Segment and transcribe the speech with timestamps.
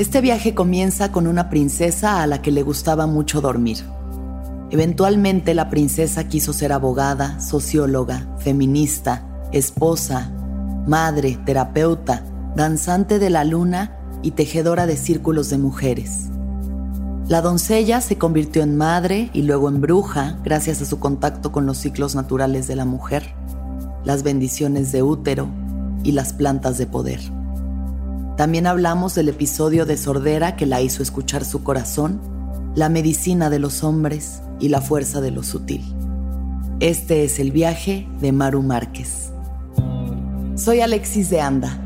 [0.00, 3.84] Este viaje comienza con una princesa a la que le gustaba mucho dormir.
[4.70, 10.32] Eventualmente la princesa quiso ser abogada, socióloga, feminista, esposa,
[10.86, 12.24] madre, terapeuta,
[12.56, 16.28] danzante de la luna y tejedora de círculos de mujeres.
[17.28, 21.66] La doncella se convirtió en madre y luego en bruja gracias a su contacto con
[21.66, 23.34] los ciclos naturales de la mujer,
[24.04, 25.46] las bendiciones de útero
[26.04, 27.20] y las plantas de poder.
[28.40, 32.22] También hablamos del episodio de sordera que la hizo escuchar su corazón,
[32.74, 35.84] la medicina de los hombres y la fuerza de lo sutil.
[36.80, 39.30] Este es el viaje de Maru Márquez.
[40.54, 41.78] Soy Alexis de Anda.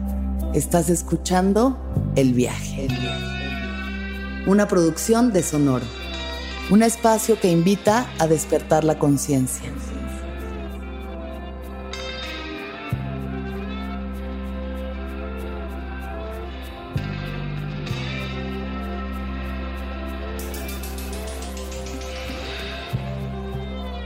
[0.54, 1.76] Estás escuchando
[2.14, 2.86] El viaje.
[4.46, 5.86] Una producción de Sonoro.
[6.70, 9.72] Un espacio que invita a despertar la conciencia.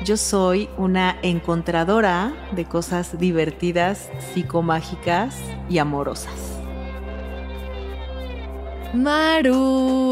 [0.09, 5.37] Yo soy una encontradora de cosas divertidas, psicomágicas
[5.69, 6.58] y amorosas.
[8.94, 9.55] Maru,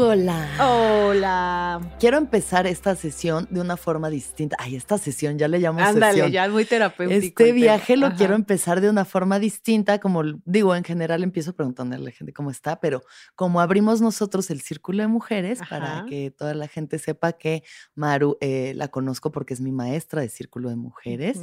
[0.05, 0.47] hola.
[0.61, 1.95] Hola.
[1.99, 4.55] Quiero empezar esta sesión de una forma distinta.
[4.59, 6.31] Ay, esta sesión ya le llamo Ándale, sesión.
[6.31, 7.43] ya es muy terapéutico.
[7.43, 8.15] Este viaje lo Ajá.
[8.15, 12.33] quiero empezar de una forma distinta, como digo, en general empiezo preguntándole a la gente
[12.33, 13.01] cómo está, pero
[13.35, 17.63] como abrimos nosotros el círculo de mujeres para que toda la gente sepa que
[17.95, 21.39] Maru eh, la conozco porque es mi maestra de círculo de mujeres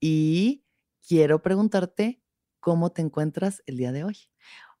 [0.00, 0.64] y
[1.06, 2.22] quiero preguntarte
[2.60, 4.16] cómo te encuentras el día de hoy.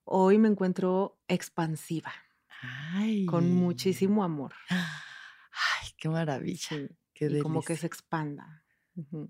[0.04, 2.12] Hoy me encuentro expansiva,
[2.60, 3.26] Ay.
[3.26, 4.52] con muchísimo amor.
[4.68, 6.68] Ay, qué maravilla.
[6.68, 8.64] Sí, Qué y como que se expanda.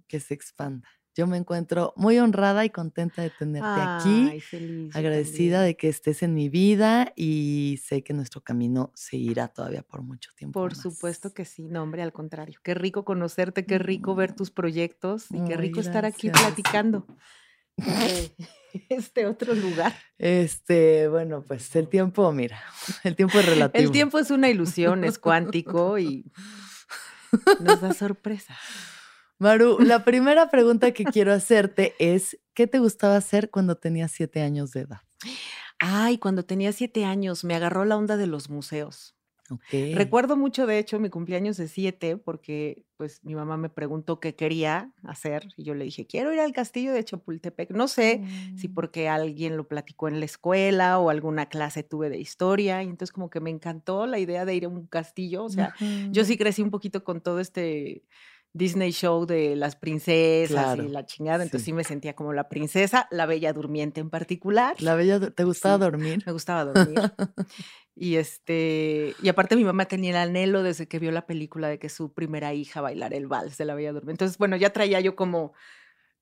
[0.08, 0.88] Que se expanda.
[1.14, 4.94] Yo me encuentro muy honrada y contenta de tenerte aquí, Ay, feliz.
[4.94, 5.72] yo agradecida también.
[5.72, 10.30] de que estés en mi vida y sé que nuestro camino seguirá todavía por mucho
[10.34, 10.58] tiempo.
[10.58, 10.82] Por más.
[10.82, 12.60] supuesto que sí, no, hombre, al contrario.
[12.62, 17.06] Qué rico conocerte, qué rico ver tus proyectos y qué Ay, rico estar aquí platicando.
[17.76, 18.34] De
[18.88, 19.94] este otro lugar.
[20.18, 22.62] Este, bueno, pues el tiempo, mira,
[23.04, 23.84] el tiempo es relativo.
[23.84, 26.30] El tiempo es una ilusión, es cuántico y
[27.60, 28.56] nos da sorpresa.
[29.38, 34.40] Maru, la primera pregunta que quiero hacerte es, ¿qué te gustaba hacer cuando tenías siete
[34.40, 35.00] años de edad?
[35.80, 39.16] Ay, cuando tenía siete años me agarró la onda de los museos.
[39.90, 44.36] Recuerdo mucho, de hecho, mi cumpleaños de siete, porque pues mi mamá me preguntó qué
[44.36, 47.70] quería hacer y yo le dije, quiero ir al castillo de Chapultepec.
[47.72, 48.22] No sé
[48.54, 52.82] si Mm, porque alguien lo platicó en la escuela o alguna clase tuve de historia,
[52.82, 55.44] y entonces como que me encantó la idea de ir a un castillo.
[55.44, 55.72] O sea,
[56.10, 58.04] yo sí crecí un poquito con todo este
[58.54, 61.72] Disney show de las princesas Claro, y la chingada, entonces sí.
[61.72, 64.76] me sentía como la princesa, la bella durmiente en particular.
[64.80, 66.22] La bella, ¿te gustaba Sí, dormir?
[66.26, 66.98] me gustaba dormir.
[67.94, 71.78] Y este, y aparte mi mamá tenía el anhelo desde que vio la película de
[71.78, 74.12] que su primera hija bailara el vals de la Bella Durmiente.
[74.24, 75.52] Entonces, bueno, ya traía yo como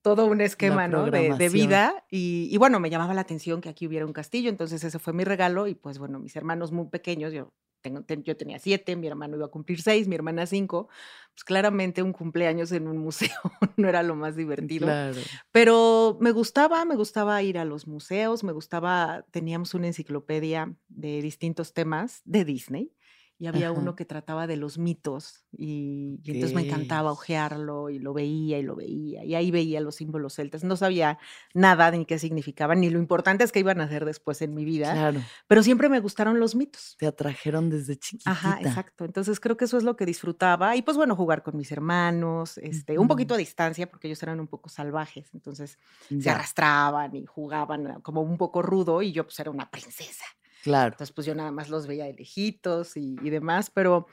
[0.02, 1.08] todo un esquema, ¿no?
[1.12, 2.04] De, vida.
[2.10, 4.50] Y, y bueno, me llamaba la atención que aquí hubiera un castillo.
[4.50, 5.68] Entonces, ese fue mi regalo.
[5.68, 9.36] Y pues bueno, mis hermanos muy pequeños, yo, tengo, ten- yo tenía siete, mi hermano
[9.36, 10.88] iba a cumplir seis, mi hermana cinco.
[11.34, 13.30] Pues claramente un cumpleaños en un museo
[13.76, 14.86] no era lo más divertido.
[14.86, 15.20] Claro.
[15.52, 21.22] Pero me gustaba, me gustaba ir a los museos, me gustaba, teníamos una enciclopedia de
[21.22, 22.92] distintos temas de Disney
[23.40, 23.78] y había Ajá.
[23.80, 28.58] uno que trataba de los mitos y, y entonces me encantaba ojearlo y lo veía
[28.58, 30.62] y lo veía y ahí veía los símbolos celtas.
[30.62, 31.18] No sabía
[31.54, 34.66] nada ni qué significaban ni lo importante es que iban a hacer después en mi
[34.66, 35.20] vida, Claro.
[35.48, 36.96] pero siempre me gustaron los mitos.
[36.98, 38.30] Te atrajeron desde chiquitita.
[38.30, 39.06] Ajá, exacto.
[39.06, 40.76] Entonces creo que eso es lo que disfrutaba.
[40.76, 44.38] Y pues bueno, jugar con mis hermanos, este, un poquito a distancia, porque ellos eran
[44.38, 45.30] un poco salvajes.
[45.32, 45.78] Entonces
[46.20, 50.26] se arrastraban y jugaban ah, como un poco rudo, y yo pues era una princesa.
[50.62, 50.92] Claro.
[50.92, 53.70] Entonces pues yo nada más los veía de lejitos y, y demás.
[53.70, 54.06] Pero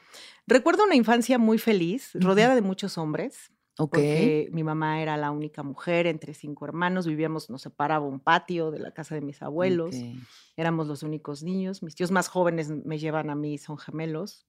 [0.45, 3.51] recuerdo una infancia muy feliz, rodeada de muchos hombres.
[3.79, 3.91] Ok.
[3.91, 8.71] Porque mi mamá era la única mujer entre cinco hermanos, vivíamos, nos separaba un patio
[8.71, 9.95] de la casa de mis abuelos
[10.57, 11.81] éramos los únicos niños.
[11.83, 14.47] Mis tíos más jóvenes me llevan a mí, son gemelos,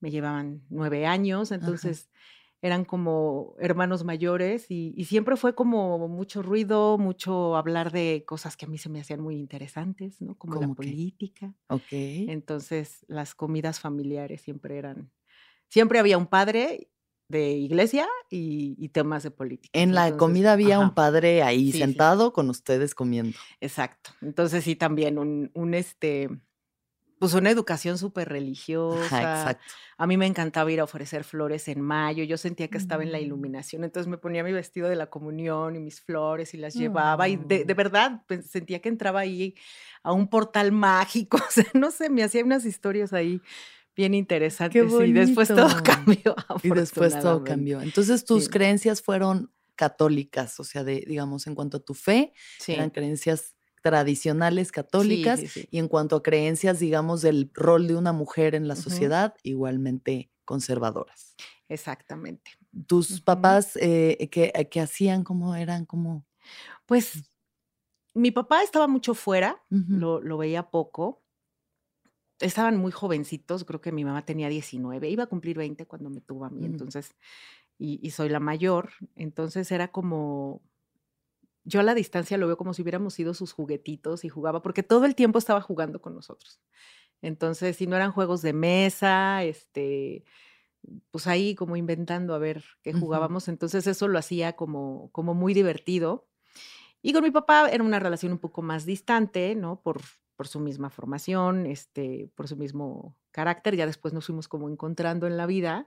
[0.00, 1.66] me llevaban nueve años, Ajá.
[2.60, 8.56] Eran como hermanos mayores y, y siempre fue como mucho ruido, mucho hablar de cosas
[8.56, 10.36] que a mí se me hacían muy interesantes, ¿no?
[10.36, 11.54] Como la política.
[11.68, 11.92] Ok.
[11.92, 15.10] Entonces las comidas familiares siempre eran,
[15.68, 16.90] siempre había un padre
[17.28, 19.78] de iglesia y, y temas de política.
[19.78, 21.78] En la comida había un padre ahí sí, sí, sí.
[21.78, 23.38] sentado con ustedes comiendo.
[23.60, 24.10] Exacto.
[24.22, 26.30] Entonces sí, también un, un este,
[27.18, 29.58] pues una educación súper religiosa.
[29.96, 32.22] A mí me encantaba ir a ofrecer flores en mayo.
[32.24, 33.22] Yo sentía que estaba en la mm.
[33.22, 33.84] iluminación.
[33.84, 37.28] Entonces me ponía mi vestido de la comunión y mis flores y las llevaba.
[37.28, 37.76] Y de, mm.
[37.76, 39.54] verdad sentía que entraba ahí
[40.02, 41.38] a un portal mágico.
[41.48, 43.40] O sea, no sé, me hacía unas historias ahí
[43.96, 44.92] bien interesantes.
[45.04, 46.36] y después todo cambió.
[46.62, 47.80] Y después todo cambió.
[47.80, 52.32] Entonces tus creencias fueron católicas, o sea, de, digamos, en cuanto a tu fe,
[52.66, 53.54] eran creencias
[53.88, 55.40] tradicionales católicas
[55.70, 60.30] y en cuanto a creencias, digamos, del rol de una mujer en la sociedad, igualmente
[60.44, 61.34] conservadoras.
[61.70, 62.50] Exactamente.
[62.86, 65.24] ¿Tus papás eh, ¿qué, hacían?
[65.24, 65.86] ¿Cómo eran?
[65.86, 66.26] ¿Cómo?
[66.84, 67.30] Pues
[68.14, 71.22] mi papá estaba mucho fuera, lo, lo, veía poco.
[72.40, 76.20] Estaban muy jovencitos, creo que mi mamá tenía 19, iba a cumplir 20 cuando me
[76.20, 77.16] tuvo a mí, entonces,
[77.78, 80.62] y, y soy la mayor, entonces era como,
[81.68, 84.82] yo a la distancia lo veo como si hubiéramos sido sus juguetitos y jugaba, porque
[84.82, 86.60] todo el tiempo estaba jugando con nosotros.
[87.20, 90.24] Entonces, si no eran juegos de mesa, este,
[91.10, 93.48] pues ahí como inventando a ver qué jugábamos.
[93.48, 96.26] Entonces, eso lo hacía como, como muy divertido.
[97.02, 99.82] Y con mi papá era una relación un poco más distante, ¿no?
[99.82, 100.00] Por,
[100.36, 105.28] por su misma formación, este, por su mismo carácter, ya después nos fuimos como encontrando
[105.28, 105.86] en la vida,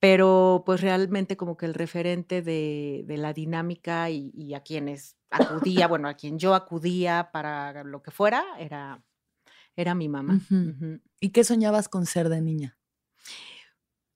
[0.00, 6.08] pero pues realmente como que el referente de, la dinámica y, a quienes acudía, bueno,
[6.08, 9.02] a quien yo acudía para lo que fuera, era,
[9.76, 10.38] era mi mamá.
[11.20, 12.76] ¿Y qué soñabas con ser de niña?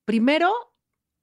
[0.05, 0.53] Primero,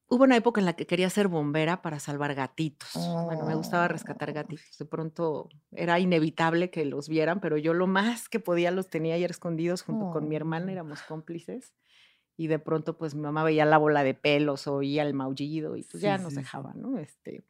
[0.08, 2.92] Hubo una época en la que quería ser bombera para salvar gatitos.
[3.26, 4.34] Bueno, me gustaba rescatar oh.
[4.34, 4.78] gatitos.
[4.78, 9.16] De pronto era inevitable que los vieran, pero yo lo más que podía los tenía
[9.16, 10.72] ayer escondidos junto con mi hermana, oh.
[10.72, 11.74] éramos cómplices.
[12.38, 15.84] Y de pronto, pues mi mamá veía la bola de pelos, oía el maullido y
[15.84, 17.00] pues ya nos dejaba, ¿no?
[17.00, 17.44] Este.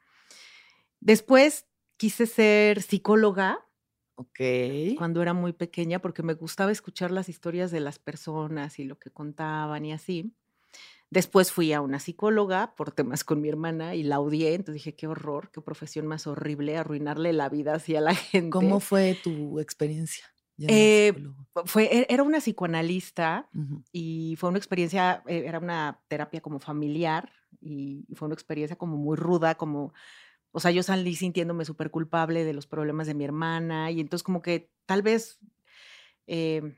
[1.01, 1.67] Después
[1.97, 3.59] quise ser psicóloga.
[4.15, 4.39] Ok.
[4.97, 8.97] Cuando era muy pequeña, porque me gustaba escuchar las historias de las personas y lo
[8.97, 10.33] que contaban y así.
[11.15, 14.95] Después fui a una psicóloga por temas con mi hermana y la odié, entonces dije,
[14.97, 18.49] qué horror, qué profesión más horrible, arruinarle la vida así a la gente.
[18.49, 20.25] ¿Cómo fue tu experiencia?
[20.57, 21.13] Eh,
[21.63, 23.49] fue, e, era una psicoanalista
[23.93, 28.97] y fue una experiencia, eh, era una terapia como familiar y fue una experiencia como
[28.97, 29.93] muy ruda, como,
[30.51, 34.23] o sea, yo salí sintiéndome súper culpable de los problemas de mi hermana y entonces
[34.23, 35.39] como que tal vez...
[36.27, 36.75] Eh,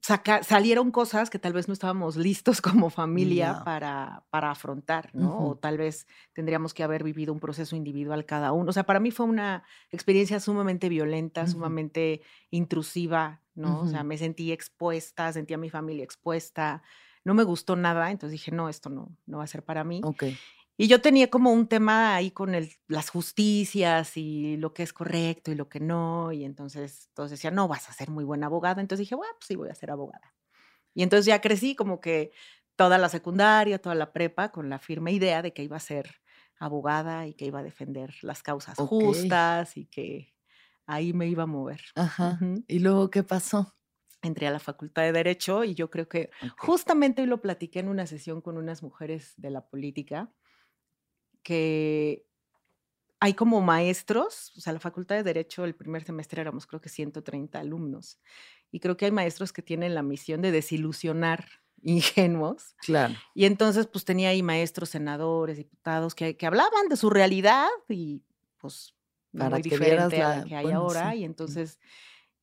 [0.00, 5.48] salieron cosas que tal vez no estábamos listos como familia para, para afrontar, ¿no?
[5.48, 8.70] O tal vez tendríamos que haber vivido un proceso individual cada uno.
[8.70, 13.80] O sea, para mí fue una experiencia sumamente violenta, sumamente intrusiva, ¿no?
[13.80, 16.82] O sea, me sentí expuesta, sentí a mi familia expuesta,
[17.24, 20.00] no me gustó nada, entonces dije, no, esto no, no va a ser para mí.
[20.04, 20.24] Ok.
[20.80, 24.92] Y yo tenía como un tema ahí con el, las justicias y lo que es
[24.92, 26.30] correcto y lo que no.
[26.30, 28.80] Y entonces todos decían, no, vas a ser muy buena abogada.
[28.80, 30.36] Entonces dije, bueno, pues sí, voy a ser abogada.
[30.94, 32.30] Y entonces ya crecí como que
[32.76, 36.14] toda la secundaria, toda la prepa, con la firme idea de que iba a ser
[36.60, 40.32] abogada y que iba a defender las causas justas y que
[40.86, 41.80] ahí me iba a mover.
[41.96, 42.38] Ajá.
[42.68, 43.74] ¿Y luego qué pasó?
[44.22, 47.88] Entré a la Facultad de Derecho y yo creo que justamente hoy lo platiqué en
[47.88, 50.32] una sesión con unas mujeres de la política
[51.48, 52.26] que
[53.20, 56.90] hay como maestros, o sea, la Facultad de Derecho el primer semestre éramos creo que
[56.90, 58.20] 130 alumnos,
[58.70, 61.48] y creo que hay maestros que tienen la misión de desilusionar
[61.82, 62.76] ingenuos.
[62.80, 63.14] Claro.
[63.34, 68.22] Y entonces, pues tenía ahí maestros, senadores, diputados que, que hablaban de su realidad y
[68.58, 68.94] pues
[69.32, 71.14] Para muy diferente a la que hay ahora.
[71.14, 71.80] Y entonces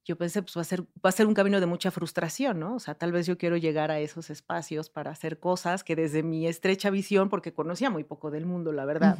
[0.05, 2.75] yo pensé, pues va a, ser, va a ser un camino de mucha frustración, ¿no?
[2.75, 6.21] O sea, tal vez yo quiero llegar a esos espacios para hacer cosas que desde
[6.21, 9.17] mi estrecha visión, porque conocía muy poco del mundo, la verdad,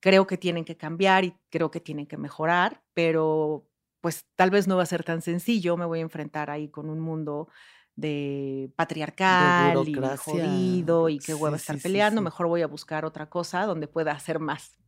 [0.00, 3.68] creo que tienen que cambiar y creo que tienen que mejorar, pero
[4.00, 6.90] pues tal vez no va a ser tan sencillo, me voy a enfrentar ahí con
[6.90, 7.48] un mundo
[7.94, 13.64] de patriarcal y jodido y qué huevo estar peleando, mejor voy a buscar otra cosa
[13.64, 14.80] donde pueda hacer más.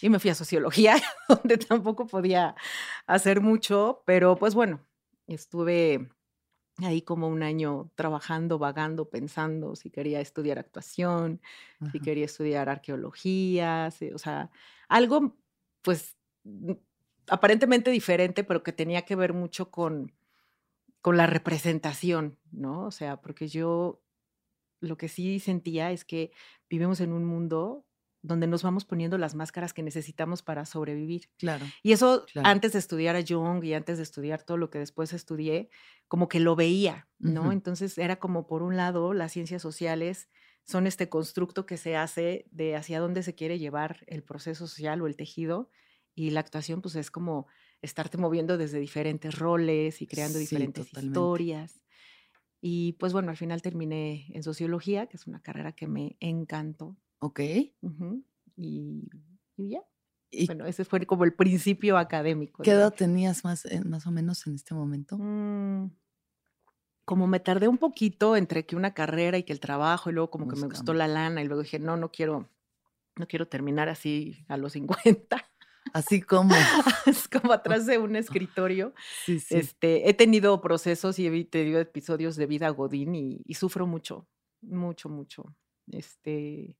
[0.00, 0.96] Y me fui a sociología,
[1.28, 2.54] donde tampoco podía
[3.06, 4.80] hacer mucho, pero pues bueno,
[5.26, 6.08] estuve
[6.78, 11.40] ahí como un año trabajando, vagando, pensando si quería estudiar actuación,
[11.90, 14.50] si quería estudiar arqueología, o sea,
[14.88, 15.36] algo
[15.82, 16.16] pues
[17.28, 20.12] aparentemente diferente, pero que tenía que ver mucho con,
[21.00, 22.84] con la representación, ¿no?
[22.84, 24.02] O sea, porque yo
[24.80, 26.30] lo que sí sentía es que
[26.70, 27.87] vivimos en un mundo
[28.28, 31.30] donde nos vamos poniendo las máscaras que necesitamos para sobrevivir.
[31.38, 31.66] Claro.
[31.82, 35.12] Y eso antes de estudiar a Jung y antes de estudiar todo lo que después
[35.12, 35.70] estudié,
[36.06, 37.50] como que lo veía, ¿no?
[37.50, 40.28] Entonces era como por un lado las ciencias sociales
[40.62, 45.00] son este constructo que se hace de hacia dónde se quiere llevar el proceso social
[45.00, 45.70] o el tejido
[46.14, 47.46] y la actuación pues es como
[47.80, 51.80] estarte moviendo desde diferentes roles y creando diferentes historias.
[52.60, 56.96] Y pues bueno, al final terminé en sociología, que es una carrera que me encantó.
[57.20, 57.40] Ok.
[57.40, 59.08] Y,
[59.56, 59.82] y ya.
[60.46, 62.62] Bueno, ese fue como el principio académico.
[62.62, 65.16] ¿Qué edad tenías más, eh, más o menos en este momento?
[65.18, 65.90] Mm,
[67.04, 70.30] como me tardé un poquito entre que una carrera y que el trabajo, y luego
[70.30, 72.50] como que me gustó la lana, y luego dije, no, no quiero,
[73.16, 75.44] no quiero terminar así a los 50.
[75.94, 76.54] Así como.
[77.32, 78.92] como atrás de un escritorio.
[79.24, 79.56] Sí, sí.
[79.56, 84.28] Este, he tenido procesos y he tenido episodios de vida godín y, y sufro mucho,
[84.60, 85.56] mucho, mucho.
[85.90, 86.76] Este,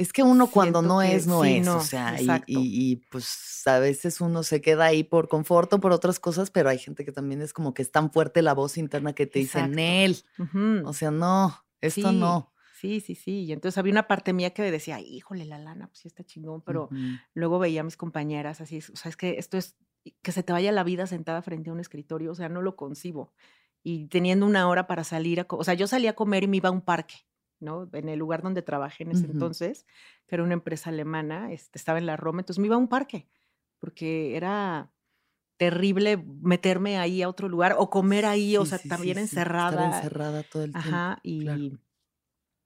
[0.00, 1.66] Es que uno cuando no que es, no sí, es.
[1.66, 2.52] no, o sea, y, exacto.
[2.52, 6.50] y- y, pues a veces uno se queda ahí por confort o por otras cosas,
[6.50, 9.26] pero hay gente que también es como que es tan fuerte la voz interna que
[9.26, 9.68] te dice.
[9.68, 10.88] Nel, ujú.
[10.88, 12.50] o sea, no, esto Sí, no.
[12.80, 13.42] Sí, sí, sí.
[13.44, 16.62] Y entonces había una parte mía que decía, híjole, la lana, pues sí está chingón,
[16.62, 16.88] pero
[17.34, 19.76] luego veía a mis compañeras así, o sea, es que esto es
[20.22, 22.74] que se te vaya la vida sentada frente a un escritorio, o sea, no lo
[22.74, 23.34] concibo.
[23.82, 26.56] Y teniendo una hora para salir a, o sea, yo salía a comer y me
[26.56, 27.16] iba a un parque,
[27.60, 27.88] ¿no?
[27.92, 29.86] En el lugar donde trabajé en ese entonces,
[30.26, 32.88] que era una empresa alemana, este, estaba en la Roma, entonces me iba a un
[32.88, 33.28] parque,
[33.78, 34.92] porque era
[35.56, 39.84] terrible meterme ahí a otro lugar o comer ahí, o sea, sí, también sí, encerrada.
[39.84, 40.88] Estar encerrada todo el tiempo.
[40.88, 41.78] Ajá, claro.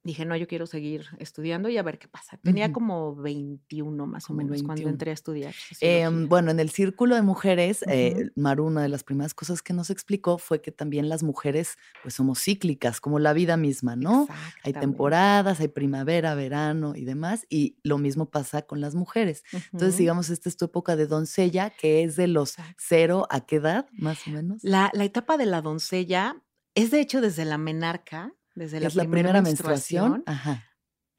[0.05, 2.37] Dije, no, yo quiero seguir estudiando y a ver qué pasa.
[2.37, 4.91] Tenía como 21 más o menos cuando 21.
[4.91, 8.31] entré a estudiar Em, bueno, en el círculo de mujeres, eh.
[8.37, 12.15] Maru, una de las primeras cosas que nos explicó fue que también las mujeres, pues
[12.15, 14.29] somos cíclicas, como la vida misma, ¿no?
[14.63, 19.43] Hay temporadas, hay primavera, verano y demás, y lo mismo pasa con las mujeres.
[19.73, 23.57] Entonces, digamos, esta es tu época de doncella, que es de los cero a qué
[23.57, 24.63] edad, más o menos.
[24.63, 26.43] La, la etapa de la doncella
[26.75, 30.65] es de hecho desde la menarca, desde la es la primera primera menstruación, menstruación ajá,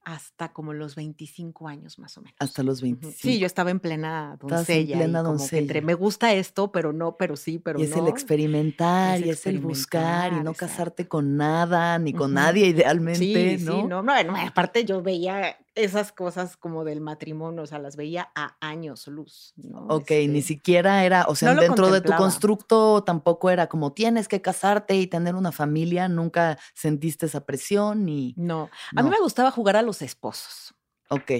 [0.04, 2.36] hasta como los 25 años más o menos.
[2.40, 2.96] hasta los Ujú.
[3.02, 3.40] Sí, 25.
[3.42, 5.82] yo estaba en plena en doncella plena como que entre doncella.
[5.82, 9.46] me gusta esto, pero no, pero sí, pero Y es el experimentar, Es y es
[9.48, 10.66] el buscar, y no exacto.
[10.68, 16.12] casarte con nada, ni con nadie idealmente, Sí, sí, no, no, aparte yo veía esas
[16.12, 19.88] cosas como del matrimonio, o sea, las veía a años luz, ¿no?
[19.88, 23.94] Ok, ni Este, siquiera era, o sea, no dentro de tu constructo tampoco era como
[23.94, 29.10] tienes que casarte y tener una familia, nunca sentiste esa presión ni No, a mí
[29.10, 30.74] me gustaba jugar a los esposos,
[31.10, 31.32] Ok,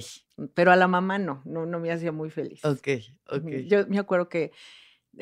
[0.54, 2.62] pero a la mamá no, no, no me hacía muy feliz.
[2.64, 2.88] ok,
[3.30, 3.50] ok.
[3.68, 4.52] Yo me acuerdo que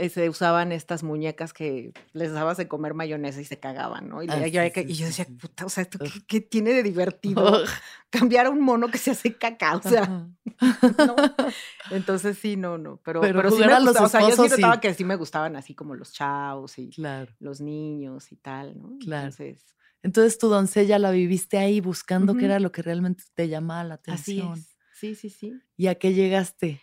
[0.09, 4.23] se usaban estas muñecas que les dabas de comer mayonesa y se cagaban, ¿no?
[4.23, 6.41] Y, Ah, yo, sí, sí, y yo sí, decía, puta, o sea, ¿esto qué, qué
[6.41, 7.63] tiene de divertido?
[8.09, 10.27] Cambiar a un mono que se hace caca, o sea.
[11.91, 14.31] Entonces sí, no, no, pero, Pero pero, sí me los gustaba, o sea, yo sí
[14.33, 18.35] esposos, notaba que sí me gustaban así como los chavos y Claro, los niños y
[18.37, 18.97] tal, ¿no?
[18.99, 19.27] claro.
[19.27, 19.65] Entonces,
[20.01, 23.93] Entonces tu doncella la viviste ahí buscando qué era lo que realmente te llamaba la
[24.07, 24.57] así atención.
[24.57, 25.53] es, sí, sí, sí.
[25.77, 26.81] ¿Y a qué llegaste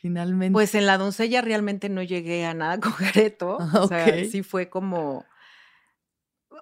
[0.00, 0.52] finalmente?
[0.52, 4.70] Pues en la doncella realmente no llegué a nada concreto, Ah, o sea, sí fue
[4.70, 5.24] como,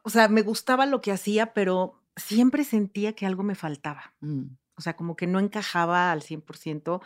[0.02, 4.14] o sea, me gustaba lo que hacía, pero siempre sentía que algo me faltaba.
[4.20, 4.44] Mm,
[4.78, 7.00] O sea, como que no encajaba al 100%.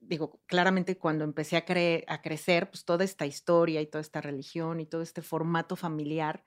[0.00, 4.20] Digo, claramente cuando empecé a, cre- a crecer, pues toda esta historia y toda esta
[4.22, 6.44] religión y todo este formato familiar,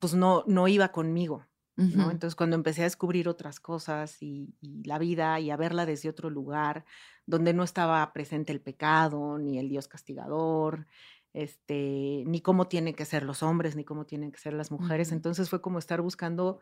[0.00, 1.46] pues no, no iba conmigo,
[1.88, 6.08] Entonces cuando empecé a descubrir otras cosas y, y la vida y a verla desde
[6.08, 6.84] otro lugar,
[7.26, 10.86] donde no estaba presente el pecado, ni el Dios castigador,
[11.32, 15.12] este, ni cómo tienen que ser los hombres, ni cómo tienen que ser las mujeres,
[15.12, 16.60] entonces fue como estar buscando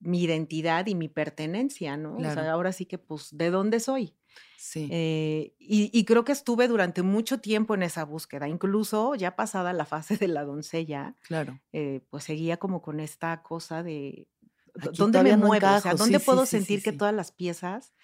[0.00, 2.24] mi identidad y mi pertenencia, ¿no?
[2.24, 4.16] O Claro, sea, ahora sí que, pues, ¿de dónde soy?
[4.56, 4.94] sí.
[4.94, 9.72] Eh, y, y creo que estuve durante mucho tiempo en esa búsqueda, incluso ya pasada
[9.72, 11.60] la fase de la doncella, Claro.
[11.72, 14.31] eh, pues seguía como con esta cosa de "¿Dó- Aquí
[14.74, 17.32] dónde me no muevo, o sea, dónde Sí, puedo sí, sí, sentir que todas las
[17.32, 17.94] piezas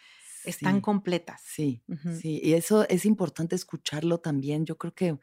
[0.44, 1.42] están completas.
[1.44, 2.40] sí, sí.
[2.42, 4.66] Y eso es importante escucharlo también.
[4.66, 5.18] Yo creo que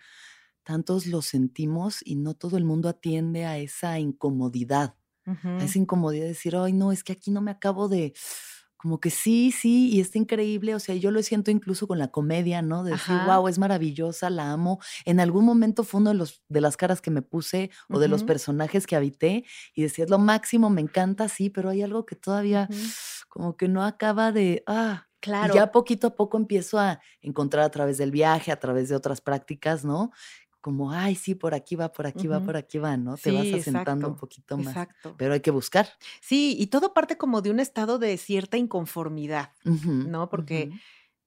[0.63, 4.97] tantos lo sentimos y no todo el mundo atiende a esa incomodidad,
[5.57, 8.13] a esa incomodidad de decir, ay, no, es que aquí no me acabo de,
[8.85, 10.75] como que sí, sí, y está increíble.
[10.75, 12.83] O sea, yo lo siento incluso con la comedia, ¿no?
[12.83, 14.79] De decir, Ajá, wow, es maravillosa, la amo.
[15.05, 18.07] En algún momento fue uno de, los, de las caras que me puse o de
[18.07, 22.05] los personajes que habité y decía, es lo máximo, me encanta, sí, pero hay algo
[22.05, 22.69] que todavía
[23.27, 25.07] como que no acaba de, ah,
[25.39, 28.89] y ya Claro, poquito a poco empiezo a encontrar a través del viaje, a través
[28.89, 30.11] de otras prácticas, ¿no?
[30.65, 33.17] Como, ay, sí, por aquí va, por aquí va, por aquí va, ¿no?
[33.17, 35.13] Te vas asentando un poquito más, exacto.
[35.15, 35.87] pero hay que buscar.
[36.21, 40.27] Sí, y todo parte como de un estado de cierta inconformidad, ¿no?
[40.27, 40.71] Porque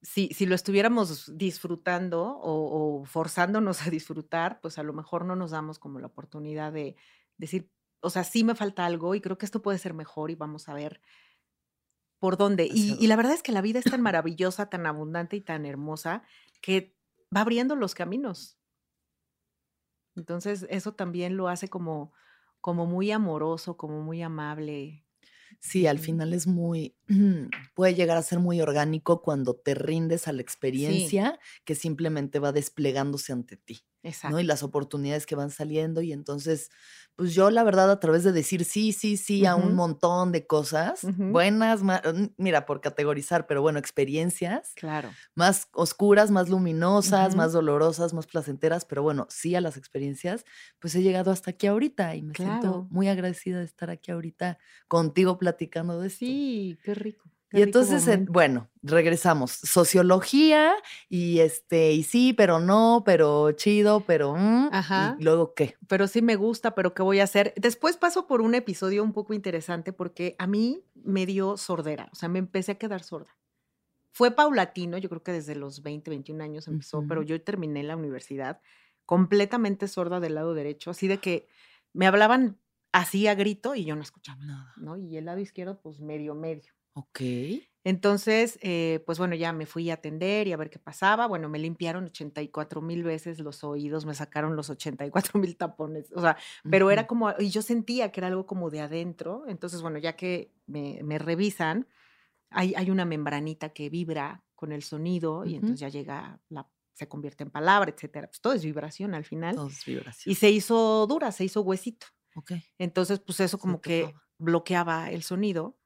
[0.03, 5.37] si, si lo estuviéramos disfrutando o, o forzándonos a disfrutar, pues a lo mejor no
[5.37, 6.97] nos damos como la oportunidad de
[7.37, 10.35] decir, o sea, sí me falta algo y creo que esto puede ser mejor y
[10.35, 11.01] vamos a ver
[12.19, 12.69] por dónde.
[12.69, 16.25] Y, la verdad es que la vida es tan maravillosa, tan abundante y tan hermosa
[16.61, 16.97] que
[17.33, 18.58] va abriendo los caminos.
[20.19, 22.13] Entonces, eso también lo hace como
[22.61, 25.07] como muy amoroso, como muy amable.
[25.61, 26.97] Sí, al final es muy,
[27.75, 32.53] puede llegar a ser muy orgánico cuando te rindes a la experiencia que simplemente va
[32.53, 33.81] desplegándose ante ti.
[34.03, 34.39] Exacto.
[34.39, 36.71] Y las oportunidades que van saliendo y entonces,
[37.17, 40.47] pues yo la verdad a través de decir sí, sí, sí a un montón de
[40.47, 41.81] cosas, buenas,
[42.37, 44.73] mira, por categorizar, pero bueno, experiencias.
[44.77, 45.11] Claro.
[45.35, 50.45] Más oscuras, más luminosas, más dolorosas, más placenteras, pero bueno, sí a las experiencias,
[50.79, 54.59] pues he llegado hasta aquí ahorita y me siento muy agradecida de estar aquí ahorita
[54.87, 56.19] contigo platicando de esto.
[56.19, 59.53] Sí, qué rico y entonces, bueno, regresamos.
[59.53, 60.75] Sociología
[61.09, 64.35] y este, y sí, pero no, pero chido, pero.
[64.35, 65.17] Mm, Ajá.
[65.19, 65.77] ¿Y luego qué?
[65.89, 67.55] Pero sí me gusta, pero ¿qué voy a hacer?
[67.57, 72.15] Después paso por un episodio un poco interesante porque a mí me dio sordera, o
[72.15, 73.37] sea, me empecé a quedar sorda.
[74.13, 77.97] Fue paulatino, yo creo que desde los 20, 21 años empezó, pero yo terminé la
[77.97, 78.61] universidad
[79.07, 81.47] completamente sorda del lado derecho, así de que
[81.93, 82.59] me hablaban
[82.93, 84.97] así a grito y yo no escuchaba nada, ¿no?
[84.97, 86.73] Y el lado izquierdo, pues medio, medio.
[86.99, 87.21] Ok.
[87.85, 91.27] Entonces, eh, pues bueno, ya me fui a atender y a ver qué pasaba.
[91.29, 96.21] Bueno, me limpiaron 84 mil veces los oídos, me sacaron los 84 mil tapones, o
[96.21, 96.37] sea,
[96.69, 99.45] pero era como, y yo sentía que era algo como de adentro.
[99.47, 101.87] Entonces, bueno, ya que me, revisan,
[102.51, 107.09] hay, hay, una membranita que vibra con el sonido y entonces ya llega, la, se
[107.09, 108.27] convierte en palabra, etcétera.
[108.27, 109.55] Pues todo es vibración al final.
[109.55, 110.33] Todo es vibración.
[110.33, 112.09] Y se hizo dura, se hizo huesito.
[112.35, 112.53] Ok.
[112.77, 115.78] Entonces, pues eso como que bloqueaba el sonido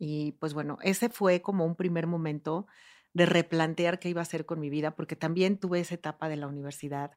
[0.00, 2.66] y pues bueno, ese fue como un primer momento
[3.12, 6.36] de replantear qué iba a hacer con mi vida, porque también tuve esa etapa de
[6.36, 7.12] la universidad,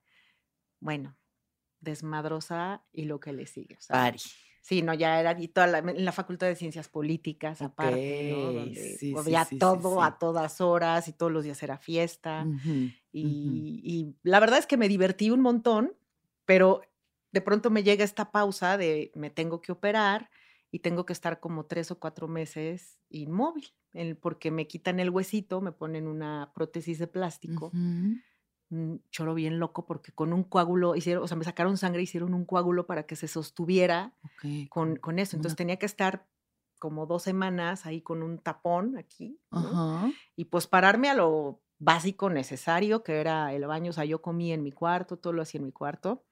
[0.81, 1.15] bueno,
[1.79, 3.77] desmadrosa y lo que le sigue.
[3.87, 4.19] Pari.
[4.61, 8.51] Sí, no, ya era y toda la, en la Facultad de Ciencias Políticas, aparte, ¿no?
[8.51, 12.45] Donde había todo a todas horas y todos los días era fiesta.
[13.13, 15.95] y, y la verdad es que me divertí un montón,
[16.45, 16.81] pero
[17.31, 20.29] de pronto me llega esta pausa de me tengo que operar
[20.74, 23.75] y tengo que estar como tres o cuatro meses inmóvil,
[24.20, 27.70] porque me quitan el huesito, me ponen una prótesis de plástico.
[28.72, 32.33] Un choro bien loco porque con un coágulo hicieron, o sea, me sacaron sangre, hicieron
[32.33, 34.16] un coágulo para que se sostuviera
[34.70, 35.36] con, con, eso.
[35.36, 36.25] Entonces tenía que estar
[36.79, 39.40] como dos semanas ahí con un tapón aquí
[40.36, 43.92] y pues pararme a lo básico necesario, que era el baño.
[43.92, 46.25] O sea, yo comía en mi cuarto, todo lo hacía en mi cuarto.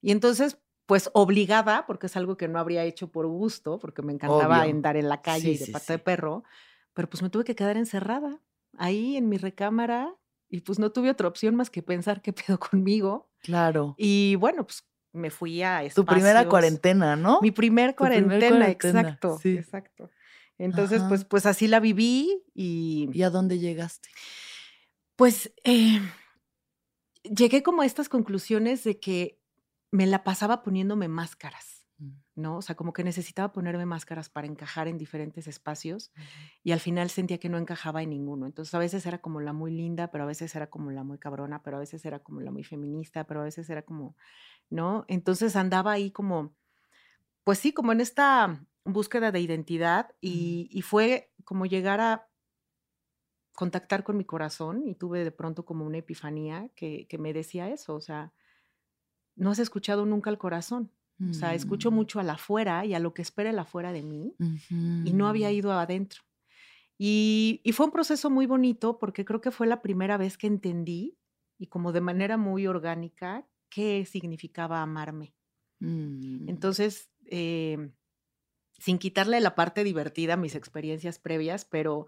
[0.00, 4.12] Y entonces, pues obligada, porque es algo que no habría hecho por gusto, porque me
[4.12, 6.44] encantaba andar en la calle y de pata de perro,
[6.92, 8.40] pero pues me tuve que quedar encerrada
[8.76, 10.14] ahí en mi recámara
[10.48, 13.30] y pues no tuve otra opción más que pensar qué pedo conmigo.
[13.40, 13.94] Claro.
[13.98, 16.06] Y bueno, pues me fui a espacios.
[16.06, 17.40] Tu primera cuarentena, ¿no?
[17.40, 20.10] Mi primer cuarentena, exacto, exacto.
[20.58, 23.08] Entonces, pues, pues así la viví y...
[23.12, 24.08] ¿Y a dónde llegaste?
[25.16, 26.00] Pues eh,
[27.24, 29.40] llegué como a estas conclusiones de que
[29.94, 32.10] me la pasaba poniéndome máscaras, mm.
[32.34, 32.56] ¿no?
[32.56, 36.10] O sea, como que necesitaba ponerme máscaras para encajar en diferentes espacios
[36.64, 38.46] y al final sentía que no encajaba en ninguno.
[38.46, 41.18] Entonces a veces era como la muy linda, pero a veces era como la muy
[41.18, 44.16] cabrona, pero a veces era como la muy feminista, pero a veces era como,
[44.68, 45.04] ¿no?
[45.06, 46.56] Entonces andaba ahí como,
[47.44, 52.28] pues sí, como en esta búsqueda de identidad y, fue como llegar a
[53.52, 57.70] contactar con mi corazón y tuve de pronto como una epifanía que, que me decía
[57.70, 58.32] eso, o sea,
[59.36, 60.90] no has escuchado nunca el corazón.
[61.30, 61.94] O sea, escucho mm.
[61.94, 64.34] mucho al afuera y a lo que espera el afuera de mí
[64.68, 66.22] y no había ido adentro.
[66.98, 71.16] Y, fue un proceso muy bonito porque creo que fue la primera vez que entendí
[71.58, 75.34] y como de manera muy orgánica qué significaba amarme.
[75.78, 76.48] Mm.
[76.48, 77.92] Entonces, em,
[78.78, 82.06] sin quitarle la parte divertida a mis experiencias previas, pero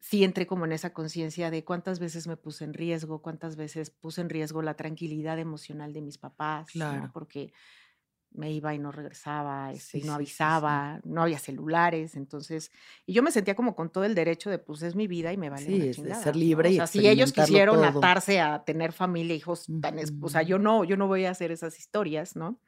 [0.00, 3.90] sí entré como en esa conciencia de cuántas veces me puse en riesgo, cuántas veces
[3.90, 7.10] puse en riesgo la tranquilidad emocional de mis papás, claro.
[7.12, 7.52] porque
[8.36, 12.70] me iba y no regresaba, este, y no avisaba, no había celulares, entonces,
[13.06, 15.36] y yo me sentía como con todo el derecho de, pues es mi vida y
[15.36, 18.92] me vale sí, chingada, ser libre y o sea, si ellos quisieron atarse a tener
[18.92, 22.60] familia, hijos, tan, o sea, yo no, yo no voy a hacer esas historias, ¿no?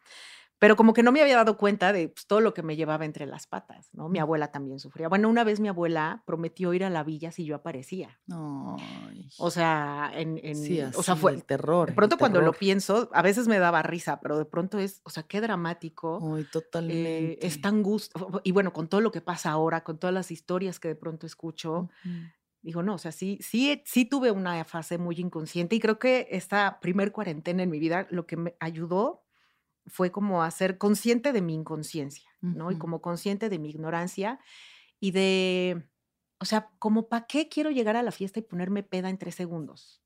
[0.58, 3.04] Pero como que no me había dado cuenta de pues, todo lo que me llevaba
[3.04, 4.08] entre las patas, ¿no?
[4.08, 5.08] Mi abuela también sufría.
[5.08, 8.18] Bueno, una vez mi abuela prometió ir a la villa si yo aparecía.
[9.38, 10.40] O sea, en,
[10.96, 11.88] o sea, fue el terror.
[11.88, 15.10] De pronto cuando lo pienso, a veces me daba risa, pero de pronto es, o
[15.10, 16.18] sea, qué dramático.
[16.34, 17.46] Ay, eh, totalmente.
[17.46, 18.40] es tan gusto.
[18.42, 21.26] Y bueno, con todo lo que pasa ahora, con todas las historias que de pronto
[21.26, 21.88] escucho,
[22.62, 26.26] digo, no, o sea, sí, sí, sí tuve una fase muy inconsciente y creo que
[26.30, 29.27] esta primer cuarentena en mi vida lo que me ayudó
[29.88, 32.70] fue como a ser consciente de mi inconsciencia, ¿no?
[32.70, 34.40] Y como consciente de mi ignorancia
[35.00, 35.88] y de,
[36.40, 39.34] o sea, como para qué quiero llegar a la fiesta y ponerme peda en tres
[39.36, 40.02] segundos.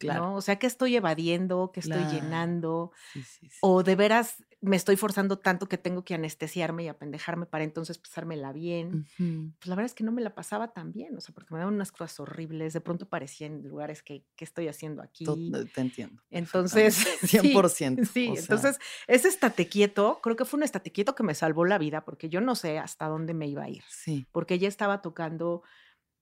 [0.00, 0.34] ¿No?
[0.36, 1.70] O sea, ¿qué estoy evadiendo?
[1.72, 2.08] ¿Qué estoy Claro.
[2.08, 2.92] llenando?
[3.12, 3.60] Sí, sí, sí.
[3.60, 7.98] O de veras me estoy forzando tanto que tengo que anestesiarme y apendejarme para entonces
[7.98, 9.02] pasármela bien.
[9.18, 9.52] Ujú.
[9.60, 11.60] Pues la verdad es que no me la pasaba tan bien, o sea, porque me
[11.60, 12.72] daban unas cosas horribles.
[12.74, 15.60] De pronto parecía en lugares que, ¿qué estoy haciendo aquí?
[15.72, 16.22] Te entiendo.
[16.30, 17.18] Entonces, perfectamente.
[17.26, 18.04] sí, 100%.
[18.04, 21.34] sí, o sea, entonces ese estate quieto, creo que fue un estate quieto que me
[21.34, 24.54] salvó la vida, porque yo no sé hasta dónde me iba a ir, sí, porque
[24.54, 25.62] ella estaba tocando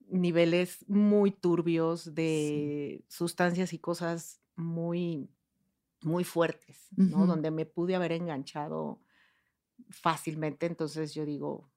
[0.09, 2.73] niveles muy turbios sí.
[2.83, 5.31] de sustancias y cosas muy,
[6.03, 6.89] muy fuertes.
[6.97, 9.03] Donde me pude haber enganchado
[9.91, 10.67] fácilmente.
[10.67, 11.71] Entonces yo digo,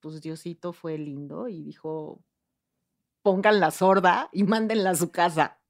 [0.00, 2.24] pues Diosito fue lindo y dijo,
[3.22, 5.60] pónganla sorda y mándenla a su casa.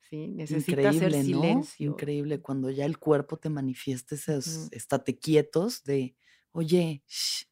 [0.00, 1.40] Sí, necesita hacer Increíble, ¿no?
[1.40, 1.90] silencio.
[1.90, 6.16] Increíble cuando ya el cuerpo te manifiesta esos estate quietos de,
[6.52, 7.46] oye, shh,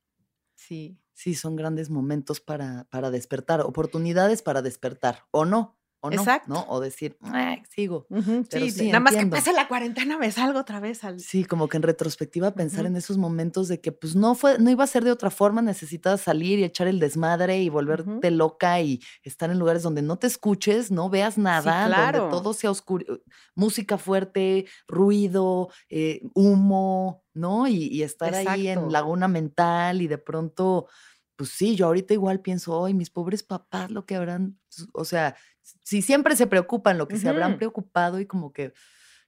[0.54, 6.16] Sí, sí, son grandes momentos para, para despertar, oportunidades para despertar, o no, o no,
[6.16, 6.22] ¿no?
[6.22, 6.64] exacto.
[6.68, 8.06] O decir, "Ah, sigo.
[8.50, 11.20] Pero Sí, sí, nada más que pase la cuarentena, me salgo otra vez al...
[11.20, 14.70] Sí, como que en retrospectiva pensar en esos momentos de que pues no fue, no
[14.70, 18.80] iba a ser de otra forma, necesitabas salir y echar el desmadre y volverte loca
[18.80, 22.28] y estar en lugares donde no te escuches, no veas Sí, nada, donde claro.
[22.30, 23.20] todo sea oscuro,
[23.54, 27.68] música fuerte, ruido, eh, humo, ¿no?
[27.68, 30.88] Y, y estar ahí en laguna mental y de pronto,
[31.36, 34.58] pues sí, yo ahorita igual pienso, ay, mis pobres papás, lo que habrán,
[34.92, 35.36] o sea,
[35.82, 38.72] si siempre se preocupan, lo que se habrán preocupado y como que,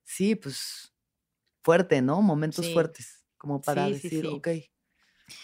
[0.02, 0.94] sí, pues
[1.62, 2.22] fuerte, ¿no?
[2.22, 4.26] Momentos Sí, fuertes, como para sí, decir, sí.
[4.26, 4.48] ok,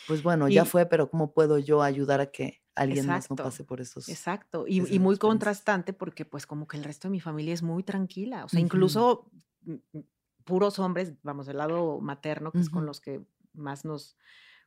[0.06, 3.44] pues bueno, ya fue, pero ¿cómo puedo yo ayudar a que alguien más no exacto,
[3.44, 4.64] pase por esos, exacto.
[4.66, 8.44] Y, muy contrastante porque pues como que el resto de mi familia es muy tranquila.
[8.44, 9.30] O sea, incluso
[9.62, 10.00] mm, mm,
[10.44, 14.16] puros hombres, vamos, del lado materno, que es con los que más nos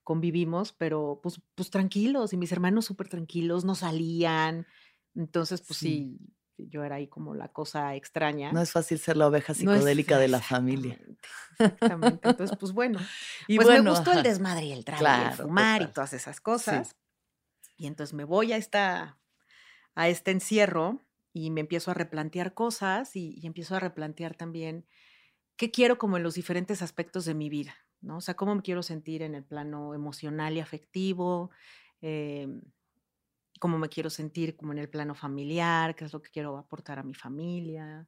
[0.03, 2.33] convivimos, pero pues, pues tranquilos.
[2.33, 4.67] Y mis hermanos súper tranquilos, no salían.
[5.15, 6.19] Entonces, pues Sí, sí,
[6.57, 7.95] yo era ahí como la cosa
[8.49, 8.61] no extraña.
[8.61, 10.97] es fácil ser la oveja No psicodélica de la familia.
[11.57, 12.27] exactamente.
[12.27, 13.09] Entonces, pues bueno,
[13.47, 16.13] Y pues me gustó el desmadre y el trago y el claro, fumar y todas
[16.13, 16.95] esas Sí, cosas.
[17.77, 19.21] Y entonces me voy a esta,
[19.95, 21.01] a este encierro
[21.33, 24.87] y me empiezo a replantear cosas y, y empiezo a replantear también
[25.57, 28.17] qué quiero como en los diferentes aspectos de mi vida, ¿no?
[28.17, 31.51] O sea, cómo me quiero sentir en el plano emocional y afectivo,
[32.01, 32.61] em,
[33.59, 36.99] cómo me quiero sentir como en el plano familiar, qué es lo que quiero aportar
[36.99, 38.07] a mi familia,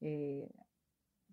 [0.00, 0.48] eh,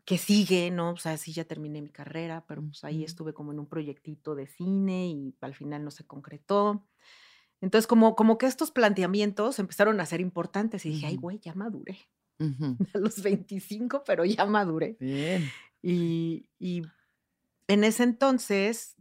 [0.06, 0.92] qué sigue, ¿no?
[0.92, 4.34] O sea, sí ya terminé mi carrera, pero pues ahí estuve como en un proyectito
[4.34, 6.88] de cine y al final no se concretó.
[7.62, 11.54] Entonces, como, como que estos planteamientos empezaron a ser importantes y dije, ay, güey, ya
[11.54, 12.00] maduré.
[12.96, 14.96] A los 25, pero ya maduré.
[15.00, 15.44] Bien.
[15.82, 16.84] Y, y
[17.70, 18.98] en ese entonces,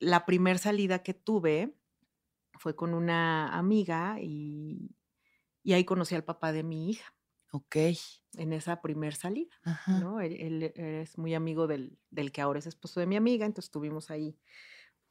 [0.00, 1.76] la primer salida que tuve
[2.58, 4.96] fue con una amiga y,
[5.62, 7.14] y ahí conocí al papá de mi hija
[7.52, 7.76] Ok.
[8.34, 9.96] en esa primer salida, Ajá.
[9.96, 10.20] ¿no?
[10.20, 13.66] Él, él es muy amigo del, del que ahora es esposo de mi amiga, entonces
[13.68, 14.38] estuvimos ahí,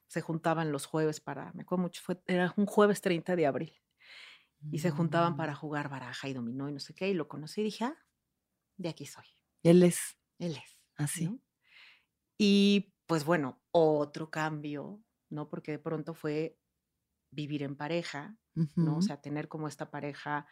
[0.07, 3.81] se juntaban los jueves para, me acuerdo mucho, fue, era un jueves 30 de abril,
[4.71, 7.27] y se juntaban Mm, para jugar baraja y dominó y no sé qué, y lo
[7.29, 7.97] conocí y dije, ah,
[8.77, 9.25] de aquí soy,
[9.63, 11.33] Él es él es, así.
[11.33, 11.41] ¿no?
[12.37, 15.49] Y pues bueno, otro cambio, ¿no?
[15.49, 16.57] Porque de pronto fue
[17.31, 18.37] vivir en pareja,
[18.75, 18.97] ¿no?
[18.97, 20.47] O sea, tener como esta pareja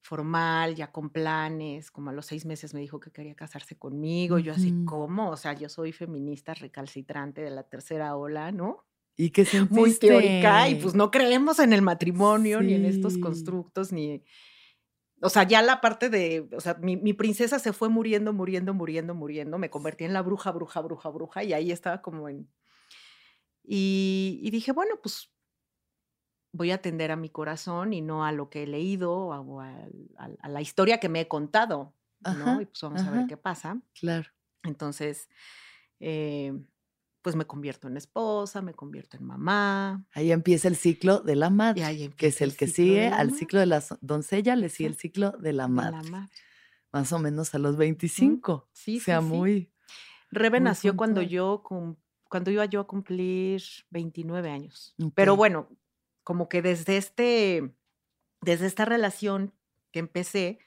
[0.00, 4.38] formal, ya con planes, como a los seis meses me dijo que quería casarse conmigo,
[4.38, 4.84] yo así.
[4.84, 5.30] ¿cómo?
[5.30, 8.84] O sea, yo soy feminista recalcitrante de la tercera ola, ¿no?
[9.16, 13.92] ¿Y qué Muy teórica y pues no creemos en el matrimonio ni en estos constructos,
[13.92, 14.24] ni...
[15.22, 18.74] O sea, ya la parte de, o sea, mi, mi princesa se fue muriendo, muriendo,
[18.74, 22.48] muriendo, muriendo, me convertí en la bruja, bruja, bruja, bruja, y ahí estaba como en...
[23.64, 25.32] Y, y dije, bueno, pues
[26.52, 29.68] voy a atender a mi corazón y no a lo que he leído o a,
[30.18, 31.96] a- a la historia que me he contado,
[32.30, 32.60] ¿no?
[32.60, 33.80] Y pues vamos a ver qué pasa.
[33.94, 34.28] claro.
[34.64, 35.28] Entonces,
[36.00, 36.54] eh,
[37.22, 41.48] pues me convierto en esposa, me convierto en mamá, Ahí empieza el ciclo de la
[41.50, 44.88] madre, que es el el que de sigue al ciclo de la doncella, le sigue
[44.88, 46.36] el ciclo de la de madre, la madre.
[46.92, 47.76] más o menos a los
[48.16, 48.42] Ujú.
[48.42, 48.52] 25.
[48.54, 49.46] O Sí, sí, sea, sí.
[49.46, 49.72] muy,
[50.30, 51.62] Rebe muy nació cuando yo,
[52.30, 54.96] cuando iba yo a cumplir 29 años.
[55.14, 55.36] Pero Ok.
[55.36, 55.70] bueno,
[56.24, 57.76] como que desde este,
[58.42, 59.54] desde esta relación
[59.92, 60.60] que empecé,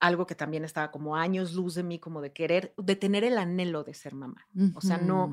[0.00, 3.38] algo que también estaba como años luz de mí, como de querer, de tener el
[3.38, 4.46] anhelo de ser mamá.
[4.74, 5.30] O sea, no,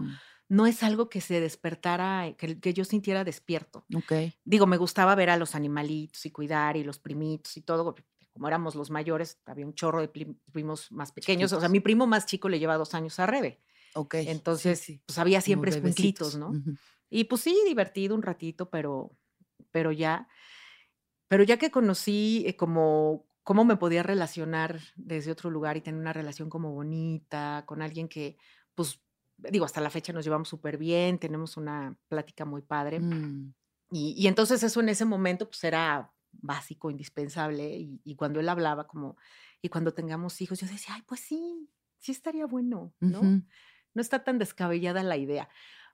[0.49, 3.85] no es algo que se despertara, que, que yo sintiera despierto.
[3.95, 4.13] Ok.
[4.43, 7.95] Digo, me gustaba ver a los animalitos y cuidar y los primitos y todo.
[8.33, 11.51] Como éramos los mayores, había un chorro de prim- primos más pequeños.
[11.53, 13.61] O sea, mi primo más chico le lleva dos años a Rebe.
[13.95, 14.15] Ok.
[14.15, 15.01] Sí, Entonces, sí.
[15.05, 16.35] pues había siempre escuinclitos.
[16.37, 16.49] ¿no?
[16.49, 16.75] Ujú.
[17.09, 19.11] Y pues sí, divertido un ratito, pero,
[19.71, 20.27] pero ya,
[21.27, 26.01] pero ya que conocí eh, como, cómo me podía relacionar desde otro lugar y tener
[26.01, 28.35] una relación como bonita, con alguien que,
[28.75, 29.01] pues,
[29.37, 32.99] digo, hasta la fecha nos llevamos súper bien, tenemos una plática muy padre.
[32.99, 33.53] Mm,
[33.89, 37.77] Y, y entonces eso en ese momento, pues, era básico, indispensable.
[37.77, 39.15] Y, y cuando él hablaba como,
[39.61, 43.21] y cuando tengamos hijos, yo decía, ay, pues sí, sí estaría bueno, ¿no?
[43.21, 45.47] No está tan descabellada la idea.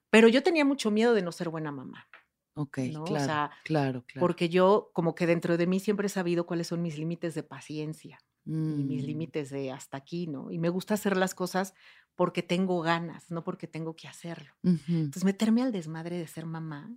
[0.09, 2.07] Pero yo tenía mucho miedo de no ser buena mamá,
[2.55, 3.13] Ok, ¿no?
[3.13, 4.33] O claro, sea, claro, claro.
[4.35, 7.43] porque yo como que dentro de mí siempre he sabido cuáles son mis límites de
[7.43, 8.19] paciencia
[8.67, 10.51] y mis Mm, límites de hasta aquí, ¿no?
[10.51, 11.73] Y me gusta hacer las cosas
[12.15, 14.53] porque tengo ganas, no porque tengo que hacerlo.
[15.11, 16.95] Entonces, meterme al desmadre de ser mamá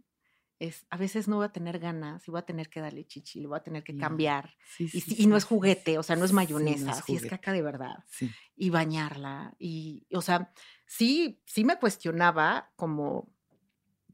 [0.58, 3.40] es, a veces no voy a tener ganas y voy a tener que darle chichi,
[3.40, 4.56] le voy a tener que cambiar.
[4.62, 7.02] Sí, Y, sí, y no es juguete, o sea, no es sí, no mayonesa, es
[7.02, 8.04] sí es caca de verdad.
[8.06, 8.36] Sí.
[8.56, 9.54] Y bañarla.
[9.58, 10.52] Y, o sea,
[10.86, 13.34] sí, sí me cuestionaba como,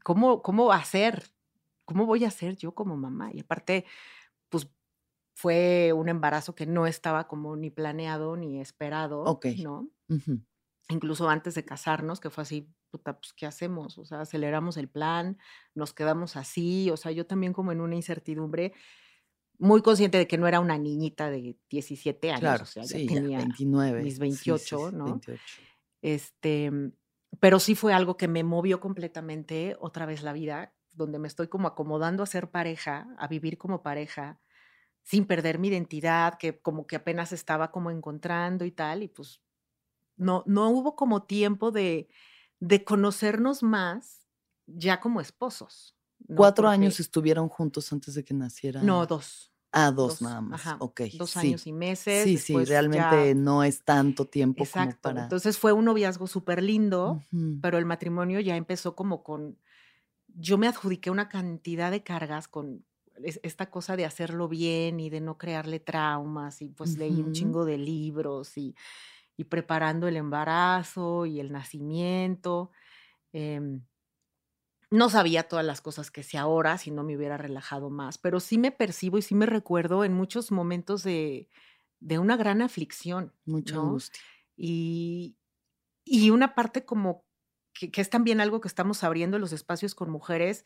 [0.04, 1.31] ¿cómo, cómo hacer?
[1.84, 3.30] ¿Cómo voy a hacer yo como mamá?
[3.32, 3.84] Y aparte,
[4.50, 4.68] pues
[5.36, 9.46] fue un embarazo que no estaba como ni planeado ni esperado, Ok.
[9.54, 9.90] ¿no?
[10.08, 10.42] Ujú.
[10.90, 13.98] incluso antes de casarnos, que fue así, puta, pues, ¿qué hacemos?
[13.98, 15.38] O sea, aceleramos el plan,
[15.74, 18.72] nos quedamos así, o sea, yo también como en una incertidumbre,
[19.58, 23.00] muy consciente de que no era una niñita de 17 años, Claro, o sea, ya
[23.00, 24.02] sí, ya, tenía 29.
[24.02, 25.00] mis sí, sí, 28, sí, ¿no?
[25.02, 25.62] 28.
[26.02, 26.70] Este,
[27.40, 31.48] pero sí fue algo que me movió completamente otra vez la vida, donde me estoy
[31.48, 34.38] como acomodando a ser pareja, a vivir como pareja,
[35.02, 39.40] sin perder mi identidad, que como que apenas estaba como encontrando y tal, y pues
[40.16, 42.08] no, no hubo como tiempo de,
[42.60, 44.26] de conocernos más
[44.66, 45.96] ya como esposos.
[46.28, 46.36] ¿no?
[46.36, 48.82] Cuatro años Porque- estuvieron juntos antes de que naciera.
[48.82, 49.48] No, dos.
[49.74, 50.60] Ah, dos, dos, nada más.
[50.60, 51.00] ajá, ok.
[51.18, 51.38] Dos sí.
[51.40, 52.24] años y meses.
[52.24, 54.98] Sí, sí, realmente ya- no es tanto tiempo Exacto.
[55.00, 55.22] como para.
[55.24, 57.58] Entonces fue un noviazgo súper lindo, Ujú.
[57.62, 59.58] pero el matrimonio ya empezó como con.
[60.34, 62.86] Yo me adjudiqué una cantidad de cargas con
[63.22, 66.62] es- esta cosa de hacerlo bien y de no crearle traumas.
[66.62, 68.74] Y pues leí un chingo de libros y,
[69.36, 72.70] y preparando el embarazo y el nacimiento.
[73.32, 73.84] em,
[74.90, 78.40] no sabía todas las cosas que sé ahora si no me hubiera relajado más, pero
[78.40, 81.48] sí me percibo y sí me recuerdo en muchos momentos de,
[82.00, 83.34] de una gran aflicción.
[83.46, 83.78] Mucha ¿no?
[83.78, 84.24] angustia.
[84.56, 85.38] Y,
[86.04, 87.26] y una parte como
[87.72, 90.64] que, que es también algo que estamos abriendo los espacios con mujeres,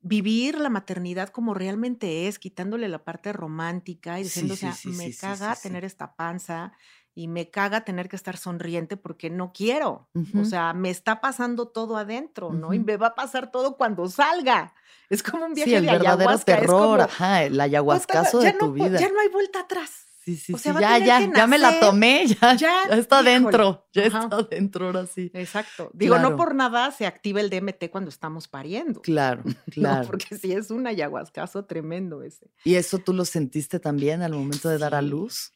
[0.00, 4.72] vivir la maternidad como realmente es, quitándole la parte romántica y Sí, diciendo, o sea,
[4.72, 6.72] sí, me caga tener esta panza
[7.14, 10.08] y me caga tener que estar sonriente porque no quiero.
[10.38, 12.72] O sea, me está pasando todo adentro, ¿no?
[12.74, 14.72] Y me va a pasar todo cuando salga.
[15.10, 16.52] Es como un viaje el de verdadero ayahuasca.
[16.52, 19.00] es terror, como, ajá, el ayahuascazo ya de no tu vida.
[19.00, 20.06] Ya no hay vuelta atrás.
[20.28, 22.56] Sí, sí, o sí, sea, a ya, ya, ya me la tomé, ya, ya,
[22.90, 24.20] ya está híjole, dentro, ya ajá.
[24.24, 25.30] está dentro ahora sí.
[25.32, 25.90] Exacto.
[25.94, 29.00] Digo, no por nada se activa el DMT cuando estamos pariendo.
[29.00, 30.06] Claro, No, claro.
[30.06, 32.50] porque sí es un ayahuascazo tremendo ese.
[32.62, 35.06] ¿Y eso tú lo sentiste también al momento de dar a Sí.
[35.06, 35.54] luz?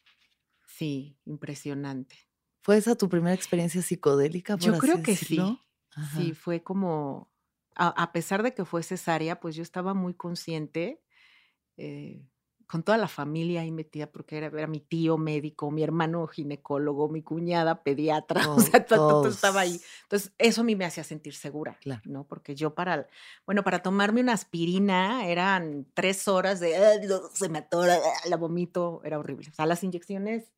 [0.67, 2.17] Sí, impresionante.
[2.63, 5.39] ¿Fue esa tu primera experiencia psicodélica, por Yo así creo que sí.
[5.95, 6.19] Ajá.
[6.19, 7.31] Sí, fue como,
[7.75, 11.03] a, a pesar de que fue cesárea, pues yo estaba muy consciente,
[11.77, 12.25] eh,
[12.73, 17.11] con toda la familia ahí metida, porque era, era mi tío médico, mi hermano ginecólogo,
[17.11, 19.79] mi cuñada pediatra, o Todo- sea, todo, todo estaba ahí.
[20.05, 22.01] Entonces, eso a mí me hacía sentir segura, Claro.
[22.07, 22.25] ¿no?
[22.27, 23.07] Porque yo para,
[23.45, 28.29] bueno, para tomarme una aspirina eran tres horas de, "Ay, no, se me atora, ah,
[28.31, 29.51] la vomito, era horrible.
[29.51, 30.51] O sea, las inyecciones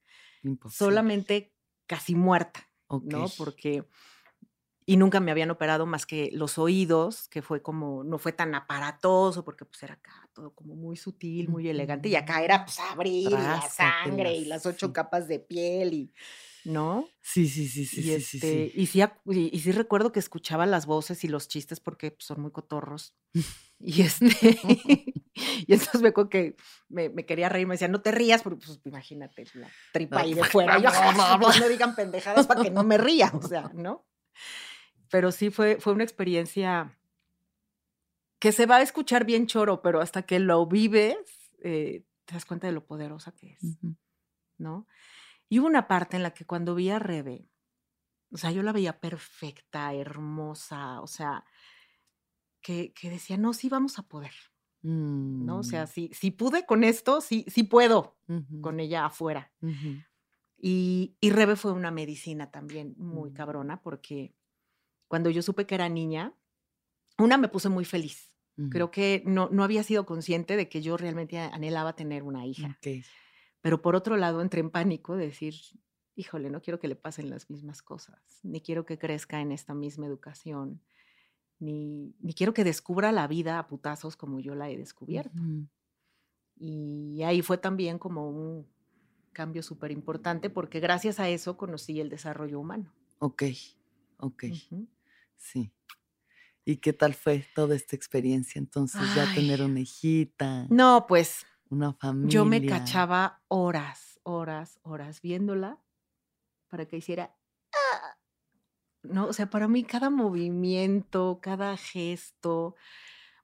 [0.45, 0.79] Imposible.
[0.79, 1.53] solamente
[1.89, 3.27] casi muerta, ¿no?
[3.37, 3.85] Porque,
[4.87, 8.55] y nunca me habían operado más que los oídos, que fue como, no fue tan
[8.55, 12.79] aparatoso, porque pues era acá todo como muy sutil, muy elegante, y acá era pues
[12.81, 14.93] abrir y la sangre y Trácatelas, las ocho sí.
[14.93, 16.13] capas de piel y,
[16.65, 17.09] ¿no?
[17.23, 18.73] Sí, sí, sí, sí, y, sí, sí, este, sí.
[18.75, 22.27] y sí, y, y sí recuerdo que escuchaba las voces y los chistes porque pues,
[22.27, 23.15] son muy cotorros.
[23.81, 24.27] Y este,
[25.35, 26.57] y entonces me acuerdo que
[26.89, 30.33] me, me quería reír, me decía, no te rías, porque pues imagínate la tripa ahí
[30.33, 30.79] de fuera.
[30.79, 30.89] Y yo,
[31.41, 34.07] pues, no digan pendejadas para que no me ría, o sea, ¿no?
[35.15, 36.99] Pero sí fue, fue una experiencia
[38.41, 41.17] que se va a escuchar bien choro, pero hasta que lo vives,
[41.63, 43.79] eh, te das cuenta de lo poderosa que es.
[44.59, 44.89] ¿no?
[45.49, 47.49] Y hubo una parte en la que cuando vi a Rebe,
[48.33, 51.45] o sea, yo la veía perfecta, hermosa, o sea,
[52.61, 54.35] que, que decía, no, sí vamos a poder,
[54.83, 55.59] ¿no?
[55.59, 58.17] O sea, Mm, si, si pude con esto, sí, sí puedo
[58.61, 59.53] con ella afuera.
[60.57, 63.35] Y, y Rebe fue una medicina también muy Mm.
[63.35, 64.35] cabrona, porque
[65.09, 66.35] cuando yo supe que era niña,
[67.19, 68.33] una me puse muy feliz.
[68.57, 68.71] Ujú.
[68.71, 72.79] Creo que no, no había sido consciente de que yo realmente anhelaba tener una hija.
[72.79, 73.05] Ok.
[73.61, 75.55] Pero por otro lado, entré en pánico de decir,
[76.17, 79.75] híjole, no quiero que le pasen las mismas cosas, ni quiero que crezca en esta
[79.75, 80.83] misma educación,
[81.59, 85.41] ni, ni quiero que descubra la vida a putazos como yo la he descubierto.
[85.43, 85.67] Ujú.
[86.57, 88.67] Y ahí fue también como un,
[89.35, 92.95] cambio súper importante porque gracias a eso conocí el desarrollo humano.
[93.19, 93.43] Ok,
[94.19, 94.45] ok,
[95.37, 95.73] sí.
[96.65, 100.67] ¿Y qué tal fue toda esta experiencia entonces ya tener una hijita?
[100.71, 102.31] No, pues una familia.
[102.31, 105.79] Yo me cachaba horas, horas, horas viéndola
[106.69, 107.37] para que hiciera
[107.75, 108.17] ¡ah!
[109.03, 112.77] no, o sea, para mí cada movimiento, cada gesto,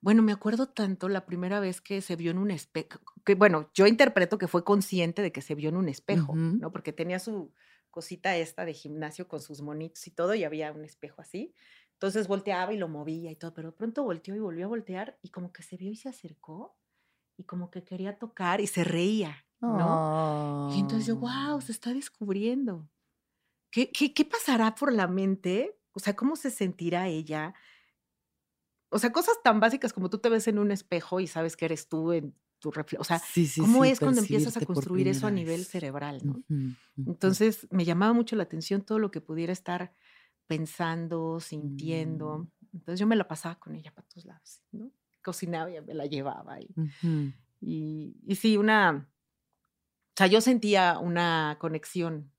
[0.00, 3.70] bueno, me acuerdo tanto la primera vez que se vio en un espejo, que bueno,
[3.74, 6.72] yo interpreto que fue consciente de que se vio en un espejo, ¿no?
[6.72, 7.53] Porque tenía su
[7.90, 11.55] cosita esta de gimnasio con sus monitos y todo, y había un espejo así.
[12.00, 15.28] Entonces volteaba y lo movía y todo, pero pronto volteó y volvió a voltear y
[15.28, 16.78] como que se vio y se acercó
[17.36, 20.70] y como que quería tocar y se reía, ¿no?
[20.74, 22.88] Y entonces yo, wow, se está descubriendo.
[23.70, 25.78] ¿Qué, qué, qué pasará por la mente?
[25.92, 27.52] O sea, ¿cómo se sentirá ella?
[28.88, 31.66] O sea, cosas tan básicas como tú te ves en un espejo y sabes que
[31.66, 33.02] eres tú en tu reflejo.
[33.02, 33.20] O sea,
[33.58, 36.22] ¿cómo es cuando empiezas a construir eso a nivel cerebral?
[36.24, 36.42] ¿no?
[36.96, 39.94] Entonces, me llamaba mucho la atención todo lo que pudiera estar
[40.50, 42.38] pensando, sintiendo.
[42.38, 42.48] Mm.
[42.74, 44.90] Entonces, yo me la pasaba con ella para todos lados, ¿no?
[45.22, 46.58] Cocinaba y me la llevaba.
[46.60, 49.08] Y, y, sí, una.
[50.08, 52.32] O sea, yo sentía una conexión,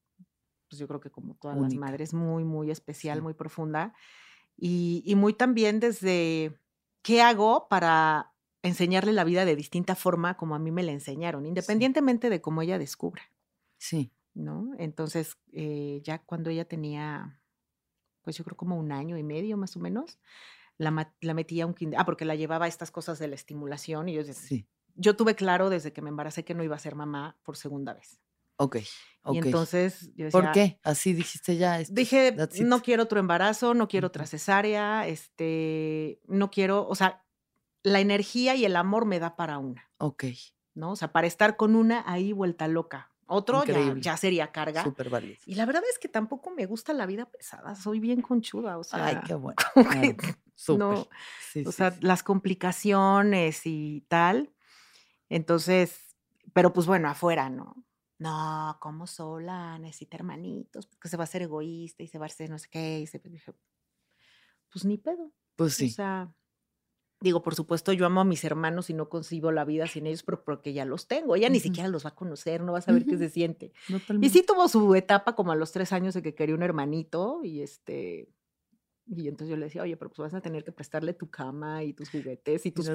[0.70, 3.94] pues yo creo que como todas las madres, muy, muy especial, muy profunda
[4.58, 6.60] y, muy también desde
[7.02, 11.46] qué hago para enseñarle la vida de distinta forma como a mí me la enseñaron,
[11.46, 13.24] independientemente de cómo ella descubra.
[13.78, 14.12] Sí.
[14.34, 14.72] ¿No?
[14.78, 17.41] Entonces, eh, ya cuando ella tenía,
[18.22, 20.20] pues yo creo como un año y medio más o menos,
[20.78, 23.36] la, la metía a un kinder, ah, porque la llevaba a estas cosas de la
[23.36, 24.68] estimulación y yo, sí.
[24.96, 27.94] yo tuve claro desde que me embaracé que no iba a ser mamá por segunda
[27.94, 28.20] vez.
[28.58, 28.78] Ok,
[29.32, 30.80] Y entonces yo decía, ¿Por qué?
[30.84, 31.80] Así dijiste ya.
[31.80, 37.26] dije, no quiero otro embarazo, no quiero otra cesárea, este, no quiero, o sea,
[37.82, 39.90] la energía y el amor me da para una.
[39.98, 40.26] Ok.
[40.76, 40.92] ¿No?
[40.92, 43.11] O sea, para estar con una ahí vuelta loca.
[43.34, 44.84] Otro ya, ya, sería carga.
[44.84, 45.38] Súper válido.
[45.46, 47.76] Y la verdad es que tampoco me gusta la vida pesada.
[47.76, 48.78] Soy bien conchuda.
[48.78, 49.56] O sea, Ay, qué bueno.
[50.78, 51.08] no,
[51.66, 54.54] o sea, las complicaciones y tal.
[55.30, 56.16] Entonces,
[56.54, 57.86] pero pues bueno, afuera, ¿no?
[58.22, 62.28] no, como sola, necesita hermanitos, porque se va a ser egoísta y se va a
[62.28, 63.00] hacer no sé qué.
[63.00, 65.32] Y se, pues ni pedo.
[65.56, 65.88] Pues sí.
[65.88, 66.32] O sea,
[67.22, 70.24] digo, por supuesto, yo amo a mis hermanos y no concibo la vida sin ellos,
[70.24, 71.36] pero porque ya los tengo.
[71.36, 73.72] Ella ni siquiera los va a conocer, no va a saber qué se siente.
[74.20, 77.42] Y sí tuvo su etapa como a los tres años de que quería un hermanito
[77.44, 78.28] y este,
[79.14, 81.84] y entonces yo le decía, oye, pero pues vas a tener que prestarle tu cama
[81.84, 82.92] y tus juguetes y tus y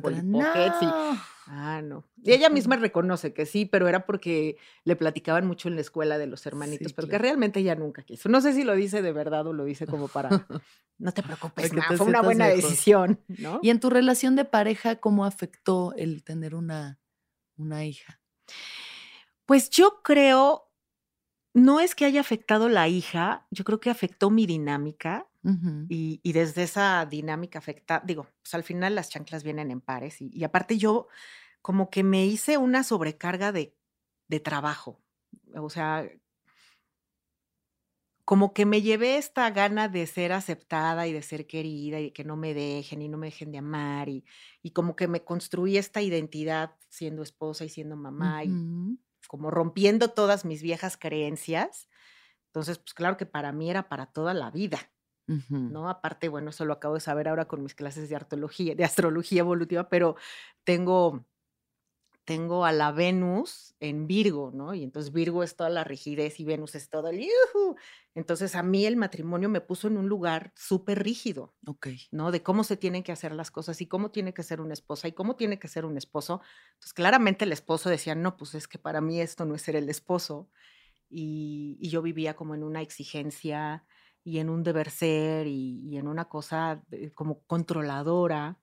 [1.49, 2.05] ah, no.
[2.23, 6.17] Y ella misma reconoce que sí, pero era porque le platicaban mucho en la escuela
[6.17, 8.31] de los hermanitos, pero que realmente ella nunca quiso.
[8.31, 10.31] No sé si lo dice de verdad o lo dice como para,
[10.99, 13.61] no te preocupes, fue una buena decisión, ¿no?
[13.63, 16.99] Y en tu relación de pareja, ¿cómo afectó el tener una,
[17.59, 18.21] una hija?
[19.45, 20.71] Pues yo creo,
[21.53, 25.29] no es que haya afectado la hija, yo creo que afectó mi dinámica
[25.89, 30.43] y, desde esa dinámica afecta, digo, pues al final las chanclas vienen en pares y,
[30.45, 31.09] aparte yo
[31.63, 33.77] como que me hice una sobrecarga de,
[34.29, 35.01] de trabajo,
[35.55, 36.09] o sea,
[38.27, 42.25] como que me llevé esta gana de ser aceptada y de ser querida y que
[42.25, 44.25] no me dejen y no me dejen de amar y,
[44.63, 48.51] y como que me construí esta identidad siendo esposa y siendo mamá y
[49.29, 51.89] como rompiendo todas mis viejas creencias.
[52.47, 54.79] Entonces, pues claro que para mí era para toda la vida.
[55.69, 55.89] ¿No?
[55.89, 59.41] Aparte, bueno, eso lo acabo de saber ahora con mis clases de artología, de astrología
[59.41, 60.17] evolutiva, pero
[60.65, 61.27] tengo
[62.27, 64.75] tengo a la Venus en Virgo, ¿no?
[64.75, 67.77] Y entonces Virgo es toda la rigidez y Venus es todo el yuhu.
[68.17, 72.33] Entonces a mí el matrimonio me puso en un lugar súper rígido, ok, ¿no?
[72.33, 75.07] De cómo se tienen que hacer las cosas y cómo tiene que ser una esposa
[75.07, 76.41] y cómo tiene que ser un esposo.
[76.75, 79.77] Entonces claramente el esposo decía, no, pues es que para mí esto no es ser
[79.77, 80.51] el esposo.
[81.09, 83.85] Y, y yo vivía como en una exigencia
[84.27, 86.83] y en un deber ser y, en una cosa
[87.15, 88.59] como controladora.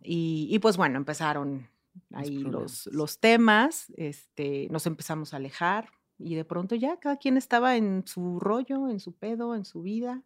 [0.00, 1.68] Y, pues bueno, empezaron
[2.12, 7.36] ahí los, los, temas, este, nos empezamos a alejar y de pronto ya cada quien
[7.36, 10.22] estaba en su rollo, en su pedo, en su vida,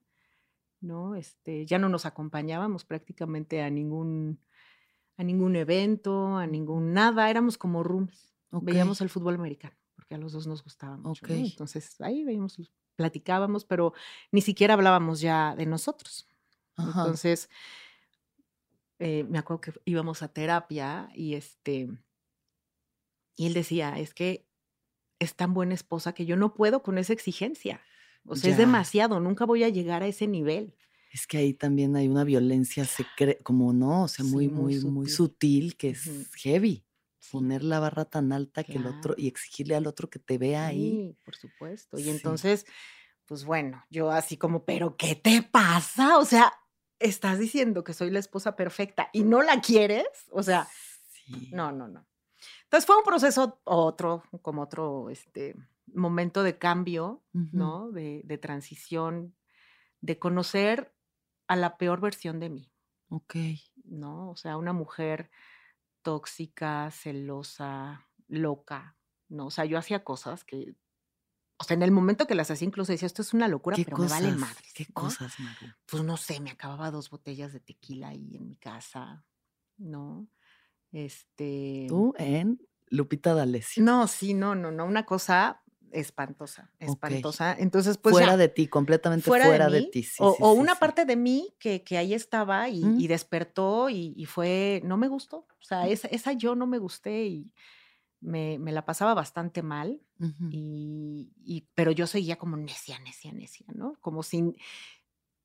[0.83, 1.15] ¿no?
[1.15, 4.41] Este, ya no nos acompañábamos prácticamente a ningún,
[5.17, 8.35] a ningún evento, a ningún nada, éramos como rooms.
[8.51, 11.25] Veíamos el fútbol americano, porque a los dos nos gustaba mucho.
[11.29, 12.59] Entonces ahí veíamos
[13.01, 13.95] platicábamos, pero
[14.31, 16.29] ni siquiera hablábamos ya de nosotros.
[16.77, 17.49] Entonces,
[18.99, 21.89] eh, me acuerdo que íbamos a terapia y este,
[23.37, 24.47] y él decía, es que
[25.19, 27.81] es tan buena esposa que yo no puedo con esa exigencia.
[28.27, 30.75] O sea, es demasiado, nunca voy a llegar a ese nivel.
[31.11, 32.87] Es que ahí también hay una violencia
[33.43, 36.85] como no, o sea, muy, muy, muy sutil, que es heavy.
[37.31, 40.67] Poner la barra tan alta que el otro y exigirle al otro que te vea
[40.67, 40.91] ahí.
[40.91, 41.99] Sí, por supuesto.
[41.99, 42.67] Y entonces,
[43.27, 46.19] pues bueno, yo así como, pero ¿qué te pasa?
[46.19, 46.53] O sea,
[46.99, 50.07] estás diciendo que soy la esposa perfecta y no la quieres.
[50.31, 50.69] O sea,
[51.53, 52.07] no, no, no.
[52.65, 55.57] Entonces fue un proceso otro, como otro este,
[55.93, 57.91] momento de cambio, ¿no?
[57.91, 59.35] De, de, transición,
[60.01, 60.95] de conocer
[61.47, 62.73] a la peor versión de mí.
[63.09, 63.35] Ok.
[63.85, 64.31] ¿No?
[64.31, 65.31] O sea, una mujer
[66.03, 68.97] tóxica, celosa, loca,
[69.29, 69.47] ¿no?
[69.47, 70.75] O sea, yo hacía cosas que,
[71.59, 73.99] o sea, en el momento que las hacía incluso decía, esto es una locura, pero
[73.99, 74.65] me vale madre.
[74.75, 75.67] ¿Qué cosas, Maru?
[75.87, 79.25] Pues no sé, me acababa dos botellas de tequila ahí en mi casa,
[79.77, 80.29] ¿no?
[80.93, 81.87] Este...
[81.89, 83.85] Tú en Lupita D'Alessio.
[83.85, 85.63] No, sí, no, no, no, una cosa
[85.93, 87.57] espantosa, espantosa.
[87.59, 88.13] Entonces, pues.
[88.13, 90.07] Fuera de ti, completamente fuera, de, ti.
[90.19, 95.09] o, una parte de mí que, que ahí estaba y, despertó y, fue, no me
[95.09, 95.47] gustó.
[95.61, 97.53] O sea, esa, esa yo no me gusté y
[98.21, 100.01] me, me la pasaba bastante mal.
[100.51, 103.95] y, pero yo seguía como necia, necia, necia, ¿no?
[104.01, 104.57] Como sin,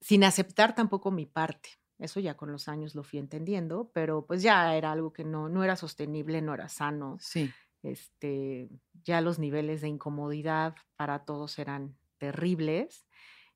[0.02, 1.70] sin aceptar tampoco mi parte.
[1.98, 5.48] Eso ya con los años lo fui entendiendo, pero pues ya era algo que no,
[5.48, 7.18] no era sostenible, no era sano.
[7.22, 7.50] Sí
[7.84, 8.70] este,
[9.04, 13.08] ya los niveles de incomodidad para todos eran terribles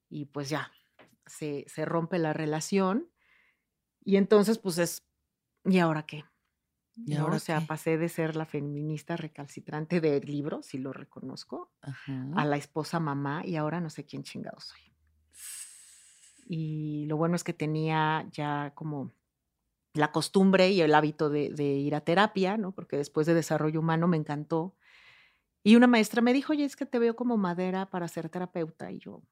[0.09, 0.71] y pues ya
[1.25, 3.09] se, rompe la relación
[4.03, 5.07] y entonces pues es,
[5.65, 6.25] ¿y ahora qué?
[7.05, 11.71] ¿Y ahora o sea, pasé de ser la feminista recalcitrante del libro, si lo reconozco,
[12.35, 14.81] a la esposa mamá y ahora no sé quién chingado soy.
[16.45, 19.13] Y lo bueno es que tenía ya como
[19.93, 22.71] la costumbre y el hábito de, ir a terapia, ¿no?
[22.71, 24.75] Porque después de desarrollo humano me encantó.
[25.63, 28.91] Y una maestra me dijo, oye, es que te veo como madera para ser terapeuta.
[28.91, 29.23] Y yo,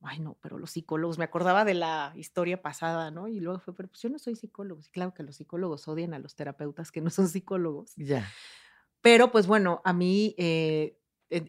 [0.00, 3.28] ay, no, pero los psicólogos, me acordaba de la historia pasada, ¿no?
[3.28, 4.80] Y luego fue, pero pues yo no soy psicólogo.
[4.80, 7.92] Y claro que los psicólogos odian a los terapeutas que no son psicólogos.
[7.96, 8.30] Ya.
[9.02, 10.96] Pero pues bueno, a mí, eh,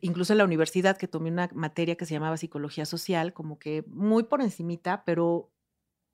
[0.01, 3.83] incluso en la universidad que tomé una materia que se llamaba psicología social, como que
[3.87, 5.52] muy por encimita, pero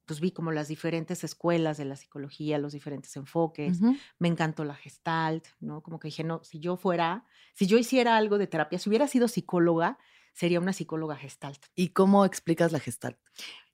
[0.10, 3.80] pues vi como las diferentes escuelas de la psicología, los diferentes enfoques.
[4.18, 5.84] Me encantó la gestalt, ¿no?
[5.84, 9.07] Como que dije, no, si yo fuera, si yo hiciera algo de terapia, si hubiera
[9.07, 9.99] sido psicóloga,
[10.34, 11.64] sería una psicóloga gestalt.
[11.76, 13.20] ¿Y cómo explicas la gestalt?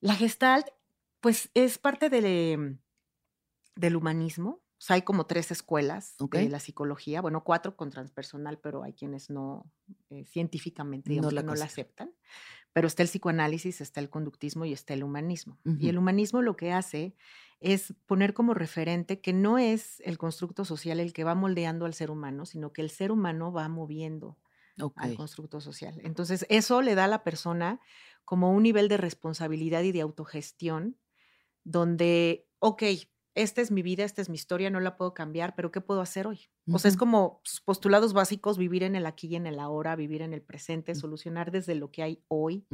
[0.02, 0.68] La gestalt,
[1.22, 2.80] pues es parte de,
[3.78, 4.62] del humanismo.
[4.78, 8.92] O sea, hay como tres escuelas de la psicología, bueno, cuatro con transpersonal, pero hay
[8.92, 9.72] quienes no,
[10.10, 12.14] eh, científicamente, digamos, no, no la aceptan.
[12.76, 15.61] Pero está el psicoanálisis, está el conductismo y está el humanismo.
[15.78, 17.15] Y el humanismo lo que hace
[17.61, 21.93] es poner como referente que no es el constructo social el que va moldeando al
[21.93, 24.39] ser humano, sino que el ser humano va moviendo
[24.97, 26.01] al constructo social.
[26.03, 27.80] Entonces, eso le da a la persona
[28.26, 30.97] como un nivel de responsabilidad y de autogestión
[31.63, 32.84] donde, ok,
[33.36, 36.02] esta es mi vida, esta es mi historia, no la puedo cambiar, pero ¿qué puedo
[36.02, 36.50] hacer hoy?
[36.72, 40.22] O sea, es como postulados básicos, vivir en el aquí y en el ahora, vivir
[40.22, 40.96] en el presente, mm.
[40.96, 42.66] solucionar desde lo que hay hoy,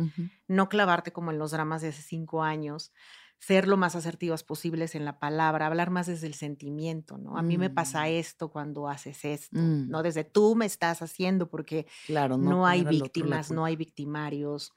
[0.47, 2.93] no clavarte como en los dramas de hace cinco años,
[3.39, 7.38] ser lo más asertivas posibles en la palabra, hablar más desde el sentimiento, ¿no?
[7.38, 8.09] A mí me pasa mm.
[8.09, 9.89] esto cuando haces esto, mm.
[9.89, 10.03] ¿no?
[10.03, 14.74] Desde tú me estás haciendo, porque claro, no hay víctimas, no hay victimarios.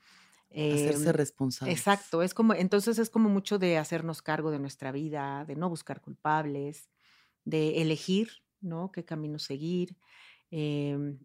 [0.69, 1.83] Hacerse em, responsable.
[1.83, 5.71] Exacto, es como, entonces es como mucho de hacernos cargo de nuestra vida, de no
[5.71, 6.91] buscar culpables,
[7.45, 8.31] de elegir,
[8.61, 8.93] ¿no?
[8.93, 9.97] Qué camino seguir.
[10.51, 11.21] Em,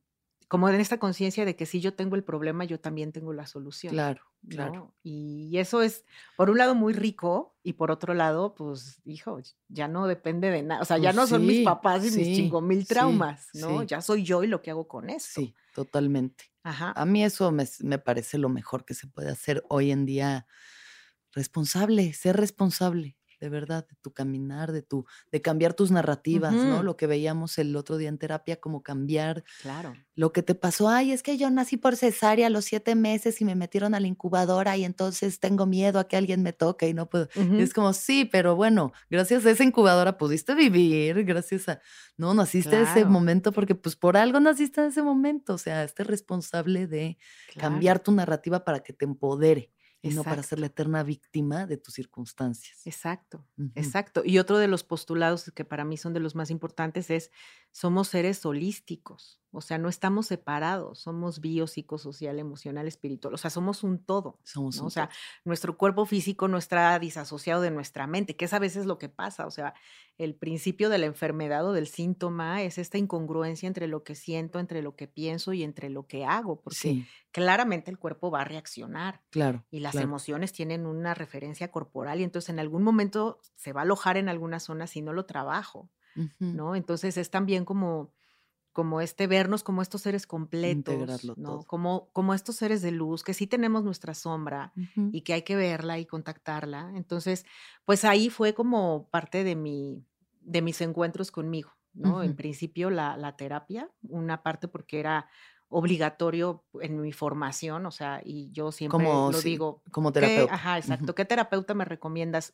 [0.50, 3.46] como en esta conciencia de que si yo tengo el problema, yo también tengo la
[3.46, 3.94] solución.
[3.94, 4.96] Claro, claro.
[5.04, 9.88] Y eso es, por un lado, muy rico y por otro lado, pues, hijo, ya
[9.88, 10.82] no depende de nada.
[10.82, 13.84] O sea, ya pues no son mis papás y mis cinco mil traumas, ¿no?
[13.84, 15.40] Ya soy yo y lo que hago con eso.
[15.40, 16.46] Sí, totalmente.
[16.64, 16.94] Ajá.
[16.96, 20.48] A mí eso me, me parece lo mejor que se puede hacer hoy en día.
[21.32, 26.84] Responsable, ser responsable de verdad, de tu caminar, de tu, de cambiar tus narrativas, ¿no?
[26.84, 29.96] Lo que veíamos el otro día en terapia, como cambiar claro.
[30.16, 30.90] lo que te pasó.
[30.90, 34.00] Ay, es que yo nací por cesárea a los siete meses y me metieron a
[34.00, 37.30] la incubadora y entonces tengo miedo a que alguien me toque y no puedo.
[37.36, 41.82] es como, sí, pero bueno, gracias a esa incubadora pudiste vivir, gracias a,
[42.18, 45.54] no, naciste en ese momento porque pues por algo naciste en ese momento.
[45.54, 47.18] O sea, esté responsable de
[47.58, 49.72] cambiar tu narrativa para que te empodere
[50.02, 52.86] y no para ser la eterna víctima de tus circunstancias.
[52.86, 54.22] Exacto, exacto.
[54.26, 57.32] Y otro de los postulados que para mí son de los más importantes es,
[57.72, 59.42] somos seres holísticos.
[59.52, 64.40] O sea, no estamos separados, somos bio, psicosocial, emocional, espiritual, o sea, somos un todo.
[64.44, 65.10] Somos O sea,
[65.44, 69.10] nuestro cuerpo físico no está disasociado de nuestra mente, que es a veces lo que
[69.10, 69.48] pasa.
[69.48, 69.74] O sea,
[70.20, 74.60] el principio de la enfermedad o del síntoma es esta incongruencia entre lo que siento,
[74.60, 78.46] entre lo que pienso y entre lo que hago, porque claramente el cuerpo va a
[78.46, 79.22] reaccionar.
[79.32, 79.66] Claro.
[79.72, 83.84] Y las emociones tienen una referencia corporal y entonces en algún momento se va a
[83.84, 85.90] alojar en alguna zona si no lo trabajo.
[86.40, 86.76] ¿no?
[86.76, 88.14] Entonces es también como
[88.80, 91.66] como este vernos como estos seres completos, ¿no?
[91.66, 94.72] Como, como estos seres de luz, que sí tenemos nuestra sombra
[95.12, 96.94] y que hay que verla y contactarla.
[96.96, 97.46] Entonces,
[97.84, 100.06] pues ahí fue como parte de, mi,
[100.40, 102.24] de mis encuentros conmigo, ¿no?
[102.24, 105.28] En principio la, la, terapia, una parte porque era
[105.68, 109.84] obligatorio en mi formación, o sea, y yo siempre lo digo.
[109.92, 110.54] Como terapeuta.
[110.54, 111.16] ajá, exacto.
[111.16, 112.54] ¿Qué terapeuta me recomiendas?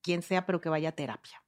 [0.00, 1.42] Quien sea, pero que vaya a terapia.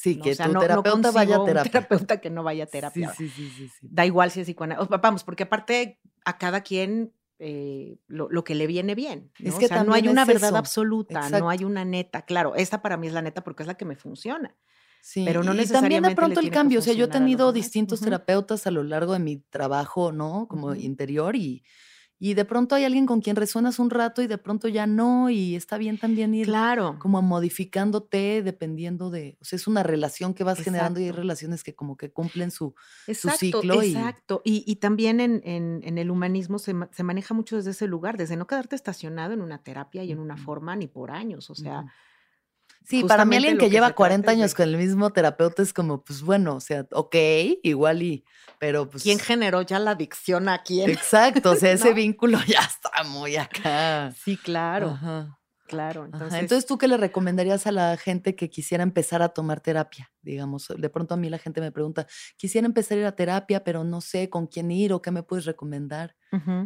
[0.00, 1.62] Sí, que tu terapeuta vaya a terapia.
[1.62, 3.12] Un terapeuta que no vaya a terapia.
[3.12, 4.88] Sí, sí, sí, sí, Da igual si es psicoanálisis.
[5.02, 9.30] Vamos, porque aparte a cada quien eh, lo, que le viene bien.
[9.38, 12.22] Es que o sea, no hay una verdad absoluta, no hay una neta.
[12.22, 14.56] Claro, esta para mí es la neta porque es la que me funciona.
[15.02, 16.78] Sí, pero no y también de pronto el cambio.
[16.78, 20.48] O sea, yo he tenido distintos terapeutas a lo largo de mi trabajo, ¿no?
[20.48, 21.62] Como interior y
[22.22, 25.30] y de pronto hay alguien con quien resuenas un rato y de pronto ya no,
[25.30, 26.98] y está bien también ir claro.
[26.98, 31.64] como modificándote dependiendo de, o sea, es una relación que vas generando y hay relaciones
[31.64, 32.74] que como que cumplen su,
[33.14, 33.80] su ciclo.
[33.80, 38.18] Exacto, y, y, también en, en, el humanismo se, se, maneja mucho desde ese lugar,
[38.18, 41.54] desde no quedarte estacionado en una terapia y en una forma ni por años, o
[41.54, 41.86] sea...
[42.86, 46.22] Sí, para mí alguien que, lleva 40 años con el mismo terapeuta es como, pues
[46.22, 47.14] bueno, o sea, ok,
[47.62, 48.24] igual y,
[48.58, 49.02] pero pues...
[49.02, 50.90] ¿Quién generó ya la adicción a quién?
[50.90, 54.12] Exacto, o sea, ese vínculo ya está muy acá.
[54.12, 54.98] Sí, claro.
[55.66, 56.40] Claro, entonces...
[56.40, 60.10] entonces, ¿tú qué le recomendarías a la gente que quisiera empezar a tomar terapia?
[60.20, 63.62] Digamos, de pronto a mí la gente me pregunta, quisiera empezar a ir a terapia,
[63.62, 66.16] pero no sé con quién ir o qué me puedes recomendar.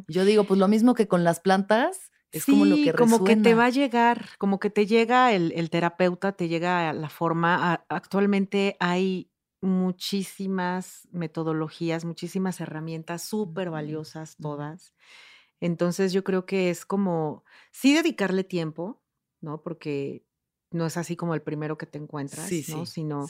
[0.08, 3.36] Yo digo, pues lo mismo que con las plantas, es como lo que como que
[3.36, 7.84] te va a llegar, como que te llega el, terapeuta, te llega la forma.
[7.88, 9.30] actualmente hay
[9.60, 14.94] muchísimas metodologías, muchísimas herramientas súper valiosas todas.
[15.60, 19.00] Entonces yo creo que es como, sí dedicarle tiempo,
[19.40, 19.62] ¿no?
[19.62, 20.26] Porque
[20.70, 22.84] no es así como el primero que te encuentras, ¿no?
[22.84, 23.26] Sino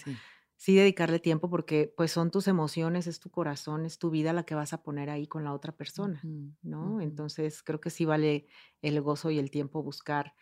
[0.56, 4.44] sí dedicarle tiempo porque pues son tus emociones, es tu corazón, es tu vida la
[4.44, 6.20] que vas a poner ahí con la otra persona,
[6.62, 7.00] ¿no?
[7.00, 8.46] Entonces creo que sí vale
[8.82, 10.34] el gozo y el tiempo buscar,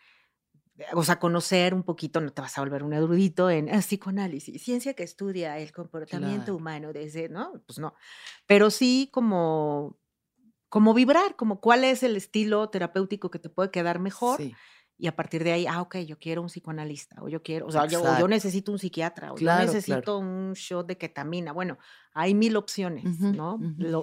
[0.77, 3.79] eh, o sea, conocer un poquito, no te vas a volver un erudito en ah,
[3.79, 7.61] psicoanálisis, ciencia que estudia el comportamiento humano desde, ¿no?
[7.65, 7.95] Pues no,
[8.45, 9.99] pero sí como
[10.69, 14.37] como vibrar, como cuál es el estilo terapéutico que te puede quedar mejor.
[14.37, 14.55] Sí
[14.97, 17.71] y a partir de ahí, ah, ok, yo quiero un psicoanalista, o yo quiero, o
[17.71, 21.51] sea, yo, yo, necesito un psiquiatra, o yo necesito un shot de ketamina.
[21.51, 21.77] Bueno,
[22.13, 23.59] hay mil opciones, ¿no?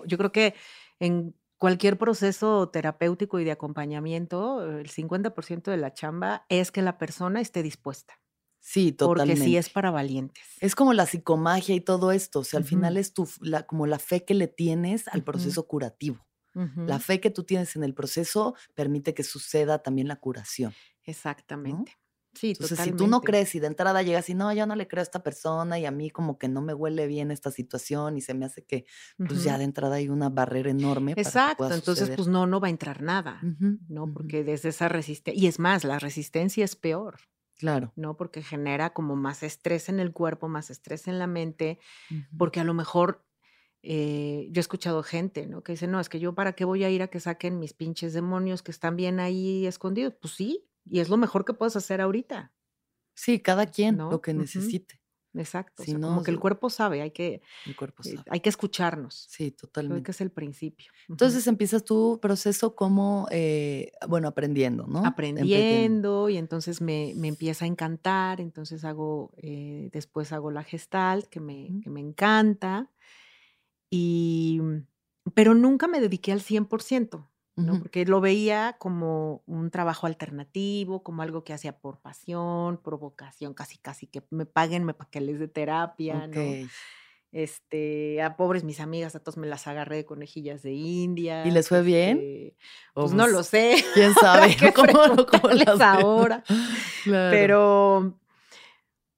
[0.07, 0.55] yo creo que
[0.99, 6.99] en cualquier proceso terapéutico y de acompañamiento, el 50% de la chamba es que la
[6.99, 8.15] persona esté dispuesta.
[8.61, 9.35] Sí, totalmente.
[9.35, 10.45] Porque sí es para valientes.
[10.61, 12.41] Es como la psicomagia y todo esto.
[12.41, 15.67] O sea, al final es tu, la, como la fe que le tienes al proceso
[15.67, 16.27] curativo.
[16.55, 20.73] La fe que tú tienes en el proceso permite que suceda también la curación.
[21.05, 21.97] Exactamente.
[22.35, 24.87] Sí, Entonces, si tú no crees y de entrada llegas y no, yo no le
[24.87, 28.17] creo a esta persona y a mí como que no me huele bien esta situación
[28.17, 28.87] y se me hace que
[29.17, 31.15] pues ya de entrada hay una barrera enorme.
[31.17, 33.41] Exacto, entonces pues no, no va a entrar nada,
[33.89, 34.13] ¿no?
[34.13, 37.19] Porque desde esa resistencia, y es más, la resistencia es peor.
[37.59, 37.93] Claro.
[37.95, 38.17] ¿No?
[38.17, 41.79] Porque genera como más estrés en el cuerpo, más estrés en la mente,
[42.39, 43.27] porque a lo mejor
[43.83, 45.63] eh, yo he escuchado gente, ¿no?
[45.63, 47.73] Que dice, no, es que yo para qué voy a ir a que saquen mis
[47.73, 50.15] pinches demonios que están bien ahí escondidos.
[50.21, 52.53] Pues sí, y es lo mejor que puedes hacer ahorita.
[53.15, 55.01] Sí, cada quien lo que necesite.
[55.33, 55.85] Exacto.
[56.01, 59.27] como que el cuerpo sabe, hay que, el cuerpo eh, hay que escucharnos.
[59.29, 59.95] Sí, totalmente.
[59.95, 60.91] Creo que es el principio.
[61.09, 65.07] Entonces empiezas tu proceso como, eh, bueno, aprendiendo, ¿no?
[65.07, 69.33] Aprendiendo y entonces me, me, empieza a encantar, entonces hago,
[69.93, 72.91] después hago la gestal, que me, que me encanta.
[73.91, 74.61] Y,
[75.35, 77.79] pero nunca me dediqué al 100%, ¿no?
[77.81, 83.53] Porque lo veía como un trabajo alternativo, como algo que hacía por pasión, por vocación,
[83.53, 86.69] casi, casi que me paguen para que les dé terapia, ¿no?
[87.33, 91.47] Este, a pobres mis amigas, a todos me las agarré de conejillas de India.
[91.47, 92.19] ¿Y les fue bien?
[92.19, 92.57] Este,
[92.93, 93.85] pues no lo sé.
[93.95, 94.57] ¿Quién sabe?
[94.75, 96.43] ¿Cómo, cómo las ahora?
[97.05, 98.19] Pero,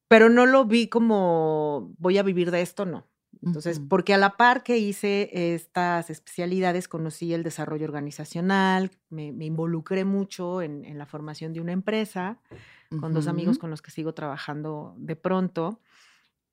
[0.09, 3.07] pero no lo vi como voy a vivir de esto, no.
[3.45, 10.05] Entonces, porque a la par que hice estas especialidades, conocí el desarrollo organizacional, me, involucré
[10.05, 12.39] mucho en, la formación de una empresa,
[13.01, 15.81] con dos amigos con los que sigo trabajando de pronto,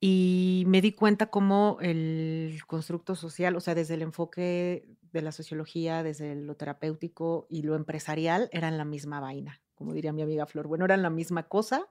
[0.02, 5.32] y me di cuenta cómo el constructo social, o sea, desde el enfoque de la
[5.32, 10.46] sociología, desde lo terapéutico y lo empresarial, eran la misma vaina como diría mi amiga
[10.46, 10.68] Flor.
[10.68, 11.88] Bueno, eran la misma cosa,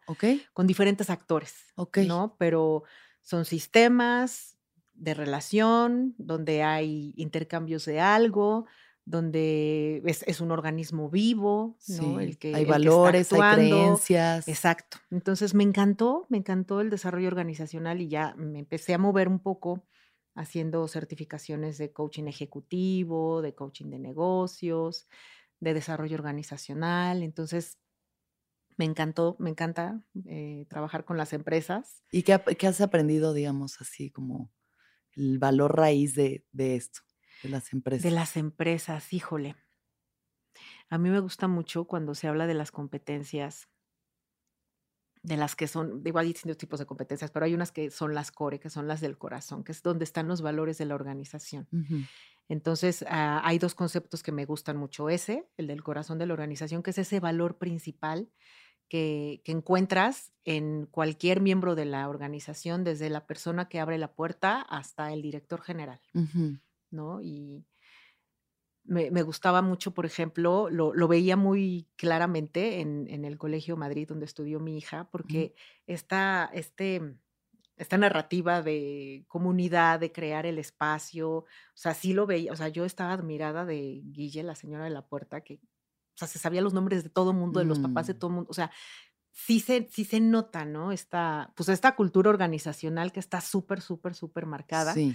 [0.53, 1.73] con diferentes actores,
[2.07, 2.37] ¿no?
[2.39, 2.85] Pero
[3.23, 4.58] son sistemas,
[4.99, 8.67] de relación, donde hay intercambios de algo,
[9.05, 12.21] donde es, un organismo vivo, ¿no?
[12.21, 14.47] El que, hay valores, hay creencias.
[14.49, 14.99] Exacto.
[15.11, 19.39] Entonces me encantó, me encantó el desarrollo organizacional y ya me empecé a mover un
[19.39, 19.87] poco
[20.35, 25.09] haciendo certificaciones de coaching ejecutivo, de coaching de negocios,
[25.59, 27.23] de desarrollo organizacional.
[27.23, 27.79] Entonces,
[28.77, 32.05] me encantó, me encanta eh, trabajar con las empresas.
[32.13, 34.51] ¿Y qué, has aprendido, digamos, así como
[35.19, 37.01] el valor raíz de, esto,
[37.43, 38.03] de las empresas?
[38.03, 39.57] De las empresas, híjole.
[40.89, 43.69] A mí me gusta mucho cuando se habla de las competencias,
[45.23, 48.15] de las que son, igual hay distintos tipos de competencias, pero hay unas que son
[48.15, 50.95] las core, que son las del corazón, que es donde están los valores de la
[50.95, 51.69] organización.
[52.49, 55.11] Entonces, ah, hay dos conceptos que me gustan mucho.
[55.11, 58.31] Ese, el del corazón de la organización, que es ese valor principal
[58.89, 64.63] que, encuentras en cualquier miembro de la organización, desde la persona que abre la puerta
[64.63, 66.01] hasta el director general,
[66.91, 67.21] ¿no?
[67.21, 67.65] Y
[68.89, 74.61] me, gustaba mucho, por ejemplo, lo, veía muy claramente en, el Colegio Madrid, donde estudió
[74.61, 75.55] mi hija, porque
[75.87, 77.15] esta, este,
[77.77, 82.69] esta narrativa de comunidad, de crear el espacio, o sea, sí lo veía, o sea,
[82.69, 85.61] yo estaba admirada de Guille, la señora de la puerta, que
[86.19, 88.19] o sea, se sabía los nombres de todo mundo, de los papás de mm.
[88.19, 88.73] todo mundo, o sea,
[89.31, 90.91] sí se, sí se nota, ¿no?
[90.91, 94.95] Esta, pues esta cultura organizacional que está súper, súper, súper marcada.
[94.95, 95.15] Sí.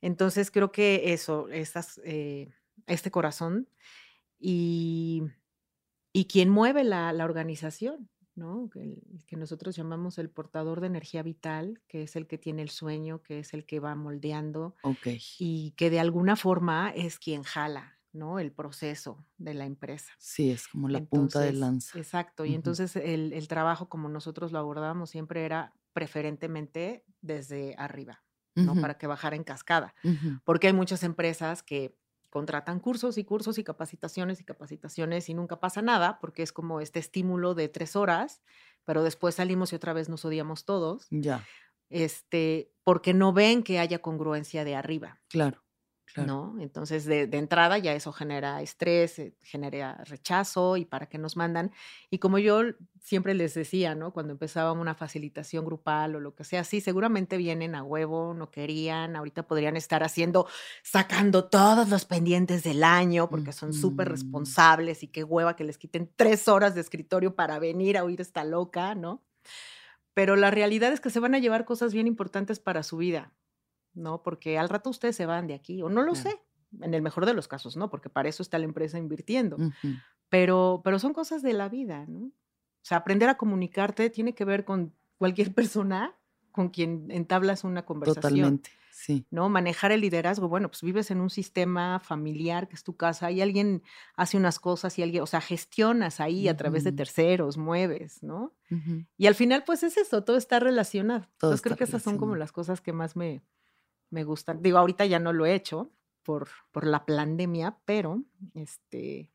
[0.00, 2.52] Entonces creo que eso, estas, eh,
[2.88, 3.68] este corazón
[4.40, 5.22] y,
[6.12, 8.70] y quien mueve la, la organización, ¿no?
[8.70, 12.70] Que, que, nosotros llamamos el portador de energía vital, que es el que tiene el
[12.70, 14.74] sueño, que es el que va moldeando.
[14.82, 15.06] Ok.
[15.38, 18.38] Y que de alguna forma es quien jala, ¿no?
[18.38, 20.12] El proceso de la empresa.
[20.18, 21.98] Sí, es como la punta de lanza.
[21.98, 22.44] Exacto.
[22.44, 28.22] Y entonces el, trabajo, como nosotros lo abordábamos, siempre era preferentemente desde arriba,
[28.54, 28.80] ¿no?
[28.80, 29.94] Para que bajara en cascada.
[30.44, 31.96] Porque hay muchas empresas que
[32.30, 36.80] contratan cursos y cursos y capacitaciones y capacitaciones y nunca pasa nada porque es como
[36.80, 38.40] este estímulo de tres horas,
[38.84, 41.06] pero después salimos y otra vez nos odiamos todos.
[41.10, 41.44] Ya.
[41.90, 45.20] Este, porque no ven que haya congruencia de arriba.
[45.28, 45.64] Claro.
[46.16, 46.56] ¿No?
[46.60, 51.72] Entonces, de, entrada ya eso genera estrés, eh, genera rechazo y para qué nos mandan.
[52.10, 52.62] Y como yo
[53.00, 54.12] siempre les decía, ¿no?
[54.12, 58.50] Cuando empezaba una facilitación grupal o lo que sea, sí, seguramente vienen a huevo, no
[58.50, 60.46] querían, ahorita podrían estar haciendo,
[60.82, 65.78] sacando todos los pendientes del año porque son súper responsables y qué hueva que les
[65.78, 69.22] quiten tres horas de escritorio para venir a oír esta loca, ¿no?
[70.14, 73.32] Pero la realidad es que se van a llevar cosas bien importantes para su vida.
[74.00, 74.22] ¿No?
[74.22, 76.40] Porque al rato ustedes se van de aquí, o no lo sé,
[76.80, 77.90] en el mejor de los casos, ¿no?
[77.90, 79.56] Porque para eso está la empresa invirtiendo.
[80.28, 82.32] pero, pero son cosas de la vida, ¿no?
[82.82, 86.16] O sea, aprender a comunicarte tiene que ver con cualquier persona
[86.52, 88.22] con quien entablas una conversación.
[88.22, 89.24] Totalmente, sí.
[89.30, 89.48] ¿No?
[89.48, 93.40] Manejar el liderazgo, bueno, pues vives en un sistema familiar que es tu casa y
[93.40, 93.82] alguien
[94.16, 98.52] hace unas cosas y alguien, o sea, gestionas ahí a través de terceros, mueves, ¿no?
[99.16, 101.26] Y al final, pues es eso, todo está relacionado.
[101.32, 103.42] Entonces creo que esas son como las cosas que más me,
[104.10, 104.62] me gustan.
[104.62, 105.90] Digo, ahorita ya no lo he hecho
[106.22, 108.22] por, por la pandemia, pero
[108.54, 109.32] este,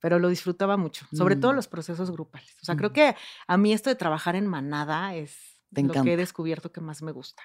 [0.00, 1.56] pero lo disfrutaba mucho, sobre todo mm.
[1.56, 2.54] los procesos grupales.
[2.60, 6.16] O sea, creo que a mí esto de trabajar en manada es lo que he
[6.16, 7.42] descubierto que más me gusta.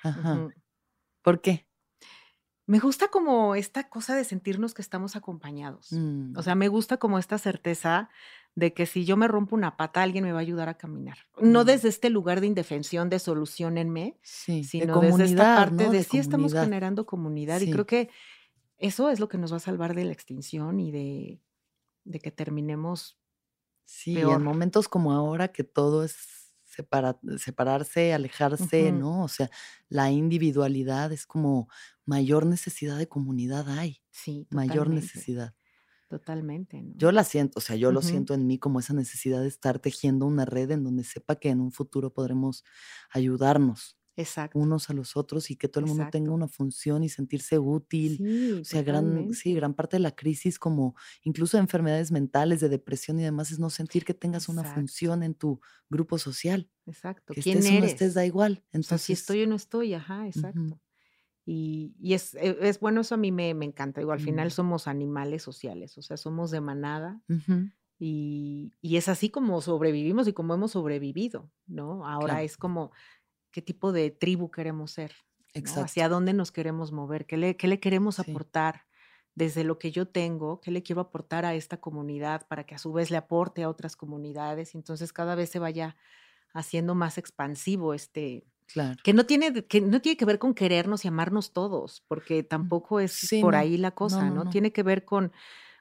[1.22, 1.68] ¿Por qué?
[2.66, 5.92] Me gusta como esta cosa de sentirnos que estamos acompañados.
[5.92, 6.44] O mm.
[6.44, 8.10] sea, me gusta como esta certeza
[8.60, 11.18] de que si yo me rompo una pata, alguien me va a ayudar a caminar.
[11.40, 11.66] No mm.
[11.66, 16.54] desde este lugar de indefensión, de solucionenme, sí, sino desde esta parte de, sí estamos
[16.54, 17.62] generando comunidad.
[17.62, 18.10] Y creo que
[18.78, 21.42] eso es lo que nos va a salvar de la extinción y de,
[22.04, 23.18] de que terminemos.
[23.86, 26.54] Sí, en momentos como ahora que todo es
[27.38, 29.24] separarse, alejarse, ¿no?
[29.24, 29.50] O sea,
[29.88, 31.70] la individualidad es como
[32.06, 34.02] mayor necesidad de comunidad hay.
[34.12, 35.56] Sí, mayor necesidad.
[36.10, 36.82] Totalmente.
[36.82, 36.94] ¿no?
[36.96, 39.78] Yo la siento, o sea, yo lo siento en mí como esa necesidad de estar
[39.78, 42.64] tejiendo una red en donde sepa que en un futuro podremos
[43.12, 43.96] ayudarnos.
[44.16, 44.60] Exacto.
[44.60, 48.18] unos a los otros y que todo el mundo tenga una función y sentirse útil.
[48.18, 52.60] Sí, o sea, gran, sí, gran parte de la crisis, como incluso de enfermedades mentales,
[52.60, 56.70] de depresión y demás, es no sentir que tengas una función en tu grupo social.
[56.86, 57.34] Exacto.
[57.34, 57.78] Que ¿Quién estés eres?
[57.78, 58.66] o no estés, da igual.
[58.74, 60.82] Entonces, si estoy o no estoy, ajá, exacto.
[61.46, 64.02] Y, y es, e, es, bueno, eso a mí me, me encanta.
[64.02, 64.52] Digo, al final mm.
[64.52, 67.22] somos animales sociales, o sea, somos de manada.
[67.98, 72.06] y, y, es así como sobrevivimos y como hemos sobrevivido, ¿no?
[72.08, 72.92] Ahora es como
[73.52, 75.14] qué tipo de tribu queremos ser,
[75.54, 78.86] hacia dónde nos queremos mover, qué le, qué le queremos aportar
[79.36, 82.78] desde lo que yo tengo, qué le quiero aportar a esta comunidad para que a
[82.78, 84.76] su vez le aporte a otras comunidades.
[84.76, 85.96] Y entonces cada vez se vaya
[86.54, 89.00] haciendo más expansivo este, Claro.
[89.04, 92.46] Que no tiene que no tiene que ver con querernos y amarnos todos, porque mm,
[92.48, 95.32] tampoco es por ahí la cosa, no, Tiene que ver con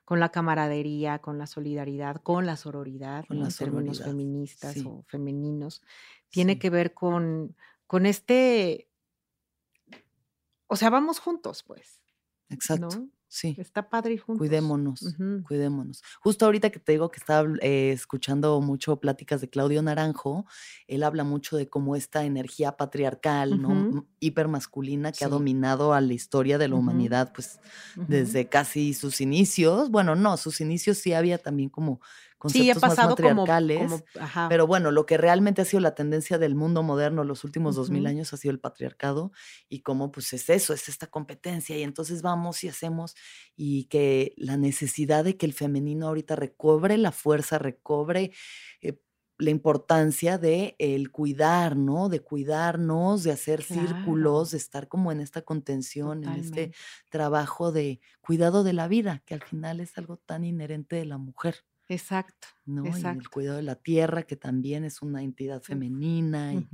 [0.05, 4.85] con la camaradería, con la solidaridad, con la sororidad, Con En términos feministas sí.
[4.87, 5.83] o femeninos.
[6.31, 6.59] Tiene Sí.
[6.59, 7.55] que ver con,
[7.87, 8.89] con este,
[10.67, 12.01] o sea, vamos juntos, pues,
[12.49, 13.09] Exacto.
[13.29, 13.55] Sí.
[13.59, 14.39] Está padre ir juntos.
[14.39, 15.17] Cuidémonos,
[15.47, 16.03] cuidémonos.
[16.21, 20.47] Justo ahorita que te digo que estaba eh, escuchando mucho pláticas de Claudio Naranjo,
[20.87, 24.07] él habla mucho de cómo esta energía patriarcal, ¿no?
[24.21, 27.61] Hipermasculina que ha dominado a la historia de la humanidad, pues
[27.97, 29.91] desde casi sus inicios.
[29.91, 32.01] Bueno, no, sus inicios sí había también como
[32.39, 33.79] conceptos más pasado como, matriarcales.
[33.79, 37.45] como, ajá, Pero bueno, lo que realmente ha sido la tendencia del mundo moderno los
[37.45, 39.33] últimos dos mil años ha sido el patriarcado
[39.69, 43.15] y cómo pues es eso, es esta competencia y entonces vamos y hacemos
[43.57, 48.33] y que la necesidad de que el femenino ahorita recobre la fuerza, recobre
[48.81, 48.99] eh,
[49.39, 52.09] la importancia de el cuidar, ¿no?
[52.09, 56.73] De cuidarnos, de hacer círculos, de estar como en esta contención, en este
[57.09, 61.19] trabajo de cuidado de la vida, que al final es algo tan inherente de la
[61.19, 61.65] mujer.
[61.89, 62.99] Exacto, ¿no?
[62.99, 66.55] Y el cuidado de la tierra, que también es una entidad femenina.
[66.55, 66.71] Y,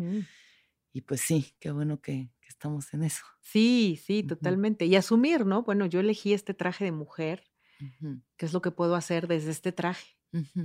[0.92, 3.24] y pues sí, qué bueno que, que estamos en eso.
[3.40, 4.86] Sí, sí, totalmente.
[4.86, 5.62] Y asumir, ¿no?
[5.62, 7.44] Bueno, yo elegí este traje de mujer,
[7.80, 10.18] ujú, ¿qué es lo que puedo hacer desde este traje,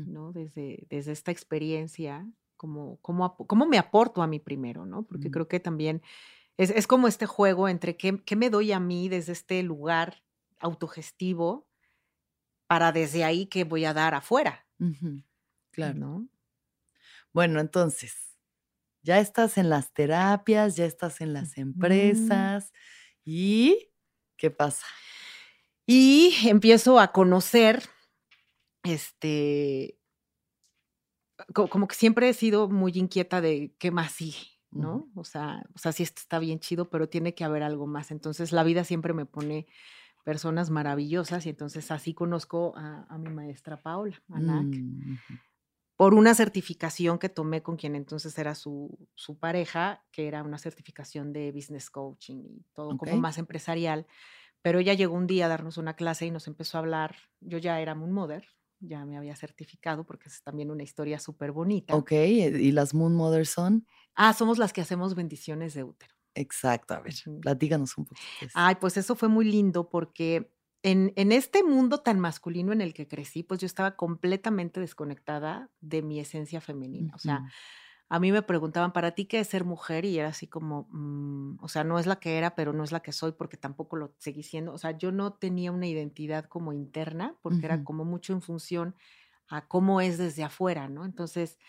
[0.05, 0.33] ¿no?
[0.33, 2.27] Desde, desde esta experiencia,
[2.57, 5.05] cómo, apo- cómo me aporto a mí primero, ¿no?
[5.07, 6.01] Porque creo que también
[6.57, 10.23] es, es como este juego entre qué, qué me doy a mí desde este lugar
[10.59, 11.68] autogestivo
[12.69, 14.67] para desde ahí qué voy a dar afuera,
[15.71, 15.97] Claro.
[15.99, 16.29] ¿no?
[17.33, 18.37] Bueno, entonces,
[19.03, 22.73] ya estás en las terapias, ya estás en las empresas.
[23.25, 23.91] ¿Y
[24.37, 24.85] qué pasa?
[25.85, 27.83] Y empiezo a conocer,
[28.83, 29.97] este,
[31.53, 35.09] co- como que siempre he sido muy inquieta de qué más sigue, ¿no?
[35.15, 38.11] O sea, o sea, sí esto está bien chido, pero tiene que haber algo más.
[38.11, 39.67] Entonces la vida siempre me pone
[40.23, 45.17] personas maravillosas y entonces así conozco a, a mi maestra Paola, Anac, mm,
[45.95, 50.57] por una certificación que tomé con quien entonces era su, su pareja, que era una
[50.57, 54.07] certificación de business coaching y todo como más empresarial.
[54.61, 57.17] Pero ella llegó un día a darnos una clase y nos empezó a hablar.
[57.41, 58.45] Yo ya era Moon Mother,
[58.79, 61.97] ya me había certificado porque es también una historia súper bonita.
[61.97, 62.11] ok.
[62.11, 63.85] eh, ¿Y las Moon Mothers son?
[64.15, 66.13] Ah, somos las que hacemos bendiciones de útero.
[66.39, 68.07] Exacto, a ver, platícanos un
[68.39, 68.53] eso.
[68.53, 72.93] Ay, pues eso fue muy lindo porque en, en este mundo tan masculino en el
[72.93, 77.13] que crecí, pues yo estaba completamente desconectada de mi esencia femenina.
[77.15, 77.43] O sea,
[78.09, 80.05] a mí me preguntaban, ¿para ti qué es ser mujer?
[80.05, 82.91] Y era así como, mm, o sea, no es la que era, pero no es
[82.93, 84.73] la que soy porque tampoco lo seguí siendo.
[84.73, 88.95] O sea, yo no tenía una identidad como interna porque era como mucho en función
[89.49, 91.05] a cómo es desde afuera, ¿no?
[91.05, 91.59] Entonces,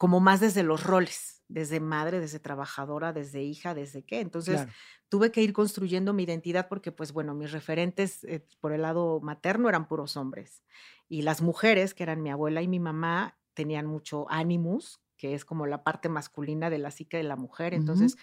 [0.00, 4.20] como más desde los roles, desde madre, desde trabajadora, desde hija, desde qué.
[4.20, 4.74] Entonces, Claro.
[5.10, 9.20] tuve que ir construyendo mi identidad porque, pues bueno, mis referentes eh, por el lado
[9.20, 10.64] materno eran puros hombres.
[11.08, 15.44] Y las mujeres, que eran mi abuela y mi mamá, tenían mucho animus, que es
[15.44, 17.74] como la parte masculina de la psique de la mujer.
[17.74, 18.16] Entonces,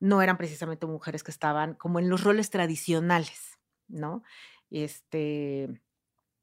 [0.00, 3.58] no eran precisamente mujeres que estaban como en los roles tradicionales,
[3.88, 4.22] ¿no?
[4.70, 5.82] Este,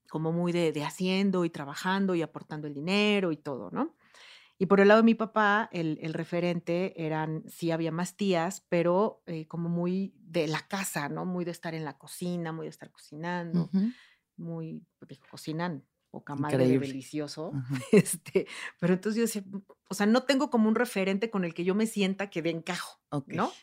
[0.10, 3.97] como muy de, de haciendo y trabajando y aportando el dinero y todo, ¿no?
[4.60, 8.66] Y por el lado de mi papá, el, el referente eran, sí había más tías,
[8.70, 11.26] pero eh, como muy de la casa, ¿no?
[11.26, 13.94] Muy de estar en la cocina, muy de estar cocinando, ujú,
[14.38, 17.52] muy, pues, cocinan poca madre de delicioso.
[17.92, 18.48] Este,
[18.80, 21.64] pero entonces yo decía, "Mm, o sea, no tengo como un referente con el que
[21.64, 23.00] yo me sienta que de encajo.
[23.26, 23.54] ¿no?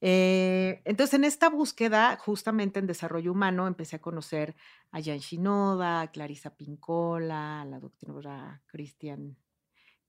[0.00, 4.56] Eh, entonces, en esta búsqueda, justamente en desarrollo humano, empecé a conocer
[4.92, 9.36] a Jan Shinoda, a Clarisa Pincola, a la doctora Christian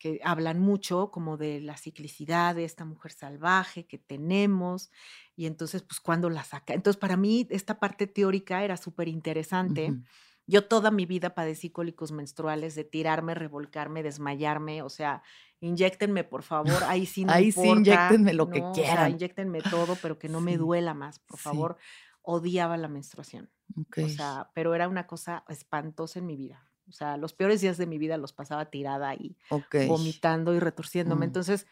[0.02, 4.90] que hablan mucho como de la ciclicidad de esta mujer salvaje que tenemos
[5.36, 6.74] y entonces pues cuando la saca.
[6.74, 10.00] Entonces para mí esta parte teórica era súper interesante.
[10.48, 15.22] Yo toda mi vida padecí cólicos menstruales de tirarme, revolcarme, desmayarme, o sea,
[15.60, 18.80] inyéctenme por favor, ahí sí no Ahí sí, importa, inyéctenme lo que ¿no?
[18.80, 19.12] O sea, quieran.
[19.12, 21.38] inyéctenme todo, pero que no me Sí, duela más, por sí.
[21.40, 21.78] favor.
[22.24, 23.52] Odiaba la menstruación.
[23.98, 26.71] O sea, pero era una cosa espantosa en mi vida.
[26.92, 29.38] O sea, los peores días de mi vida los pasaba tirada y
[29.80, 31.26] vomitando y retorciéndome.
[31.26, 31.68] Mm, Entonces,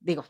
[0.00, 0.24] digo,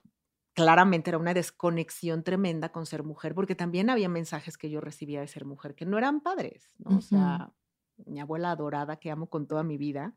[0.54, 5.20] claramente era una desconexión tremenda con ser mujer, porque también había mensajes que yo recibía
[5.20, 6.98] de ser mujer que no eran padres, ¿no?
[6.98, 7.54] O sea,
[8.06, 10.14] mi abuela adorada, que amo con toda mi vida,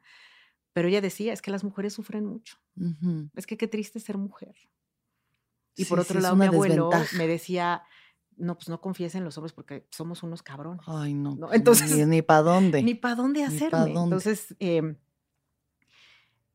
[0.74, 2.57] pero ella decía, es que las mujeres sufren mucho,
[3.36, 4.55] es que qué triste ser mujer.
[5.76, 7.84] Y Sí, por otro lado, mi abuelo me decía,
[8.42, 11.48] no, pues no confíes en los hombres porque somos unos cabrones, Ay, no, ¿no?
[11.48, 12.82] pues ni, Entonces, ni para dónde.
[12.84, 13.94] ni para dónde Ni para hacerme.
[13.94, 14.16] dónde.
[14.16, 14.96] Entonces, em,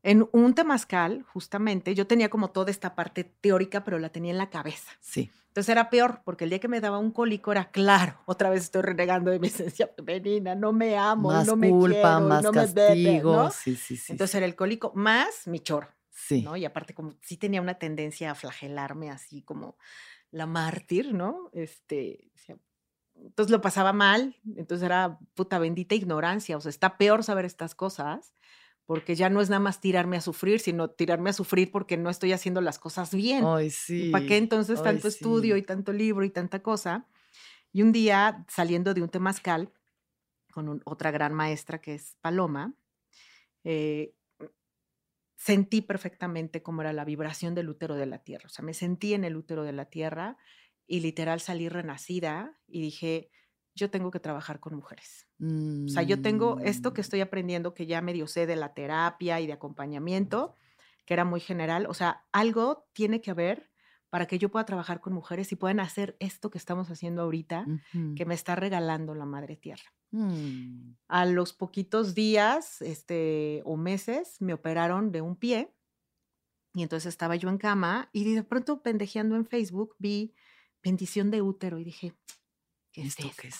[0.03, 4.37] En un temazcal, justamente, yo tenía como toda esta parte teórica, pero la tenía en
[4.37, 4.91] la cabeza.
[5.01, 5.29] Sí.
[5.47, 8.63] Entonces era peor, porque el día que me daba un cólico era claro, otra vez
[8.63, 12.43] estoy renegando de mi esencia femenina, no me amo, Más no me culpa, quiero, más
[12.43, 13.35] no me bebe, castigo.
[13.35, 13.51] ¿no?
[13.51, 14.11] Sí, sí, sí.
[14.13, 16.43] Entonces era el cólico más mi choro, sí.
[16.43, 16.55] ¿no?
[16.55, 19.77] Y aparte como sí tenía una tendencia a flagelarme así como
[20.31, 21.49] la mártir, ¿no?
[21.53, 22.57] Este, o sea,
[23.15, 27.75] entonces lo pasaba mal, entonces era puta bendita ignorancia, o sea, está peor saber estas
[27.75, 28.33] cosas
[28.85, 32.09] porque ya no es nada más tirarme a sufrir, sino tirarme a sufrir porque no
[32.09, 33.45] estoy haciendo las cosas bien.
[33.45, 34.11] Ay, sí.
[34.11, 37.07] ¿Para qué entonces Ay, tanto estudio y tanto libro y tanta cosa?
[37.73, 39.73] Y un día, saliendo de un temazcal
[40.53, 42.75] con un- otra gran maestra que es Paloma,
[43.63, 44.13] eh,
[45.37, 48.47] sentí perfectamente cómo era la vibración del útero de la tierra.
[48.47, 50.37] O sea, me sentí en el útero de la tierra
[50.87, 53.31] y literal salí renacida y dije,
[53.75, 55.27] yo tengo que trabajar con mujeres.
[55.85, 58.73] O sea, yo tengo esto que Mm, estoy aprendiendo, que ya medio sé de la
[58.73, 60.55] terapia y de acompañamiento,
[61.05, 61.87] que era muy general.
[61.87, 63.71] O sea, algo tiene que haber
[64.09, 67.65] para que yo pueda trabajar con mujeres y puedan hacer esto que estamos haciendo ahorita,
[68.15, 69.93] que me está regalando la Madre Tierra.
[70.11, 75.73] Mm, A los poquitos días este, o meses me operaron de un pie
[76.73, 80.33] y entonces estaba yo en cama y de pronto pendejeando en Facebook vi
[80.83, 82.13] bendición de útero y dije,
[82.91, 83.41] ¿qué es ¿Esto esto?
[83.41, 83.59] qué es?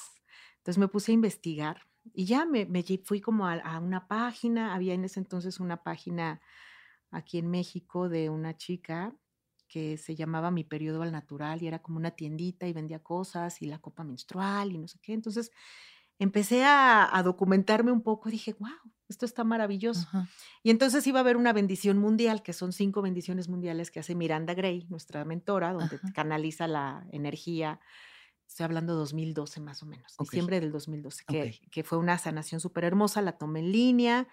[0.57, 1.81] Entonces me puse a investigar
[2.13, 2.65] y ya me,
[3.03, 6.41] fui como a, a una página, había en ese entonces una página
[7.11, 9.13] aquí en México de una chica
[9.67, 13.61] que se llamaba Mi Periodo al Natural y era como una tiendita y vendía cosas
[13.61, 15.13] y la copa menstrual y no sé qué.
[15.13, 15.51] Entonces
[16.19, 18.69] empecé a, a documentarme un poco y dije, wow,
[19.07, 20.09] esto está maravilloso.
[20.09, 20.29] Ajá.
[20.63, 24.15] Y entonces iba a haber una bendición mundial, que son cinco bendiciones mundiales que hace
[24.15, 26.13] Miranda Gray, nuestra mentora, donde Ajá.
[26.13, 27.79] canaliza la energía.
[28.47, 30.33] Estoy hablando 2012 más o menos, Ok.
[30.33, 31.69] diciembre del 2012, que, Ok.
[31.71, 34.27] que fue una sanación súper hermosa, la tomé en línea,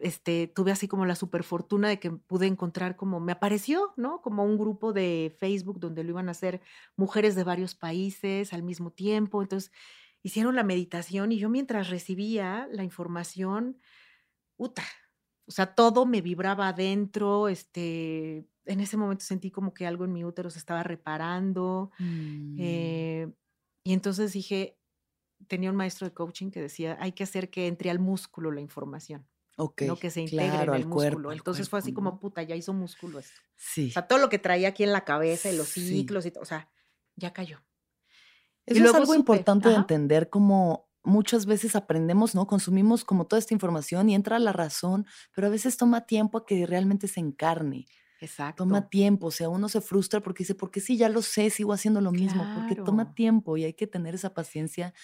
[0.00, 4.20] este, tuve así como la super fortuna de que pude encontrar como, me apareció, ¿no?
[4.22, 6.60] Como un grupo de Facebook donde lo iban a hacer
[6.96, 9.72] mujeres de varios países al mismo tiempo, entonces
[10.22, 13.78] hicieron la meditación y yo mientras recibía la información,
[14.56, 14.82] puta,
[15.46, 20.12] o sea, todo me vibraba adentro, este, en ese momento sentí como que algo en
[20.12, 23.32] mi útero se estaba reparando, Mm, eh,
[23.84, 24.78] y entonces dije,
[25.48, 28.60] tenía un maestro de coaching que decía, hay que hacer que entre al músculo la
[28.60, 31.32] información, ok, no que se integre claro, en el al músculo.
[31.32, 32.20] cuerpo, entonces fue así cuerpo, como, ¿no?
[32.20, 33.42] puta, ya hizo músculo esto.
[33.44, 33.94] O Sí.
[33.94, 35.84] sea, todo lo que traía aquí en la cabeza y los Sí.
[35.86, 36.70] ciclos y todo, o sea,
[37.16, 37.64] ya cayó.
[38.72, 39.76] Y Eso es luego algo supe, importante de ajá.
[39.76, 42.46] entender, como muchas veces aprendemos, ¿no?
[42.46, 46.46] Consumimos como toda esta información y entra la razón, pero a veces toma tiempo a
[46.46, 47.88] que realmente se encarne.
[48.56, 48.90] Toma Exacto.
[48.90, 52.00] tiempo, o sea, uno se frustra porque dice, porque sí, ya lo sé, sigo haciendo
[52.02, 53.14] lo mismo, porque toma Claro.
[53.14, 54.94] tiempo y hay que tener esa paciencia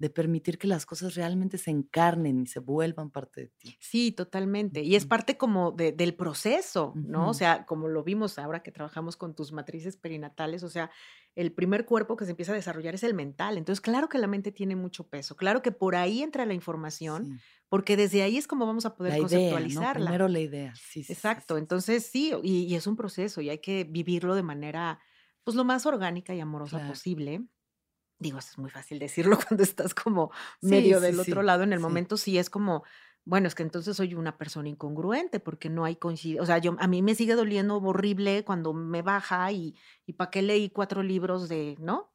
[0.00, 3.76] de permitir que las cosas realmente se encarnen y se vuelvan parte de ti.
[3.78, 4.82] Sí, totalmente.
[4.82, 7.28] Y es parte como de- del proceso, ¿no?
[7.28, 10.90] O sea, como lo vimos ahora que trabajamos con tus matrices perinatales, o sea,
[11.36, 13.58] el primer cuerpo que se empieza a desarrollar es el mental.
[13.58, 17.26] Entonces, claro que la mente tiene mucho peso, claro que por ahí entra la información,
[17.26, 17.32] Sí.
[17.68, 19.92] porque desde ahí es como vamos a poder La idea.
[19.94, 20.72] Primero la idea.
[20.74, 21.54] Sí, sí, Exacto.
[21.56, 21.60] sí.
[21.60, 24.98] Entonces, sí, y, y es un proceso y hay que vivirlo de manera,
[25.44, 26.92] pues, lo más orgánica y amorosa Claro.
[26.94, 27.42] posible.
[28.20, 31.44] Digo, eso es muy fácil decirlo cuando estás como Sí, medio sí, del otro sí,
[31.44, 31.64] lado.
[31.64, 31.80] En el sí.
[31.80, 32.84] momento sí es como,
[33.24, 36.42] bueno, es que entonces soy una persona incongruente porque no hay coincidencia.
[36.42, 39.74] O sea, yo, a mí me sigue doliendo horrible cuando me baja y,
[40.06, 42.12] y para qué leí cuatro libros de, ¿no?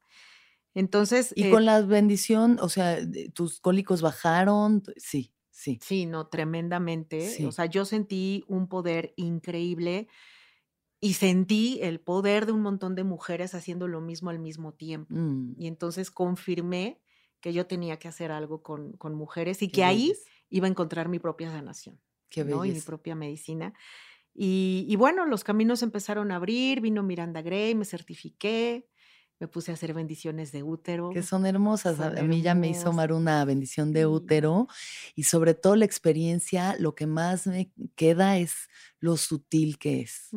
[0.74, 2.98] Entonces, Y eh, con la bendición, o sea,
[3.34, 4.82] tus cólicos bajaron.
[4.96, 7.40] Sí, sí, sí, no, tremendamente.
[7.44, 7.52] O sí.
[7.52, 10.08] sea, yo sentí un poder increíble
[11.00, 15.10] y sentí el poder de un montón de mujeres haciendo lo mismo al mismo tiempo.
[15.10, 17.02] Mm, Y entonces confirmé
[17.40, 20.66] que yo tenía que hacer algo con, con mujeres y qué que ahí belleza, iba
[20.66, 22.64] a encontrar mi propia sanación, qué ¿no?
[22.64, 23.74] Y mi propia medicina.
[24.34, 28.88] Y, y bueno, los caminos empezaron a abrir, vino Miranda Gray, me certifiqué,
[29.38, 32.00] me puse a hacer bendiciones de Que útero, son hermosas.
[32.00, 32.96] A, son a mí ya me hizo hermosas.
[32.96, 34.66] Mar una bendición de útero
[35.14, 38.68] y sobre todo la experiencia, lo que más me queda es
[38.98, 40.30] lo sutil que es.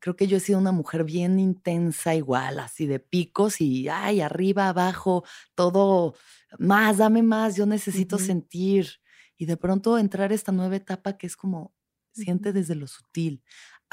[0.00, 4.20] Creo que yo he sido una mujer bien intensa, igual, así de picos y, ay,
[4.20, 5.24] arriba, abajo,
[5.54, 6.14] todo,
[6.58, 9.00] más, dame más, yo necesito sentir.
[9.36, 11.74] Y de pronto entrar a esta nueva etapa que es como,
[12.12, 13.42] siente desde lo sutil,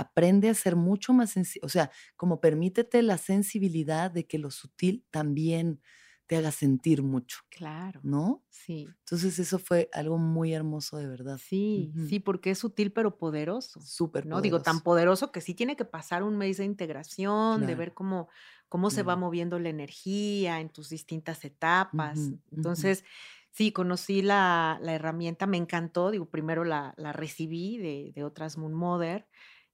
[0.02, 4.52] aprende a ser mucho más sensible, o sea, como permítete la sensibilidad de que lo
[4.52, 5.82] sutil también
[6.28, 8.46] te haga sentir mucho, Claro, ¿no?
[8.50, 11.42] sí, Entonces eso fue algo muy hermoso de verdad.
[11.50, 14.42] sí, Ujú, sí, porque es sutil pero poderoso, Súper ¿no?
[14.42, 17.94] Digo, tan poderoso, poderoso que sí tiene que pasar un mes de integración, de ver
[17.94, 18.30] claro, cómo,
[18.70, 19.18] cómo se va claro.
[19.18, 22.32] moviendo la energía en tus distintas etapas.
[22.32, 22.52] Ujú, ujú.
[22.52, 23.04] Entonces,
[23.54, 26.10] Sí, conocí la, la herramienta, me encantó.
[26.12, 29.28] Digo, primero la, la recibí de, de otras Moon Mother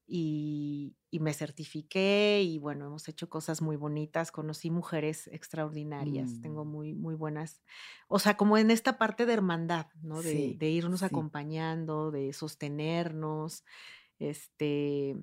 [0.07, 6.63] y, y me certifiqué y bueno, hemos hecho cosas muy bonitas, conocí mujeres extraordinarias, tengo
[6.63, 7.61] Mm, muy, muy buenas,
[8.07, 10.23] o sea, como en esta parte de hermandad, ¿no?
[10.23, 11.29] De, sí, de irnos sí.
[11.43, 13.63] acompañando, de sostenernos,
[14.19, 15.15] este,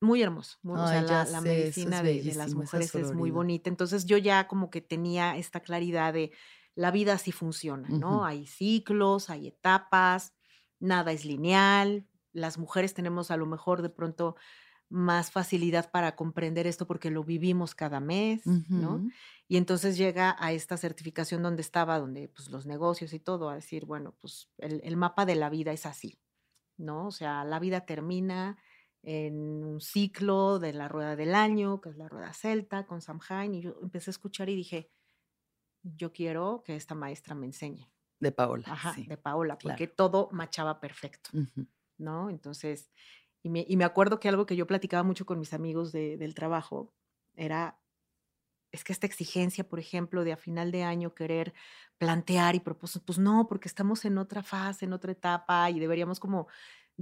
[0.00, 2.56] muy hermoso, muy- o sea, Ay, la, la sé, eso es medicina de, de las
[2.56, 6.32] mujeres es muy bonita, entonces yo ya como que tenía esta claridad de
[6.74, 8.24] la vida así funciona, ¿no?
[8.24, 10.34] Hay ciclos, hay etapas,
[10.80, 14.36] nada es lineal, las mujeres tenemos a lo mejor de pronto
[14.88, 19.04] más facilidad para comprender esto porque lo vivimos cada mes, ¿no?
[19.48, 23.54] Y entonces llega a esta certificación donde estaba, donde pues los negocios y todo, a
[23.56, 26.20] decir, bueno, pues el, el mapa de la vida es así,
[26.76, 27.08] ¿no?
[27.08, 28.58] O sea, la vida termina
[29.02, 33.54] en un ciclo de la rueda del año, que es la rueda celta, con Samhain,
[33.54, 34.90] y yo empecé a escuchar y dije,
[35.82, 39.88] yo quiero que esta maestra me enseñe, De Paola, ajá, sí, de Paola, porque claro.
[39.88, 41.66] todo machaba perfecto, Ujú,
[41.98, 42.30] ¿no?
[42.30, 42.90] Entonces,
[43.42, 46.16] y me, y me acuerdo que algo que yo platicaba mucho con mis amigos de-
[46.18, 46.94] del trabajo
[47.34, 47.80] era,
[48.72, 51.52] es que esta exigencia, por ejemplo, de a final de año querer
[51.98, 56.20] plantear y propósitos, pues no, porque estamos en otra fase, en otra etapa y deberíamos
[56.20, 56.48] como,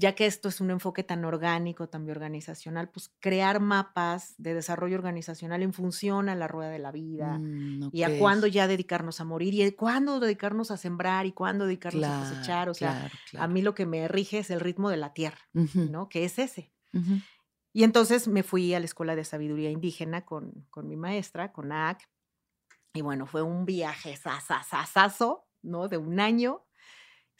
[0.01, 4.97] ya que esto es un enfoque tan orgánico, tan organizacional, pues crear mapas de desarrollo
[4.97, 9.21] organizacional en función a la rueda de la vida mm, y a cuándo ya dedicarnos
[9.21, 12.69] a morir y cuándo dedicarnos a sembrar y cuándo dedicarnos a cosechar.
[12.69, 15.51] O sea, claro, a mí lo que me rige es el ritmo de la tierra,
[15.87, 16.09] ¿no?
[16.09, 16.73] Que es ese.
[16.95, 17.23] ujú,
[17.73, 21.73] Y entonces me fui a la Escuela de Sabiduría Indígena con, con mi maestra, con
[21.73, 22.07] AAC,
[22.95, 25.89] y bueno, fue un viaje sasasasazo, ¿no?
[25.89, 26.69] De un año,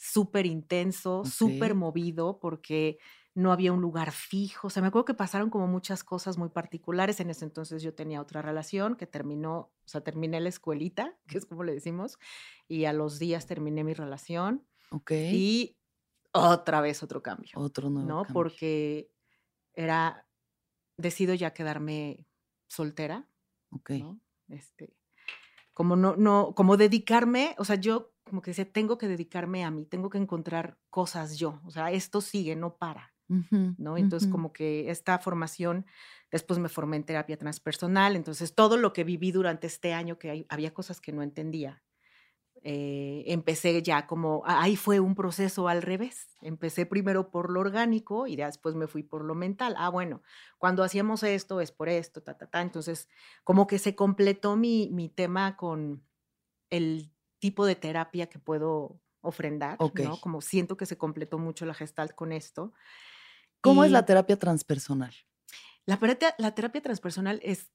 [0.01, 2.99] súper intenso, súper movido, porque
[3.35, 4.69] no había un lugar fijo.
[4.69, 7.21] O sea, me acuerdo que pasaron como muchas cosas muy particulares.
[7.21, 11.37] En ese entonces yo tenía otra relación que terminó, o sea, terminé la escuelita, que
[11.37, 12.19] es como le decimos,
[12.67, 15.77] y a los días terminé mi relación ok, y
[16.33, 18.23] otra vez otro cambio, otro nuevo ¿no?
[18.23, 18.33] cambio.
[18.33, 19.11] Porque
[19.75, 20.27] era,
[20.97, 22.27] decido ya quedarme
[22.69, 23.27] soltera,
[23.73, 24.19] Ok, ¿no?
[24.49, 24.97] Este,
[25.75, 29.73] como no, no, como dedicarme, o sea, yo como que decía, tengo que dedicarme a
[29.73, 33.15] mí, tengo que encontrar cosas yo, o sea, esto sigue, no para,
[33.79, 33.99] ¿no?
[33.99, 35.87] Entonces, como que esta formación,
[36.33, 40.31] después me formé en terapia transpersonal, entonces todo lo que viví durante este año, que
[40.31, 41.85] hay- había cosas que no entendía,
[42.63, 46.37] eh, empecé ya como, a- ahí fue un proceso al revés.
[46.43, 49.75] Empecé primero por lo orgánico y después me fui por lo mental.
[49.79, 50.23] Ah, bueno,
[50.59, 52.61] cuando hacíamos esto es por esto, ta, ta, ta.
[52.61, 53.09] Entonces,
[53.45, 56.05] como que se completó mi, mi tema con
[56.71, 60.01] el tipo de terapia que puedo ofrendar, ok.
[60.01, 60.21] ¿no?
[60.21, 62.73] Como siento que se completó mucho la gestalt con esto.
[63.61, 65.15] ¿Cómo es la terapia transpersonal?
[65.87, 67.73] la, terapia- la terapia transpersonal es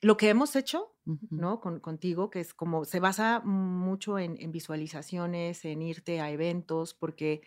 [0.00, 0.94] lo que hemos hecho,
[1.30, 1.60] ¿no?
[1.60, 6.94] Con, contigo, que es como se basa mucho en, en visualizaciones, en irte a eventos,
[6.94, 7.42] porque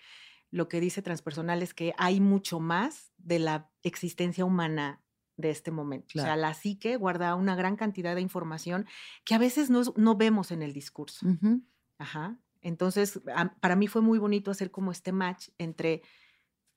[0.51, 5.03] lo que dice transpersonal es que hay mucho más de la existencia humana
[5.39, 6.15] de este momento.
[6.15, 6.37] O sea, Claro.
[6.37, 8.85] la psique guarda una gran cantidad de información
[9.25, 11.25] que a veces no, no vemos en el discurso.
[11.25, 11.61] ujú,
[11.99, 12.39] Ajá.
[12.61, 16.03] Entonces, a- para mí fue muy bonito hacer como este match entre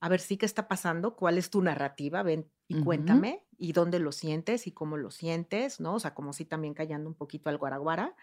[0.01, 1.17] a ver, sí, ¿qué está pasando?
[1.17, 2.23] ¿Cuál es tu narrativa?
[2.23, 5.95] Ven y cuéntame, y dónde lo sientes y cómo lo sientes, ¿no?
[5.95, 8.17] O sea, como si también callando un poquito al guaraguara.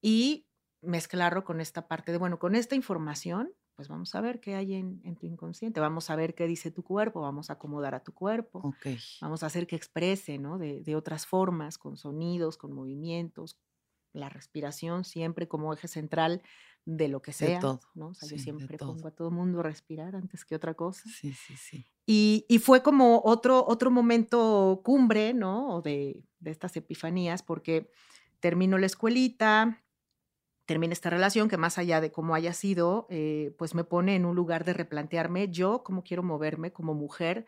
[0.00, 0.48] Y
[0.80, 4.74] mezclarlo con esta parte de, bueno, con esta información, pues vamos a ver qué hay
[4.74, 8.02] en, en tu inconsciente, vamos a ver qué dice tu cuerpo, vamos a acomodar a
[8.04, 8.86] tu cuerpo, Ok.
[9.20, 10.58] vamos a hacer que exprese, ¿no?
[10.58, 13.58] De, de otras formas, con sonidos, con movimientos,
[14.12, 16.42] la respiración siempre como eje central
[16.84, 17.80] de lo que De sea, todo.
[17.94, 18.08] ¿no?
[18.08, 20.74] O sea, yo Sí, de siempre pongo a todo mundo a respirar antes que otra
[20.74, 21.04] cosa.
[21.04, 21.86] Sí, sí, sí.
[22.06, 25.76] Y, y fue como otro, otro momento cumbre, ¿no?
[25.76, 27.90] O de, de estas epifanías, porque
[28.40, 29.84] termino la escuelita,
[30.72, 34.24] termina esta relación que más allá de cómo haya sido, eh, pues me pone en
[34.24, 37.46] un lugar de replantearme yo cómo quiero moverme como mujer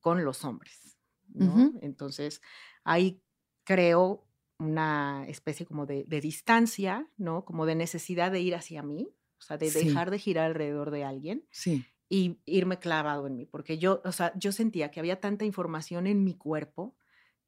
[0.00, 0.98] con los hombres,
[1.28, 1.72] ¿no?
[1.80, 2.42] Entonces,
[2.84, 3.22] ahí
[3.64, 7.44] creo una especie como de, de distancia, ¿no?
[7.44, 9.08] Como de necesidad de ir hacia mí,
[9.38, 11.86] o sea, de Sí, dejar de girar alrededor de alguien sí.
[12.08, 16.06] y irme clavado en mí, porque yo, o sea, yo sentía que había tanta información
[16.06, 16.96] en mi cuerpo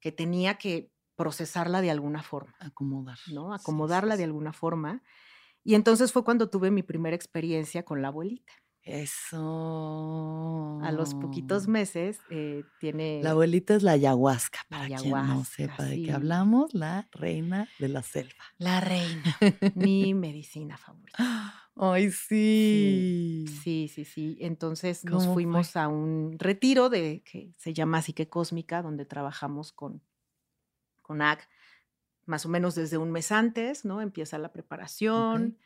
[0.01, 3.19] que tenía que procesarla de alguna forma, Acomodar.
[3.25, 3.53] ¿no?
[3.53, 5.03] Sí, sí, Acomodarla de alguna forma.
[5.63, 8.53] Y entonces fue cuando tuve mi primera experiencia con la abuelita.
[10.81, 11.71] A los poquitos Eso.
[11.71, 16.01] meses eh, La tiene abuelita es la ayahuasca, la para quien no ayahuasca, sepa de
[16.01, 18.43] qué hablamos, la reina de la selva.
[18.57, 19.37] la reina,
[19.73, 21.19] mi medicina favorita.
[21.75, 22.11] Ay,
[22.61, 23.05] Sí,
[23.41, 23.45] sí.
[23.45, 24.37] sí, sí, sí.
[24.41, 30.03] Entonces nos fuimos a un retiro de que se llama Psique Cósmica, donde trabajamos con,
[31.09, 31.47] con AC
[32.27, 34.01] más o menos desde un mes antes, ¿no?
[34.01, 35.57] Empieza la preparación,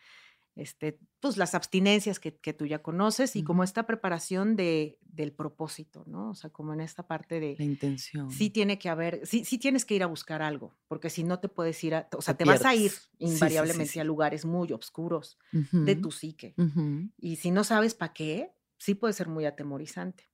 [0.56, 6.06] este, pues las abstinencias que, tú ya conoces y como esta preparación de, del propósito,
[6.08, 6.30] ¿no?
[6.30, 7.56] O sea, como en esta parte de...
[7.60, 8.32] La intención.
[8.32, 11.40] Sí tiene que haber, sí, sí tienes que ir a buscar algo, porque si no
[11.40, 15.38] te puedes ir a, o sea, te, vas a ir invariablemente a lugares muy oscuros
[15.52, 16.56] de tu psique.
[17.18, 20.33] Y si no sabes para qué, sí puede ser muy atemorizante.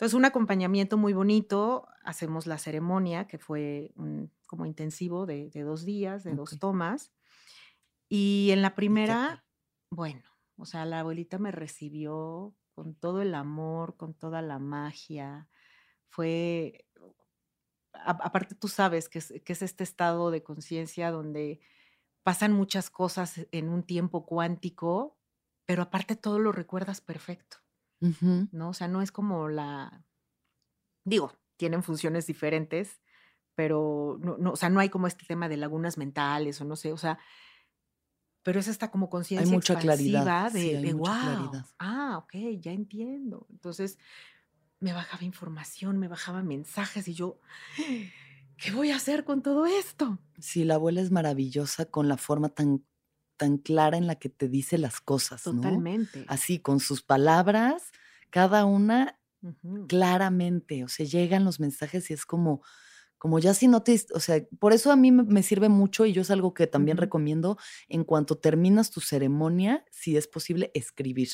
[0.00, 5.84] Entonces, un acompañamiento muy bonito, hacemos la ceremonia, que fue un, como intensivo de, dos
[5.84, 7.12] días, de dos tomas.
[8.08, 9.44] Y en la primera,
[9.90, 10.22] bueno,
[10.56, 15.50] o sea, la abuelita me recibió con todo el amor, con toda la magia.
[16.08, 16.86] Fue,
[17.92, 21.60] aparte tú sabes que es, que es este estado de conciencia donde
[22.22, 25.18] pasan muchas cosas en un tiempo cuántico,
[25.66, 27.58] pero aparte todo lo recuerdas perfecto,
[28.00, 28.70] ¿no?
[28.70, 30.04] O sea, no es como la,
[31.04, 33.00] digo, tienen funciones diferentes,
[33.54, 36.76] pero no, no, o sea, no hay como este tema de lagunas mentales o no
[36.76, 37.18] sé, o sea,
[38.42, 40.50] pero es esta como conciencia Hay mucha claridad.
[40.50, 41.52] de, de wow.
[41.78, 43.46] Ah, ok, ya entiendo.
[43.50, 43.98] Entonces
[44.80, 47.38] me bajaba información, me bajaba mensajes y yo,
[48.56, 50.18] ¿qué voy a hacer con todo esto?
[50.38, 52.82] Sí, la abuela es maravillosa con la forma tan,
[53.40, 55.44] tan clara en la que te dice las cosas.
[55.44, 56.26] Totalmente.
[56.28, 57.90] Así, con sus palabras,
[58.28, 59.18] cada una
[59.88, 60.84] claramente.
[60.84, 62.60] O sea, llegan los mensajes y es como
[63.16, 66.14] como ya si no te, o sea, por eso a mí me, sirve mucho y
[66.14, 67.58] yo es algo que también recomiendo
[67.90, 71.28] en cuanto terminas tu ceremonia, si es posible, escribir.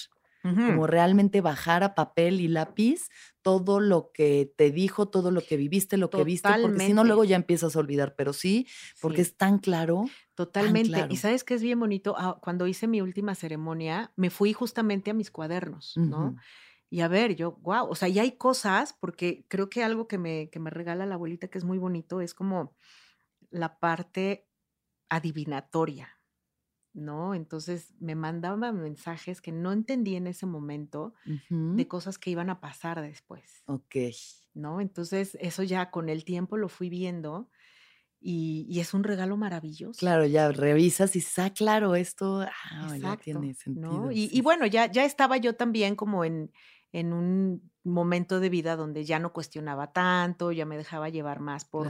[0.55, 3.09] Como realmente bajar a papel y lápiz
[3.43, 7.05] todo lo que te dijo, todo lo que viviste, lo que viste, porque si no
[7.05, 8.67] luego ya empiezas a olvidar, pero sí,
[9.01, 10.05] porque es tan claro.
[10.35, 11.07] Totalmente.
[11.11, 15.11] Y sabes que es bien bonito, ah, cuando hice mi última ceremonia, me fui justamente
[15.11, 16.37] a mis cuadernos, ¿no?
[16.89, 20.19] Y a ver, yo, wow, o sea, y hay cosas, porque creo que algo que
[20.19, 22.75] me, que me regala la abuelita que es muy bonito es como
[23.51, 24.49] la parte
[25.09, 26.16] adivinatoria,
[26.97, 27.35] ¿no?
[27.35, 31.15] Entonces me mandaba mensajes que no entendí en ese momento
[31.49, 33.63] de cosas que iban a pasar después.
[33.67, 33.97] Ok.
[34.55, 34.81] ¿No?
[34.81, 37.51] Entonces eso ya con el tiempo lo fui viendo
[38.19, 40.01] y, es un regalo maravilloso.
[40.01, 44.11] Claro, ya revisas y dices, ah, claro, esto ah, ya tiene sentido.
[44.11, 46.51] Y, y, bueno, ya, ya estaba yo también como en,
[46.93, 51.67] en un momento de vida donde ya no cuestionaba tanto, ya me dejaba llevar más
[51.67, 51.89] por,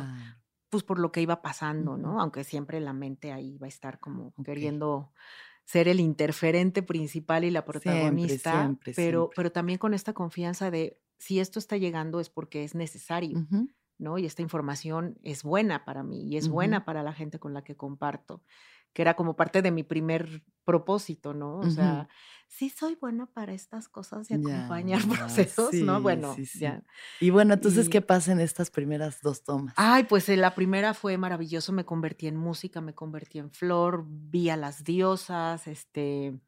[0.68, 2.20] pues por lo que iba pasando, ¿no?
[2.20, 5.12] Aunque siempre la mente ahí va a estar como queriendo
[5.64, 11.40] ser el interferente principal y la protagonista, pero, pero también con esta confianza de si
[11.40, 13.46] esto está llegando es porque es necesario,
[13.98, 14.18] ¿no?
[14.18, 17.64] Y esta información es buena para mí y es buena para la gente con la
[17.64, 18.42] que comparto
[18.97, 21.59] que era como parte de mi primer propósito, ¿no?
[21.59, 22.09] O sea,
[22.49, 26.01] sí soy buena para estas cosas de acompañar procesos, ¿no?
[26.01, 26.82] Bueno, ya.
[27.20, 29.74] Y bueno, entonces, ¿qué pasa en estas primeras dos tomas?
[29.76, 34.49] Ay, pues la primera fue maravilloso, me convertí en música, me convertí en flor, vi
[34.49, 36.40] a las diosas, este,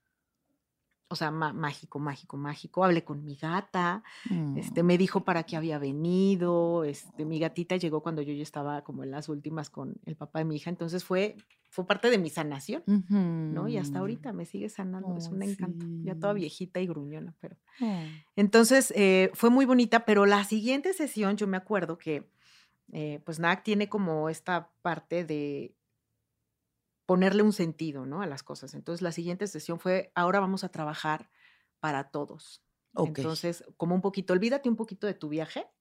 [1.10, 2.84] o sea, mágico, mágico, mágico.
[2.84, 4.02] Hablé con mi gata,
[4.56, 4.86] este, mm.
[4.86, 9.04] me dijo para qué había venido, este, mi gatita llegó cuando yo ya estaba como
[9.04, 11.36] en las últimas con el papá de mi hija, entonces fue,
[11.70, 13.68] fue parte de mi sanación, ¿no?
[13.68, 17.56] Y hasta ahorita me sigue sanando, es un encanto, ya toda viejita y gruñona, pero...
[18.36, 22.28] Entonces, eh, fue muy bonita, pero la siguiente sesión, yo me acuerdo que,
[22.92, 25.74] eh, pues NAC tiene como esta parte de
[27.08, 28.22] ponerle un sentido, ¿no?
[28.22, 28.74] A las cosas.
[28.74, 31.30] Entonces, la siguiente sesión fue, ahora vamos a trabajar
[31.80, 32.62] para todos.
[33.02, 35.72] Entonces, como un poquito, olvídate un poquito de tu viaje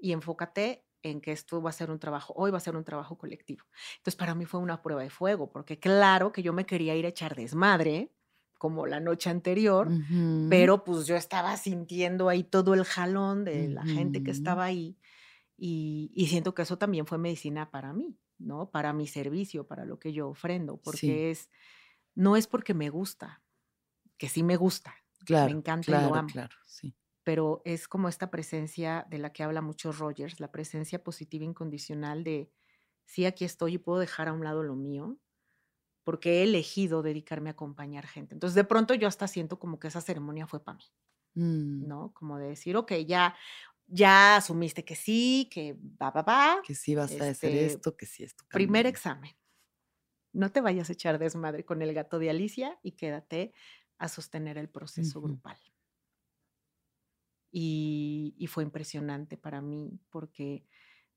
[0.00, 2.84] y enfócate en que esto va a ser un trabajo, hoy va a ser un
[2.84, 3.64] trabajo colectivo.
[3.96, 7.06] Entonces, para mí fue una prueba de fuego, porque claro que yo me quería ir
[7.06, 8.14] a echar desmadre,
[8.58, 9.96] como la noche anterior,
[10.48, 14.98] pero pues yo estaba sintiendo ahí todo el jalón de la gente que estaba ahí
[15.56, 18.18] y, y siento que eso también fue medicina para mí.
[18.40, 18.70] ¿No?
[18.70, 21.50] Para mi servicio, para lo que yo ofrendo, porque es,
[22.14, 23.42] no es porque me gusta,
[24.18, 24.94] que sí me gusta,
[25.28, 26.28] me encanta y lo amo.
[26.28, 26.96] Claro, sí.
[27.22, 32.24] Pero es como esta presencia de la que habla mucho Rogers, la presencia positiva incondicional
[32.24, 32.50] de,
[33.04, 35.18] sí, aquí estoy y puedo dejar a un lado lo mío,
[36.02, 38.34] porque he elegido dedicarme a acompañar gente.
[38.34, 40.84] Entonces, de pronto yo hasta siento como que esa ceremonia fue para mí,
[41.34, 41.86] mm.
[41.86, 42.12] ¿no?
[42.14, 43.36] Como de decir, ok, ya,
[43.90, 46.62] ya asumiste que sí, que va, va, va.
[46.64, 48.44] Que sí vas a hacer este, esto, que sí esto.
[48.48, 49.36] Primer examen.
[50.32, 53.52] No te vayas a echar desmadre con el gato de Alicia y quédate
[53.98, 55.58] a sostener el proceso grupal.
[57.52, 60.64] Y, fue impresionante para mí porque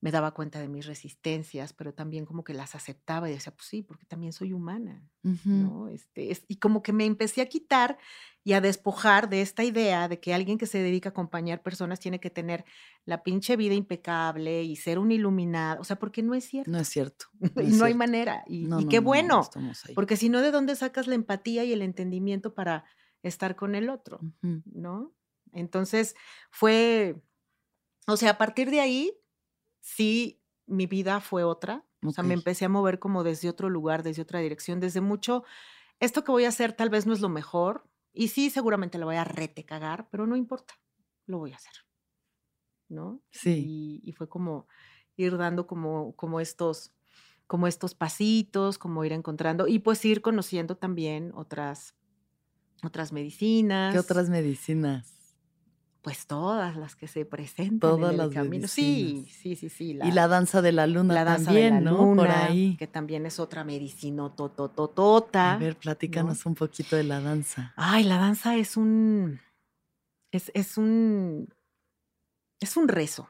[0.04, 3.70] me daba cuenta de mis resistencias, pero también como que las aceptaba y decía, pues
[3.70, 5.02] sí, porque también soy humana,
[5.46, 5.88] ¿no?
[5.88, 7.98] Este, y como que me empecé a quitar
[8.44, 12.02] y a despojar de esta idea de que alguien que se dedica a acompañar personas
[12.02, 12.66] tiene que tener
[13.06, 16.70] la pinche vida impecable y ser un iluminado, o sea, porque no es cierto.
[16.70, 17.28] No es cierto.
[17.64, 18.44] y no hay manera.
[18.46, 19.50] Y, qué bueno,
[19.96, 22.84] porque si no, ¿de dónde sacas la empatía y el entendimiento para
[23.22, 24.20] estar con el otro?
[24.42, 25.14] ¿No?
[25.54, 26.18] Entonces,
[26.52, 27.24] fue,
[28.06, 29.18] o sea, a partir de ahí
[29.84, 31.86] sí mi vida fue otra.
[32.06, 35.46] O sea, me empecé a mover como desde otro lugar, desde otra dirección, desde mucho,
[36.02, 39.06] esto que voy a hacer tal vez no es lo mejor, y sí, seguramente lo
[39.06, 40.74] voy a rete cagar, pero no importa,
[41.28, 41.72] lo voy a hacer.
[42.90, 43.22] ¿No?
[43.32, 44.02] Sí.
[44.04, 44.68] Y, fue como
[45.16, 46.92] ir dando como, como estos
[47.48, 51.96] como estos pasitos, como ir encontrando y pues ir conociendo también otras
[52.84, 53.94] otras medicinas.
[53.94, 55.23] ¿Qué otras medicinas?
[56.04, 58.68] Pues todas las que se presentan Todas en el las camino.
[58.68, 59.98] Sí, sí, sí, sí.
[60.04, 62.14] y la danza de la luna la danza también, de la ¿no?
[62.14, 62.76] Por ahí.
[62.76, 65.54] Que también es otra medicina totototota.
[65.54, 67.74] A ver, platícanos un poquito de la danza.
[67.78, 69.40] Ay, la danza es un.
[70.30, 71.48] Es, es un.
[72.60, 73.30] Es un rezo.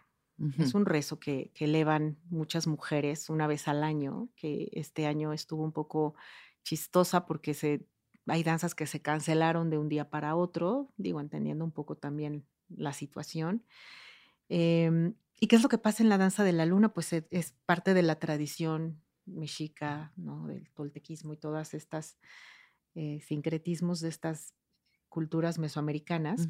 [0.58, 5.32] Es un rezo que, que elevan muchas mujeres una vez al año, que este año
[5.32, 6.16] estuvo un poco
[6.64, 7.88] chistosa porque se
[8.28, 12.46] hay danzas que se cancelaron de un día para otro, digo, entendiendo un poco también
[12.70, 13.64] la situación.
[14.50, 16.94] Em, ¿Y qué es lo que pasa en la danza de la luna?
[16.94, 20.48] Pues e, es, parte de la tradición mexica, ¿no?
[20.48, 22.18] del toltequismo y todas estas
[22.96, 24.54] eh, sincretismos de estas
[25.10, 26.50] culturas mesoamericanas.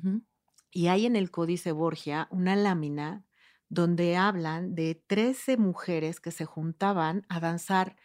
[0.72, 3.26] Y hay en el Códice Borgia una lámina
[3.70, 7.96] donde hablan de 13 mujeres que se juntaban a danzar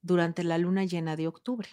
[0.00, 1.68] durante la luna llena de octubre.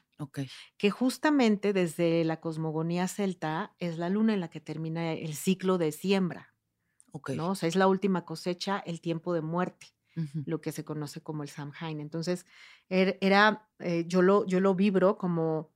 [0.78, 5.78] Que justamente desde la cosmogonía celta es la luna en la que termina el ciclo
[5.78, 6.56] de siembra.
[7.36, 7.52] ¿no?
[7.52, 9.88] O sea, es la última cosecha, el tiempo de muerte,
[10.46, 12.00] lo que se conoce como el Samhain.
[12.00, 12.46] Entonces,
[12.90, 15.74] er, era, eh, yo, lo, yo lo vibro como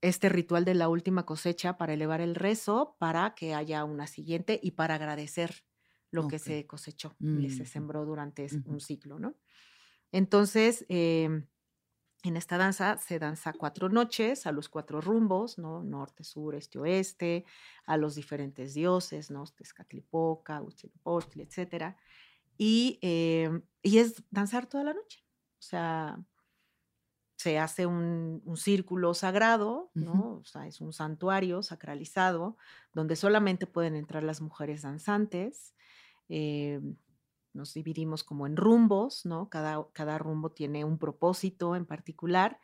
[0.00, 4.60] este ritual de la última cosecha para elevar el rezo, para que haya una siguiente
[4.62, 5.64] y para agradecer
[6.10, 9.34] lo que se cosechó y se sembró durante un ciclo, ¿no?
[10.12, 11.48] Entonces, em,
[12.24, 15.82] en esta danza se danza cuatro noches a los cuatro rumbos, ¿no?
[15.82, 17.44] Norte, sur, este, oeste,
[17.84, 19.44] a los diferentes dioses, ¿no?
[19.44, 21.94] Tezcatlipoca, Huitzilopochtli, etc.
[22.56, 25.22] Y, em, y es danzar toda la noche.
[25.58, 26.18] O sea,
[27.36, 30.38] se hace un, círculo sagrado, ¿no?
[30.40, 32.56] O sea, es un santuario sacralizado
[32.94, 35.74] donde solamente pueden entrar las mujeres danzantes.
[36.30, 36.80] Eh,
[37.54, 39.48] nos dividimos como en rumbos, ¿no?
[39.48, 42.58] Cada, cada rumbo tiene un propósito en particular.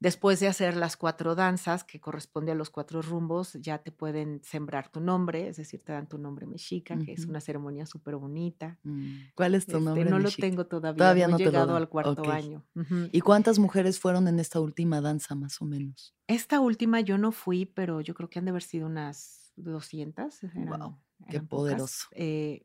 [0.00, 4.40] Después de hacer las cuatro danzas que corresponde a los cuatro rumbos, ya te pueden
[4.42, 8.16] sembrar tu nombre, es decir, te dan tu nombre mexica, que es una ceremonia súper
[8.16, 8.78] bonita.
[8.82, 10.08] Mm, ¿Cuál es tu este, nombre?
[10.08, 12.64] No lo tengo todavía, todavía no, he llegado al cuarto año.
[13.12, 16.14] ¿Y cuántas mujeres fueron en esta última danza, más o menos?
[16.26, 20.34] Esta última yo no fui, pero yo creo que han de haber sido unas 200.
[20.54, 20.96] wow,
[21.28, 22.06] qué poderoso.
[22.12, 22.64] Eh,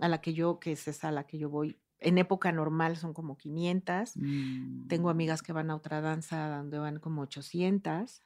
[0.00, 1.78] a la que yo, que es esa a la que yo voy.
[1.98, 4.14] En época normal son como 500.
[4.88, 5.10] Tengo mm.
[5.10, 8.22] amigas que van a otra danza donde van como 800.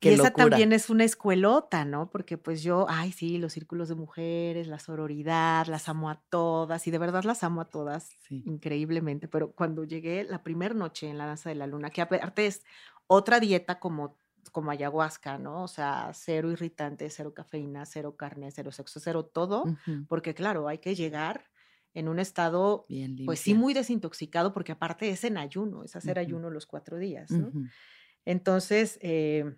[0.00, 2.10] y esa también es una escuelota, ¿no?
[2.10, 6.86] Porque pues yo, ay, sí, los círculos de mujeres, la sororidad, las amo a todas
[6.86, 9.28] y de verdad las amo a todas increíblemente.
[9.28, 12.64] Pero cuando llegué la primera noche en la danza de la luna, que aparte es
[13.06, 14.19] otra dieta como
[14.52, 15.64] como ayahuasca, ¿no?
[15.64, 19.74] O sea, cero irritante, cero cafeína, cero carne, cero sexo, cero todo,
[20.08, 21.50] porque claro, hay que llegar
[21.94, 22.90] en un estado,
[23.24, 27.36] pues sí, muy desintoxicado, porque aparte es en ayuno, es hacer ayuno los cuatro días,
[27.36, 27.54] ¿no?
[28.24, 29.56] Entonces, eh,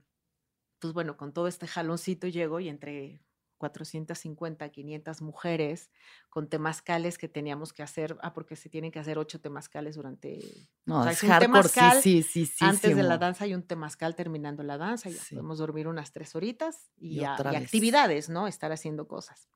[0.80, 3.22] pues bueno, con todo este jaloncito llego y entre
[3.62, 5.93] 450, 500 mujeres
[6.28, 10.40] con temazcales que teníamos que hacer, ah, porque se tienen que hacer ocho temazcales durante...
[10.84, 14.64] No, es un temazcal, sí, sí, sí, Antes de la danza hay un temazcal terminando
[14.64, 18.48] la danza, ya podemos dormir unas tres horitas y, actividades, ¿no?
[18.48, 19.48] Estar haciendo cosas.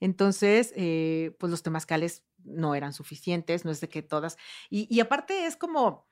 [0.00, 4.36] Entonces, eh, pues los temazcales no eran suficientes, no es de que todas...
[4.68, 6.07] y aparte es como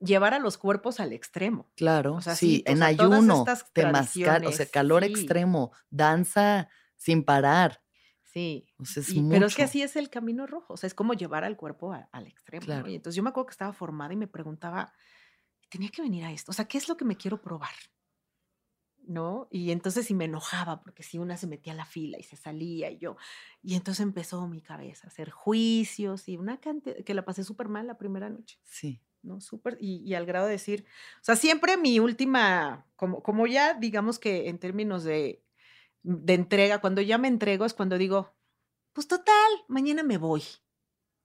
[0.00, 1.70] llevar a los cuerpos al extremo.
[1.76, 7.82] Claro, o sea, sí, en ayuno, temazcal, o sea, calor extremo, danza sin parar.
[8.22, 8.66] Sí,
[9.30, 11.92] pero es que así es el camino rojo, o sea, es como llevar al cuerpo
[11.92, 12.86] al extremo.
[12.86, 14.92] Y entonces yo me acuerdo que estaba formada y me preguntaba,
[15.68, 17.74] tenía que venir a esto, o sea, ¿qué es lo que me quiero probar?
[19.08, 19.48] ¿no?
[19.50, 22.36] Y entonces sí me enojaba porque si una se metía a la fila y se
[22.36, 23.16] salía y yo,
[23.62, 27.68] y entonces empezó mi cabeza a hacer juicios y una cantidad, que la pasé súper
[27.68, 28.60] mal la primera noche.
[28.64, 29.00] Sí.
[29.22, 29.40] ¿No?
[29.40, 30.84] Súper, y, al grado de decir,
[31.20, 35.42] o sea, siempre mi última, como, como ya digamos que en términos de,
[36.02, 38.34] de entrega, cuando ya me entrego es cuando digo,
[38.92, 40.42] pues total, mañana me voy.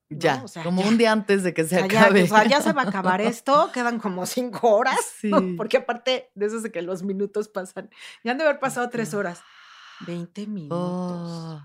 [0.09, 2.23] Ya, como un día antes de que se ya, acabe.
[2.23, 5.31] o sea, ya se va a acabar esto, quedan como cinco horas, sí.
[5.57, 7.89] porque aparte de eso es de que los minutos pasan,
[8.23, 9.41] ya han de haber pasado tres horas.
[10.05, 10.77] Veinte minutos.
[10.77, 11.61] Oh.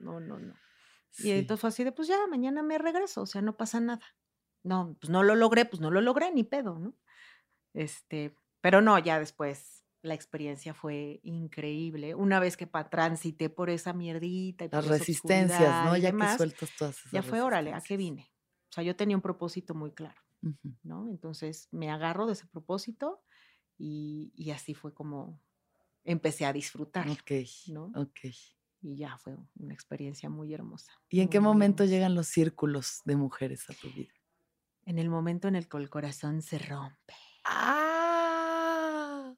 [0.00, 0.54] No, no, no.
[1.18, 4.02] Y entonces fue así de, pues ya, mañana me regreso, o sea, no pasa nada.
[4.62, 6.94] No, pues no lo logré, pues no lo logré, ni pedo, ¿no?
[7.74, 12.14] Este, pero no, ya después la experiencia fue increíble.
[12.14, 15.96] Una vez que transité por esa mierdita y Las resistencias, ¿no?
[15.96, 18.32] Ya que sueltas todas esas Ya fue, órale, ¿a qué vine?
[18.70, 20.20] O sea, yo tenía un propósito muy claro,
[20.82, 21.08] ¿no?
[21.08, 23.22] Entonces me agarro de ese propósito
[23.78, 25.40] y, y, así fue como
[26.04, 27.08] empecé a disfrutar.
[27.08, 27.32] Ok,
[27.68, 27.92] ¿no?
[27.94, 28.18] Ok
[28.82, 30.92] y ya fue una experiencia muy hermosa.
[31.08, 34.12] ¿Y en qué momento llegan los círculos de mujeres a tu vida?
[34.84, 37.14] En el momento en el que el corazón se rompe.
[37.44, 39.34] ¡Ah!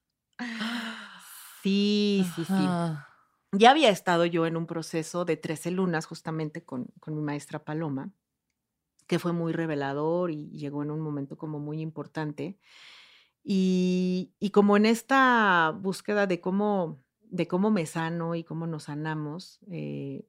[1.62, 2.78] Sí, sí, sí.
[3.52, 7.64] Ya había estado yo en un proceso de 13 lunas justamente con, con mi maestra
[7.64, 8.10] Paloma,
[9.06, 12.58] que fue muy revelador y llegó en un momento como muy importante.
[13.44, 17.04] Y, y como en esta búsqueda de cómo
[17.34, 19.60] de cómo me sano y cómo nos sanamos.
[19.70, 20.28] Eh,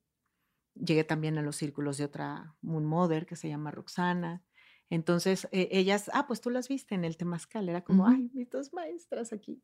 [0.76, 4.45] llegué también a los círculos de otra Moon Mother que se llama Roxana.
[4.90, 8.49] Entonces, eh, ellas, ah, pues tú las viste en el Temazcal, era como, ay, mis
[8.49, 9.64] dos maestras aquí.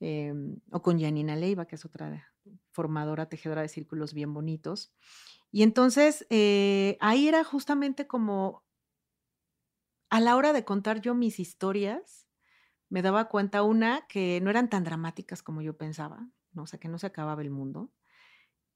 [0.00, 2.32] Em, o con Janina Leiva, que es otra
[2.70, 4.92] formadora, tejedora de círculos bien bonitos.
[5.50, 8.64] Y entonces, eh, ahí era justamente como,
[10.10, 12.26] a la hora de contar yo mis historias,
[12.88, 16.88] me daba cuenta una que no eran tan dramáticas como yo pensaba, o sea, que
[16.88, 17.90] no se acababa el mundo,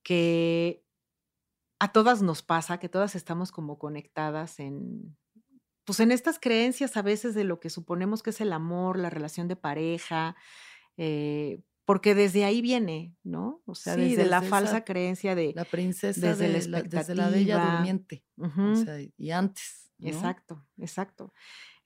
[0.03, 0.85] que
[1.79, 5.17] a todas nos pasa, que todas estamos como conectadas en,
[5.91, 9.11] pues en estas creencias a veces de lo que suponemos que es el amor, la
[9.11, 10.37] relación de pareja,
[10.97, 13.61] eh, porque desde ahí viene, ¿no?
[13.67, 18.23] O sea, desde, la falsa creencia de la princesa desde, la, desde la bella durmiente,
[18.39, 19.91] o sea, y antes.
[19.99, 21.33] Exacto, exacto.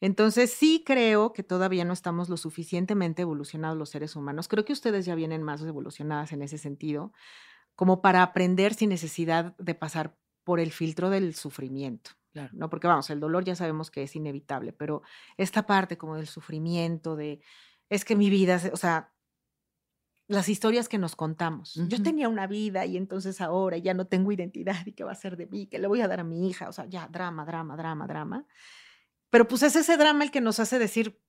[0.03, 4.49] Entonces sí creo que todavía no estamos lo suficientemente evolucionados los seres humanos.
[4.49, 7.15] Creo que ustedes ya vienen más evolucionadas en ese sentido,
[7.75, 10.15] como para aprender sin necesidad de pasar
[10.45, 12.13] por el filtro del sufrimiento.
[12.33, 12.51] Claro.
[12.53, 12.69] ¿no?
[12.69, 15.03] Porque vamos, el dolor ya sabemos que es inevitable, pero
[15.37, 17.41] esta parte como del sufrimiento, de
[17.89, 19.13] es que mi vida, o sea,
[20.27, 21.75] las historias que nos contamos.
[21.75, 25.17] Yo tenía una vida y entonces ahora ya no tengo identidad y qué va a
[25.17, 27.45] ser de mí, qué le voy a dar a mi hija, o sea, ya drama,
[27.45, 28.47] drama, drama, drama.
[29.31, 31.21] Pero pues es ese drama el que nos hace decir,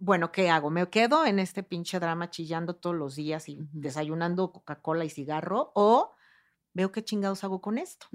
[0.00, 0.70] bueno, ¿qué hago?
[0.70, 5.70] ¿Me quedo en este pinche drama chillando todos los días y desayunando Coca-Cola y cigarro?
[5.74, 6.12] ¿O
[6.74, 8.06] veo qué chingados hago con esto?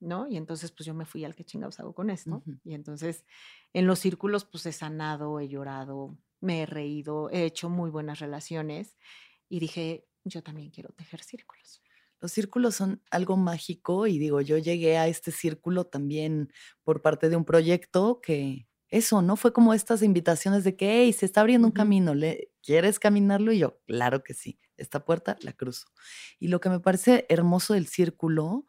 [0.00, 0.26] ¿No?
[0.28, 2.42] Y entonces, pues yo me fui al qué chingados hago con esto.
[2.64, 3.24] Y entonces,
[3.72, 8.18] en los círculos, pues he sanado, he llorado, me he reído, he hecho muy buenas
[8.18, 8.98] relaciones
[9.48, 11.82] y dije, yo también quiero tejer círculos.
[12.20, 16.52] Los círculos son algo mágico y digo, yo llegué a este círculo también
[16.84, 19.36] por parte de un proyecto que eso, ¿no?
[19.36, 23.50] Fue como estas invitaciones de que, hey, se está abriendo un camino, ¿le, ¿quieres caminarlo?
[23.50, 25.86] Y yo, claro que sí, esta puerta la cruzo.
[26.38, 28.66] Y lo que me parece hermoso del círculo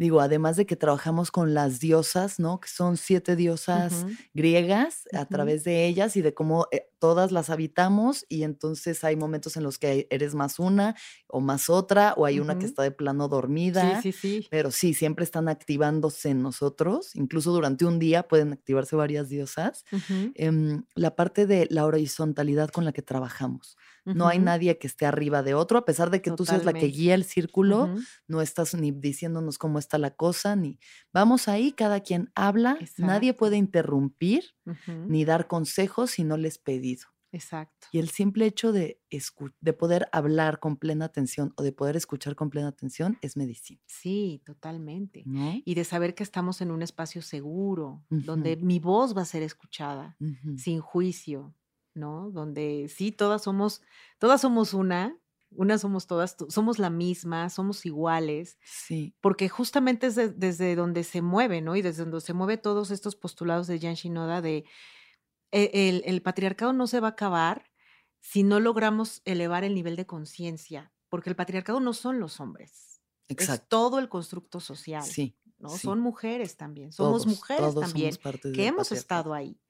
[0.00, 2.58] Digo, además de que trabajamos con las diosas, ¿no?
[2.58, 7.50] Que son siete diosas griegas a través de ellas y de cómo eh, todas las
[7.50, 10.96] habitamos y entonces hay momentos en los que eres más una
[11.28, 14.00] o más otra o hay una que está de plano dormida.
[14.00, 14.48] Sí, sí, sí.
[14.50, 17.14] Pero sí, siempre están activándose en nosotros.
[17.14, 19.84] Incluso durante un día pueden activarse varias diosas.
[20.34, 23.76] Em, la parte de la horizontalidad con la que trabajamos.
[24.04, 26.72] No hay nadie que esté arriba de otro, a pesar de que tú seas la
[26.72, 27.94] que guía el círculo,
[28.26, 30.78] no estás ni diciéndonos cómo está la cosa, ni
[31.12, 34.44] vamos ahí, cada quien habla, nadie puede interrumpir
[34.86, 37.06] ni dar consejos si no les pedido.
[37.32, 37.86] Exacto.
[37.92, 39.00] Y el simple hecho de,
[39.60, 43.80] de poder hablar con plena atención o de poder escuchar con plena atención es medicina.
[43.86, 45.22] Sí, totalmente.
[45.64, 49.42] Y de saber que estamos en un espacio seguro, donde mi voz va a ser
[49.42, 50.16] escuchada,
[50.56, 51.54] sin juicio,
[51.94, 52.30] ¿no?
[52.30, 53.82] Donde sí, todas somos,
[54.18, 55.16] todas somos una,
[55.50, 58.58] una somos todas, somos la misma, somos iguales.
[58.64, 59.14] Sí.
[59.20, 61.76] Porque justamente es desde donde se mueve, ¿no?
[61.76, 64.64] Y desde donde se mueve todos estos postulados de Jan Shinoda de
[65.52, 67.70] e, el, patriarcado no se va a acabar
[68.20, 73.00] si no logramos elevar el nivel de conciencia, porque el patriarcado no son los hombres.
[73.28, 73.62] Exacto.
[73.62, 75.02] Es todo el constructo social.
[75.02, 75.36] Sí.
[75.58, 75.68] ¿no?
[75.70, 76.92] Son mujeres también.
[76.92, 78.14] Somos mujeres también
[78.54, 79.60] que hemos estado ahí.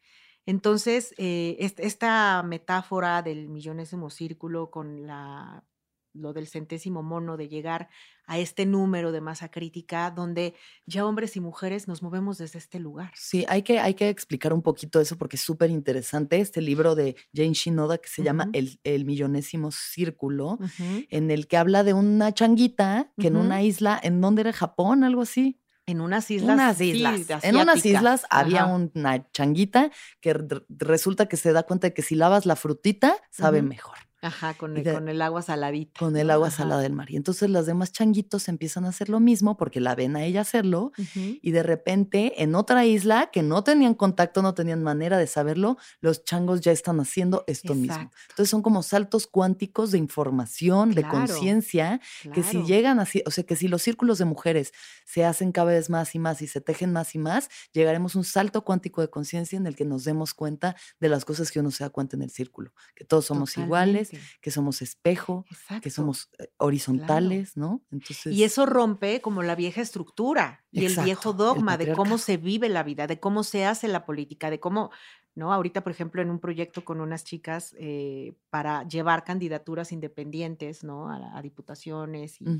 [0.50, 5.62] Entonces, eh, esta metáfora del millonésimo círculo con la,
[6.12, 7.88] lo del centésimo mono, de llegar
[8.26, 10.54] a este número de masa crítica, donde
[10.86, 13.12] ya hombres y mujeres nos movemos desde este lugar.
[13.14, 16.40] Sí, hay que, hay que explicar un poquito eso porque es súper interesante.
[16.40, 21.58] Este libro de Jane Shinoda que se llama el, el, millonésimo círculo, en el que
[21.58, 25.04] habla de una changuita que en una isla, ¿en dónde era Japón?
[25.04, 25.59] Algo así
[25.90, 26.54] En unas islas.
[26.54, 27.44] Unas sí, islas.
[27.44, 29.90] en unas islas había una changuita
[30.20, 30.36] que
[30.68, 34.09] resulta que se da cuenta de que si lavas la frutita, sabe mejor.
[34.22, 35.98] Ajá, con el, de- con el agua saladita.
[35.98, 36.56] Con el agua Ajá.
[36.58, 37.10] salada del mar.
[37.10, 40.42] Y entonces las demás changuitos empiezan a hacer lo mismo porque la ven a ella
[40.42, 40.92] hacerlo
[41.42, 45.78] y de repente en otra isla que no tenían contacto, no tenían manera de saberlo,
[46.00, 48.10] los changos ya están haciendo esto mismo.
[48.30, 52.00] Entonces son como saltos cuánticos de información, de Claro, conciencia,
[52.32, 54.72] que si llegan así, o sea, que si los círculos de mujeres
[55.04, 58.18] se hacen cada vez más y más y se tejen más y más, llegaremos a
[58.18, 61.60] un salto cuántico de conciencia en el que nos demos cuenta de las cosas que
[61.60, 64.09] uno se da cuenta en el círculo, que todos somos iguales,
[64.40, 65.44] Que somos espejo,
[65.80, 66.54] que somos eh, Claro.
[66.58, 67.82] horizontales, ¿no?
[67.90, 72.18] Entonces, Y eso rompe como la vieja estructura y el viejo el dogma de cómo
[72.18, 74.90] se vive la vida, de cómo se hace la política, de cómo,
[75.34, 75.52] ¿no?
[75.52, 81.08] Ahorita, por ejemplo, en un proyecto con unas chicas eh, para llevar candidaturas independientes, ¿no?
[81.10, 82.58] A, a diputaciones y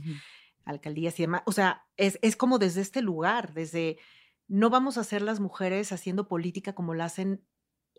[0.65, 1.43] alcaldías y demás.
[1.47, 3.99] O sea, es, es como desde este lugar, desde
[4.49, 7.45] no vamos a ser las mujeres haciendo política como la hacen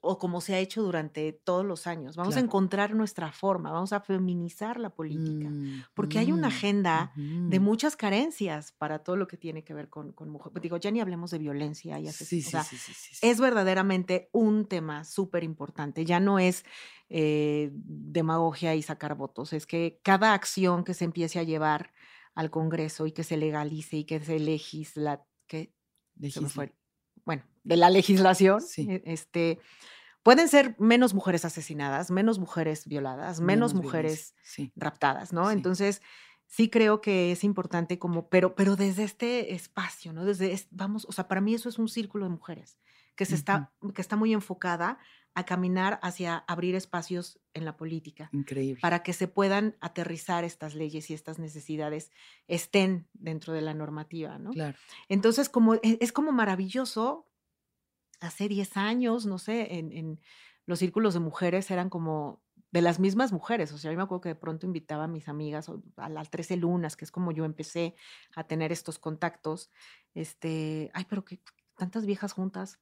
[0.02, 2.16] o como se ha hecho durante todos los años.
[2.18, 6.50] Vamos a encontrar nuestra forma, vamos a feminizar la política, Mm, porque hay una mm,
[6.50, 7.12] agenda
[7.48, 10.54] de muchas carencias para todo lo que tiene que ver con, con mujer.
[10.62, 12.42] Digo, ya ni hablemos de violencia y Sí, asesinos.
[12.42, 16.06] sí, O sea, sí, sí, es verdaderamente un tema súper importante.
[16.06, 16.66] Ya no es
[17.10, 21.94] eh, demagogia y sacar votos, es que cada acción que se empiece a llevar
[22.36, 25.76] al Congreso y que se legalice y que se legisla, que
[26.28, 26.50] se me Legisla.
[26.50, 26.76] fue,
[27.26, 28.88] bueno, de la legislación, Sí.
[28.90, 29.60] e- este,
[30.24, 35.48] pueden ser menos mujeres asesinadas, menos mujeres violadas, menos, mujeres Sí, raptadas, ¿no?
[35.50, 35.54] sí.
[35.56, 36.02] Entonces,
[36.48, 40.26] sí creo que es importante como, pero, pero desde este espacio, ¿no?
[40.26, 42.78] Desde, es- vamos, o sea, para mí eso es un círculo de mujeres
[43.16, 44.98] que se está, que está muy enfocada
[45.34, 48.80] a caminar hacia abrir espacios en la política Increíble.
[48.82, 52.12] para que se puedan aterrizar estas leyes y estas necesidades
[52.48, 54.52] estén dentro de la normativa, ¿no?
[54.52, 54.78] Claro.
[55.10, 57.28] Entonces, como, e- es como maravilloso,
[58.20, 60.20] hace 10 años, no sé, en, en
[60.66, 64.22] los círculos de mujeres eran como de las mismas mujeres, o sea, yo me acuerdo
[64.22, 67.44] que de pronto invitaba a mis amigas a las 13 lunas, que es como yo
[67.44, 67.96] empecé
[68.34, 69.72] a tener estos contactos,
[70.14, 71.42] este, ay, pero que
[71.76, 72.80] tantas viejas juntas,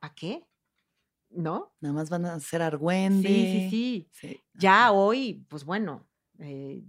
[0.00, 0.46] ¿para qué?
[1.30, 1.72] ¿No?
[1.80, 2.62] Nada más van a hacer
[3.08, 3.62] Sí, sí, argüende.
[3.62, 4.10] sí.
[4.10, 6.08] Sí, Ya hoy, pues bueno,
[6.38, 6.84] eh,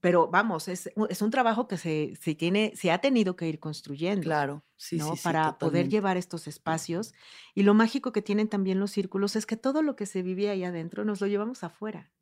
[0.00, 3.60] pero vamos, es, es un trabajo que se, se tiene, se ha tenido que ir
[3.60, 4.40] construyendo.
[4.40, 5.16] Claro, sí, ¿no?
[5.16, 7.12] sí, sí, Para poder llevar estos espacios.
[7.54, 10.50] Y lo mágico que tienen también los círculos es que todo lo que se vive
[10.50, 12.12] ahí adentro nos lo llevamos afuera.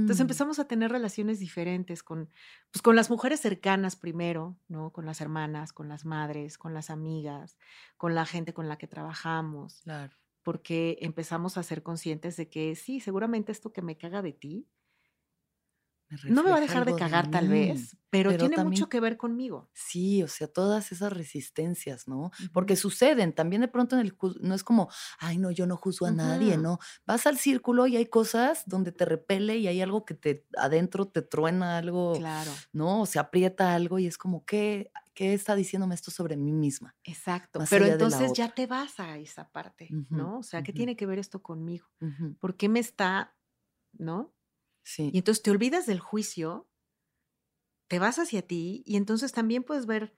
[0.00, 0.22] Entonces Ujú.
[0.22, 2.30] empezamos a tener relaciones diferentes con,
[2.72, 4.92] pues, con las mujeres cercanas primero, ¿no?
[4.92, 7.58] Con las hermanas, con las madres, con las amigas,
[7.98, 10.16] con la gente con la que trabajamos, Claro.
[10.42, 14.66] Porque empezamos a ser conscientes de que sí, seguramente esto que me caga de ti
[16.22, 18.88] Me no me va a dejar de cagar tal vez, pero, pero tiene también mucho
[18.88, 19.70] que ver conmigo.
[19.74, 22.30] Sí, o sea, todas esas resistencias, ¿no?
[22.52, 24.88] Porque suceden, también de pronto en el no es como,
[25.18, 26.78] ay, no, yo no juzgo a nadie, no.
[27.06, 31.06] Vas al círculo y hay cosas donde te repele y hay algo que te adentro
[31.08, 32.50] te truena algo, Claro.
[32.72, 33.02] ¿no?
[33.02, 36.96] O se aprieta algo y es como, ¿qué, qué está diciéndome esto sobre mí misma?
[37.04, 40.38] Exacto, pero entonces ya te vas a esa parte, ¿no?
[40.38, 41.86] O sea, ¿qué tiene que ver esto conmigo?
[42.40, 43.36] ¿Por qué me está,
[43.92, 44.34] no?
[44.82, 46.68] Sí, Y entonces te olvidas del juicio,
[47.88, 50.14] te vas hacia ti y entonces también puedes ver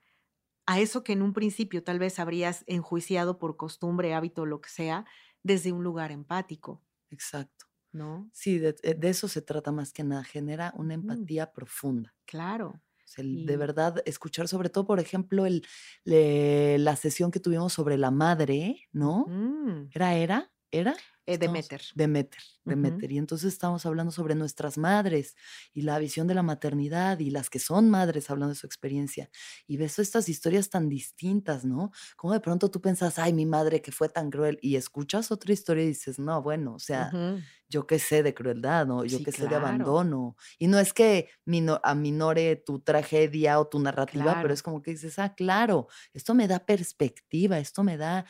[0.67, 4.69] a eso que en un principio tal vez habrías enjuiciado por costumbre, hábito, lo que
[4.69, 5.05] sea,
[5.43, 7.65] desde un lugar empático, exacto.
[7.91, 8.31] ¿no?
[8.31, 12.15] Sí, de, eh, de eso se trata más que nada, genera una Ujú, empatía profunda.
[12.25, 12.81] Claro.
[13.05, 15.65] O sea, el de verdad escuchar, sobre todo, por ejemplo, el,
[16.05, 19.33] le- la sesión que tuvimos sobre la madre, ¿no?
[19.33, 20.53] ujú, ¿Era, era?
[20.73, 20.95] ¿Era?
[21.25, 21.81] eh, Estamos, Demeter.
[21.93, 23.11] Demeter, ujú, Demeter.
[23.11, 25.35] Y entonces estamos hablando sobre nuestras madres
[25.73, 29.29] y la visión de la maternidad y las que son madres hablando de su experiencia.
[29.67, 31.91] Y ves estas historias tan distintas, ¿no?
[32.17, 34.57] Como de pronto tú pensas, ay, mi madre que fue tan cruel.
[34.61, 38.33] Y escuchas otra historia y dices, no, bueno, o sea, ujú, yo qué sé de
[38.33, 39.05] crueldad, ¿no?
[39.05, 40.35] Yo Sí, qué sé de claro, abandono.
[40.59, 44.53] Y no es que mino- aminore tu tragedia o tu narrativa, pero claro.
[44.53, 48.25] es como que dices, ah, claro, esto me da perspectiva, esto me da,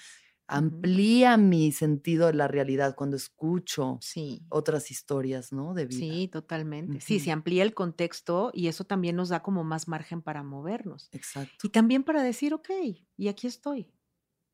[0.48, 4.44] amplía mi sentido de la realidad cuando escucho Sí.
[4.50, 5.74] otras historias, ¿no?
[5.74, 6.16] De vida.
[6.16, 7.00] Sí, totalmente.
[7.02, 11.12] Sí, se amplía el contexto y eso también nos da como más margen para movernos.
[11.12, 11.64] Exacto.
[11.64, 12.70] Y también para decir, ok,
[13.18, 13.94] y aquí estoy.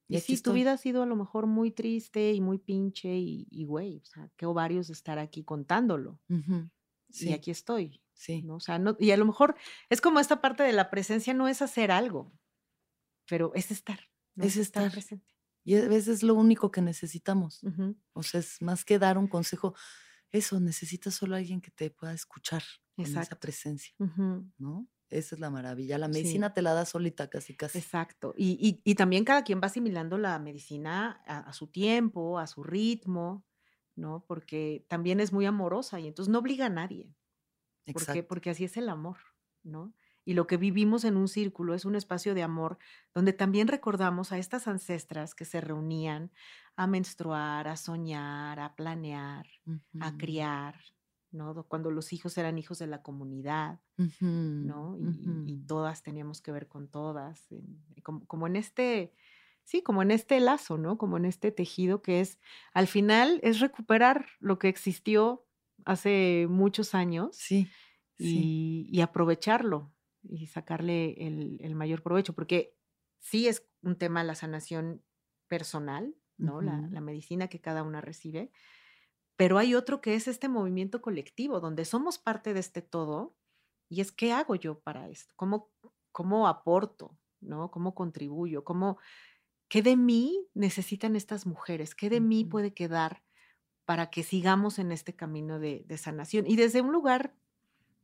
[0.09, 2.59] Y Y aquí sí, tu vida ha sido a lo mejor muy triste y muy
[2.59, 6.21] pinche y, güey, o sea, qué ovarios estar aquí contándolo.
[6.29, 6.69] Ujú,
[7.19, 8.57] Y Sí, aquí estoy, sí, ¿no?
[8.57, 9.55] O sea, no, y a lo mejor
[9.89, 12.33] es como esta parte de la presencia, no es hacer algo,
[13.27, 13.99] pero es estar,
[14.35, 14.47] ¿no?
[14.47, 14.91] es Es estar estar.
[14.91, 15.33] presente.
[15.63, 17.61] Y a veces es lo único que necesitamos.
[18.13, 19.75] O sea, es más que dar un consejo,
[20.31, 22.63] eso, necesitas solo alguien que te pueda escuchar.
[22.95, 23.39] con esa Exacto.
[23.39, 23.93] presencia.
[24.57, 24.87] ¿no?
[25.09, 25.97] Esa es la maravilla.
[25.97, 26.13] La Sí.
[26.13, 27.77] medicina te la da solita, casi, casi.
[27.79, 28.33] Exacto.
[28.37, 32.45] Y, y- y también cada quien va asimilando la medicina a, a su tiempo, a
[32.47, 33.45] su ritmo,
[33.95, 34.25] ¿no?
[34.27, 37.15] Porque también es muy amorosa y entonces no obliga a nadie.
[37.85, 38.27] Exacto.
[38.27, 39.17] Porque así es el amor,
[39.63, 39.93] ¿no?
[40.25, 42.77] Y lo que vivimos en un círculo es un espacio de amor
[43.13, 46.31] donde también recordamos a estas ancestras que se reunían
[46.75, 49.47] a menstruar, a soñar, a planear,
[49.99, 50.75] a criar,
[51.31, 51.53] ¿no?
[51.53, 53.79] Do- Cuando los hijos eran hijos de la comunidad,
[54.59, 54.97] ¿no?
[54.99, 59.13] Y, todas teníamos que ver con todas, en- como, como en este,
[59.63, 60.97] sí, como en este lazo, ¿no?
[60.97, 62.39] Como en este tejido que es,
[62.73, 65.47] al final, es recuperar lo que existió
[65.85, 67.67] hace muchos años Sí,
[68.17, 68.53] sí.
[68.91, 69.93] y aprovecharlo
[70.23, 72.75] y sacarle el, el mayor provecho, porque
[73.19, 75.03] sí es un tema la sanación
[75.47, 76.61] personal, ¿no?
[76.61, 78.51] La, medicina que cada una recibe,
[79.35, 83.35] pero hay otro que es este movimiento colectivo, donde somos parte de este todo,
[83.89, 85.69] y es qué hago yo para esto, cómo,
[86.11, 87.71] cómo aporto, ¿no?
[87.71, 88.63] ¿Cómo contribuyo?
[88.63, 88.97] ¿Cómo,
[89.67, 91.95] ¿Qué de mí necesitan estas mujeres?
[91.95, 93.23] ¿Qué de mí puede quedar
[93.85, 96.45] para que sigamos en este camino de, de sanación?
[96.47, 97.35] Y desde un lugar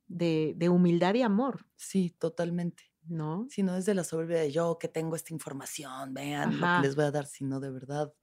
[0.08, 2.84] de, de humildad y amor, Sí, totalmente.
[3.08, 3.48] ¿no?
[3.50, 6.82] Si no es de la soberbia de yo que tengo esta información, vean lo que
[6.82, 8.14] les voy a dar, sino de verdad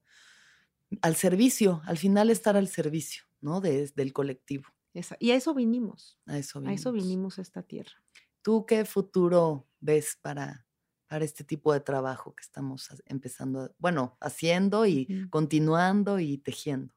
[1.01, 3.61] al servicio, al final estar al servicio, ¿no?
[3.61, 4.69] De, del colectivo.
[4.95, 6.93] esa- y a eso vinimos, A eso a eso vinimos.
[6.93, 7.93] vinimos a esta tierra.
[8.43, 10.67] ¿Tú qué futuro ves para,
[11.07, 16.95] para este tipo de trabajo que estamos empezando, bueno, haciendo y continuando y tejiendo?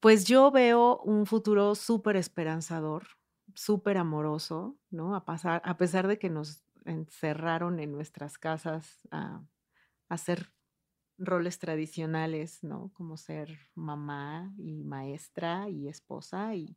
[0.00, 3.06] Pues yo veo un futuro súper esperanzador,
[3.54, 5.14] súper amoroso, ¿no?
[5.14, 9.44] A, pasar, a pesar de que nos encerraron en nuestras casas a, a
[10.08, 10.52] hacer
[11.18, 12.90] roles tradicionales, ¿no?
[12.94, 16.76] Como ser mamá y maestra y esposa y,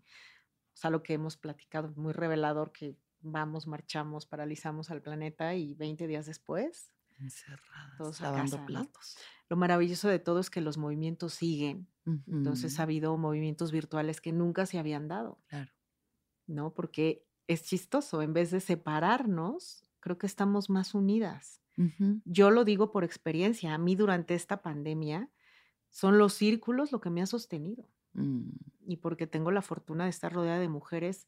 [0.73, 5.73] o sea, lo que hemos platicado, muy revelador que vamos, marchamos, paralizamos al planeta y
[5.73, 8.65] 20 días después, Encerradas, todos lavando casa, ¿no?
[8.65, 9.18] platos.
[9.49, 11.88] Lo maravilloso de todo es que los movimientos siguen.
[12.27, 15.72] Entonces ha habido movimientos virtuales que nunca se habían dado, Claro.
[16.47, 16.73] ¿No?
[16.73, 21.61] Porque es chistoso, en vez de separarnos, creo que estamos más unidas.
[22.23, 25.30] Yo lo digo por experiencia, a mí durante esta pandemia
[25.89, 28.49] son los círculos lo que me ha sostenido mm,
[28.88, 31.27] y porque tengo la fortuna de estar rodeada de mujeres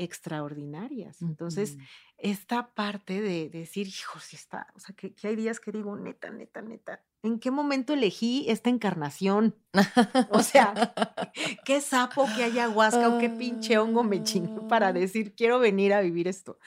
[0.00, 1.20] extraordinarias.
[1.22, 1.76] Entonces,
[2.16, 5.72] esta parte de, de decir, hijos, si está, o sea, que, que hay días que
[5.72, 9.56] digo, neta, neta, neta, ¿en qué momento elegí esta encarnación?
[10.32, 10.74] O sea,
[11.64, 15.92] qué sapo, qué ayahuasca o qué pinche hongo me chingué para Ah, decir, quiero venir
[15.92, 16.58] a vivir esto.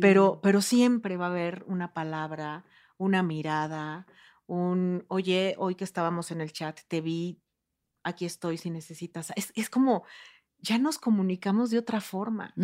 [0.00, 2.64] Pero, pero siempre va a haber una palabra,
[2.98, 4.06] una mirada,
[4.46, 7.40] un, oye, hoy que estábamos en el chat, te vi,
[8.02, 9.32] aquí estoy si necesitas.
[9.36, 10.04] Es, es como,
[10.58, 12.58] ya nos comunicamos de otra forma.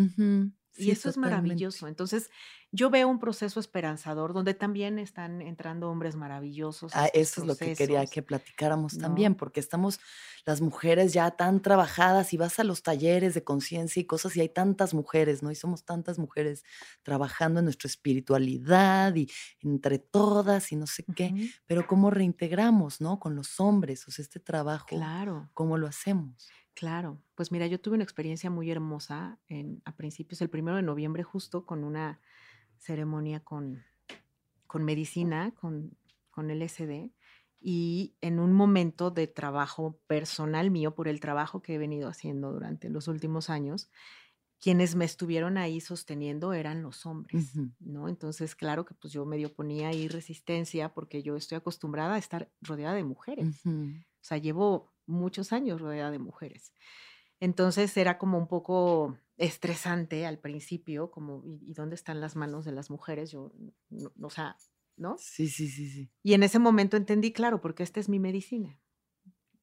[0.75, 1.87] Y Sí, eso es maravilloso.
[1.87, 2.29] Entonces,
[2.71, 7.55] yo veo un proceso esperanzador donde también están entrando hombres maravillosos Ah, eso es lo
[7.55, 9.99] que quería que platicáramos también, porque estamos
[10.45, 14.41] las mujeres ya tan trabajadas y vas a los talleres de conciencia y cosas y
[14.41, 15.51] hay tantas mujeres, ¿no?
[15.51, 16.63] Y somos tantas mujeres
[17.03, 19.29] trabajando en nuestra espiritualidad y
[19.61, 23.19] entre todas y no sé qué, pero cómo reintegramos, ¿no?
[23.19, 25.49] Con los hombres, o sea, este trabajo, Claro.
[25.53, 26.49] ¿cómo lo hacemos?
[26.75, 30.83] Claro, pues mira, yo tuve una experiencia muy hermosa en, a principios, el primero de
[30.83, 32.19] noviembre, justo con una
[32.77, 33.83] ceremonia con,
[34.65, 35.95] con medicina, con,
[36.31, 37.11] con LSD,
[37.59, 42.51] y en un momento de trabajo personal mío, por el trabajo que he venido haciendo
[42.51, 43.89] durante los últimos años,
[44.59, 48.07] quienes me estuvieron ahí sosteniendo eran los hombres, ¿no?
[48.07, 52.49] Entonces, claro que pues yo medio ponía ahí resistencia porque yo estoy acostumbrada a estar
[52.61, 53.61] rodeada de mujeres.
[53.65, 56.73] O sea, llevo muchos años rodeada de mujeres.
[57.39, 62.65] Entonces era como un poco estresante al principio, como, ¿y, y dónde están las manos
[62.65, 63.31] de las mujeres?
[63.31, 63.53] Yo,
[63.89, 64.57] no- no, o sea,
[64.97, 65.25] ¿no?
[65.29, 66.11] Sí, sí, sí, sí.
[66.23, 68.81] Y en ese momento entendí, claro, porque esta es mi medicina.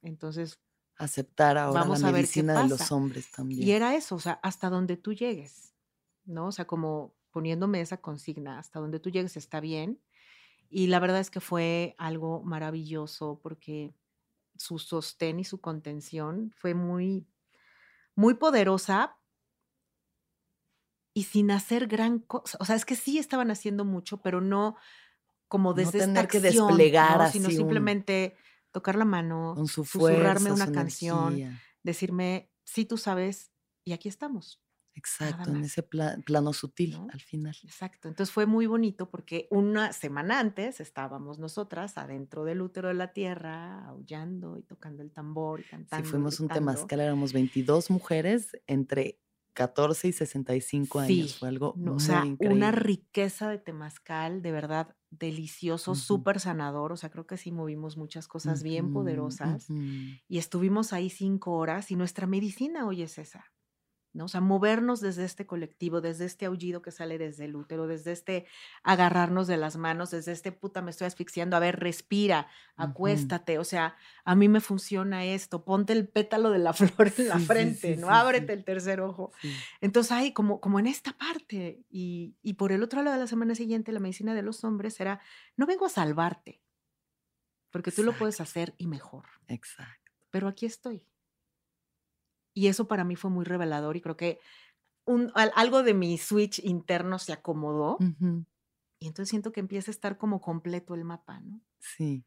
[0.03, 0.61] Entonces,
[0.99, 3.73] Aceptar ahora la vamos a ver qué medicina de los hombres Y también.
[3.73, 5.77] era eso, o sea, hasta donde tú llegues,
[6.25, 6.49] ¿no?
[6.49, 10.03] O sea, como poniéndome esa consigna, hasta donde tú llegues está bien.
[10.71, 13.95] Y la verdad es que fue algo maravilloso porque
[14.61, 17.27] su sostén y su contención fue muy,
[18.15, 19.17] muy poderosa
[21.15, 22.59] y sin hacer gran cosa.
[22.61, 24.77] O sea, es que sí estaban haciendo mucho, pero no
[25.49, 27.31] como No desde esta tener que acción, desplegar ¿no?
[27.31, 28.37] Sino así un, simplemente
[28.71, 31.63] tocar la mano, con su susurrarme una canción, energía.
[31.83, 34.61] decirme, sí, tú sabes, y aquí estamos,
[35.03, 37.09] Exacto, en ese pla- plano sutil ¿no?
[37.09, 37.57] al final.
[37.63, 38.09] Exacto.
[38.09, 43.13] Entonces fue muy bonito porque una semana antes estábamos nosotras adentro del útero de la
[43.13, 46.51] tierra, aullando y tocando el tambor y Si cantando, fuimos un gritando.
[46.51, 49.21] temazcal, éramos 22 mujeres entre
[49.53, 51.37] 14 y 65 años.
[51.37, 52.39] Fue algo no, muy o sea, increíble.
[52.39, 55.95] una riqueza de temazcal, de verdad delicioso, Ujú.
[55.95, 56.93] súper sanador.
[56.93, 59.73] O sea, creo que sí movimos muchas cosas bien poderosas.
[60.29, 63.47] Y estuvimos ahí cinco horas y nuestra medicina hoy es esa.
[64.13, 64.25] ¿No?
[64.25, 68.13] O sea, movernos desde este colectivo, desde este aullido que sale desde el útero, desde
[68.13, 68.47] este
[68.83, 73.65] agarrarnos de las manos, desde este puta me estoy asfixiando, a ver, respira, acuéstate, o
[73.65, 77.45] sea, a mí me funciona esto, ponte el pétalo de la flor en la Sí,
[77.47, 78.11] frente, sí, ¿no?
[78.11, 79.33] Ábrete el tercer ojo.
[79.81, 81.85] Entonces, hay como, como en esta parte.
[81.91, 84.99] Y, y por el otro lado de la semana siguiente, la medicina de los hombres
[85.01, 85.21] era,
[85.57, 86.63] no vengo a salvarte,
[87.71, 90.13] porque tú lo puedes hacer y mejor, Exacto.
[90.31, 91.05] pero aquí estoy.
[92.55, 94.39] Y eso para mí fue muy revelador y creo que
[95.07, 98.47] un, al- algo de mi switch interno se acomodó Ujú.
[99.01, 101.61] y entonces siento que empieza a estar como completo el mapa, ¿no?
[101.81, 102.25] Sí.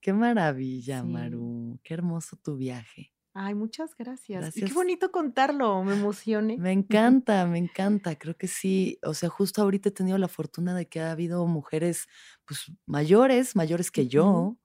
[0.00, 1.08] Qué maravilla, Sí.
[1.08, 1.78] Maru.
[1.82, 3.12] Qué hermoso tu viaje.
[3.32, 4.56] Ay, muchas gracias.
[4.56, 4.74] Y qué Gracias.
[4.74, 6.58] bonito contarlo, me emocioné.
[6.58, 8.16] Me encanta, me encanta.
[8.18, 8.98] Creo que sí.
[9.04, 12.08] O sea, justo ahorita he tenido la fortuna de que ha habido mujeres,
[12.44, 14.58] pues, mayores, mayores que yo,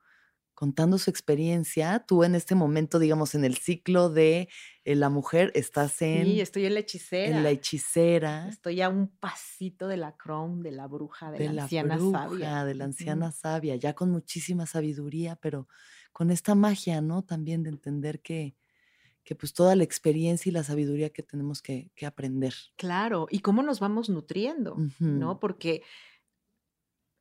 [0.56, 2.00] contando su experiencia.
[2.08, 4.50] Tú en este momento, digamos, en el ciclo de
[4.84, 6.80] eh, la mujer, estás Sí, en, estoy en la
[7.24, 7.52] en la hechicera.
[7.52, 11.64] hechicera, Estoy a un pasito de la crown, de la bruja, de de la la
[11.64, 12.64] anciana sabia.
[12.66, 15.68] de la anciana sabia, ya con muchísima sabiduría, pero
[16.14, 17.24] con esta magia, ¿no?
[17.24, 18.56] También de entender que,
[19.24, 22.54] que pues toda la experiencia y la sabiduría que tenemos que, que aprender.
[22.78, 25.40] Claro, y cómo nos vamos nutriendo, ¿no?
[25.40, 25.82] Porque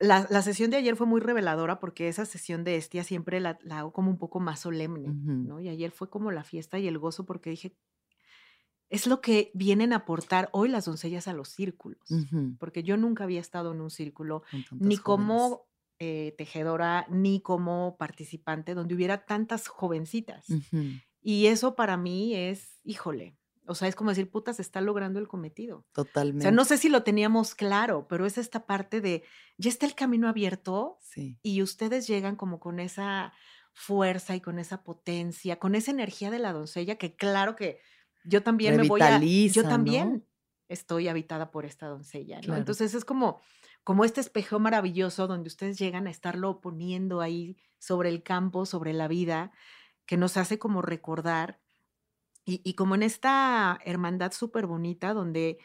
[0.05, 3.59] la, la sesión de ayer fue muy reveladora porque esa sesión de Estia siempre la,
[3.63, 5.61] la hago como un poco más solemne, ¿no?
[5.61, 7.77] Y ayer fue como la fiesta y el gozo porque dije,
[8.91, 12.07] es lo que vienen a aportar hoy las doncellas a los círculos,
[12.59, 15.67] porque yo nunca había estado en un círculo, ni como
[15.99, 20.47] eh, tejedora, ni como participante, donde hubiera tantas jovencitas.
[21.23, 25.19] Y eso para mí es, híjole, o sea, es como decir, puta, se está logrando
[25.19, 25.79] el cometido.
[25.79, 26.53] O sea, Totalmente.
[26.53, 29.25] no sé si lo teníamos claro, pero es esta parte de,
[29.57, 31.39] ya está el camino abierto Sí.
[31.43, 33.33] y ustedes llegan como con esa
[33.73, 37.81] fuerza y con esa potencia, con esa energía de la doncella, que claro que
[38.25, 40.27] yo también me voy a, yo también
[40.69, 42.43] estoy habitada por esta doncella, ¿no?
[42.43, 42.59] Claro.
[42.59, 43.41] Entonces es como,
[43.83, 48.93] como este espejo maravilloso donde ustedes llegan a estarlo poniendo ahí sobre el campo, sobre
[48.93, 49.53] la vida,
[50.07, 51.61] que nos hace como recordar
[52.45, 55.59] y, y como en esta hermandad súper bonita donde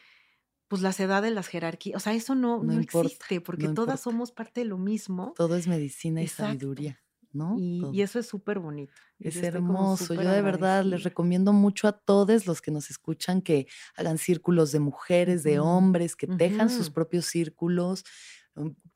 [0.68, 3.74] pues las edades, las jerarquías, o sea, eso no, No no importa, existe porque no
[3.74, 4.02] todas importa.
[4.02, 5.32] somos parte de lo mismo.
[5.36, 7.02] Todo es medicina y sabiduría,
[7.32, 7.56] ¿no?
[7.58, 8.94] Y, eso es súper bonito.
[9.18, 10.14] Es yo hermoso.
[10.14, 13.66] Yo de verdad les recomiendo mucho a todos los que nos escuchan que
[13.96, 18.04] hagan círculos de mujeres, de hombres, que tejan sus propios círculos,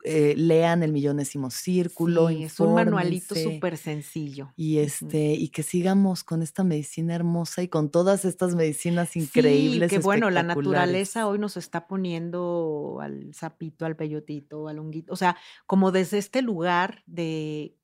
[0.03, 4.55] eh, lean el millonésimo círculo, Sí, es un manualito súper sencillo.
[4.57, 9.19] y este y que sigamos con esta medicina hermosa y con todas estas medicinas Sí,
[9.19, 15.13] increíbles, que bueno, la naturaleza hoy nos está poniendo al sapito, al peyotito, al honguito,
[15.13, 17.77] o sea, como desde este lugar de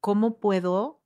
[0.00, 1.02] cómo puedo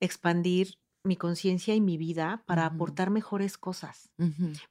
[0.00, 0.74] expandir
[1.04, 4.10] mi conciencia y mi vida para aportar mejores cosas,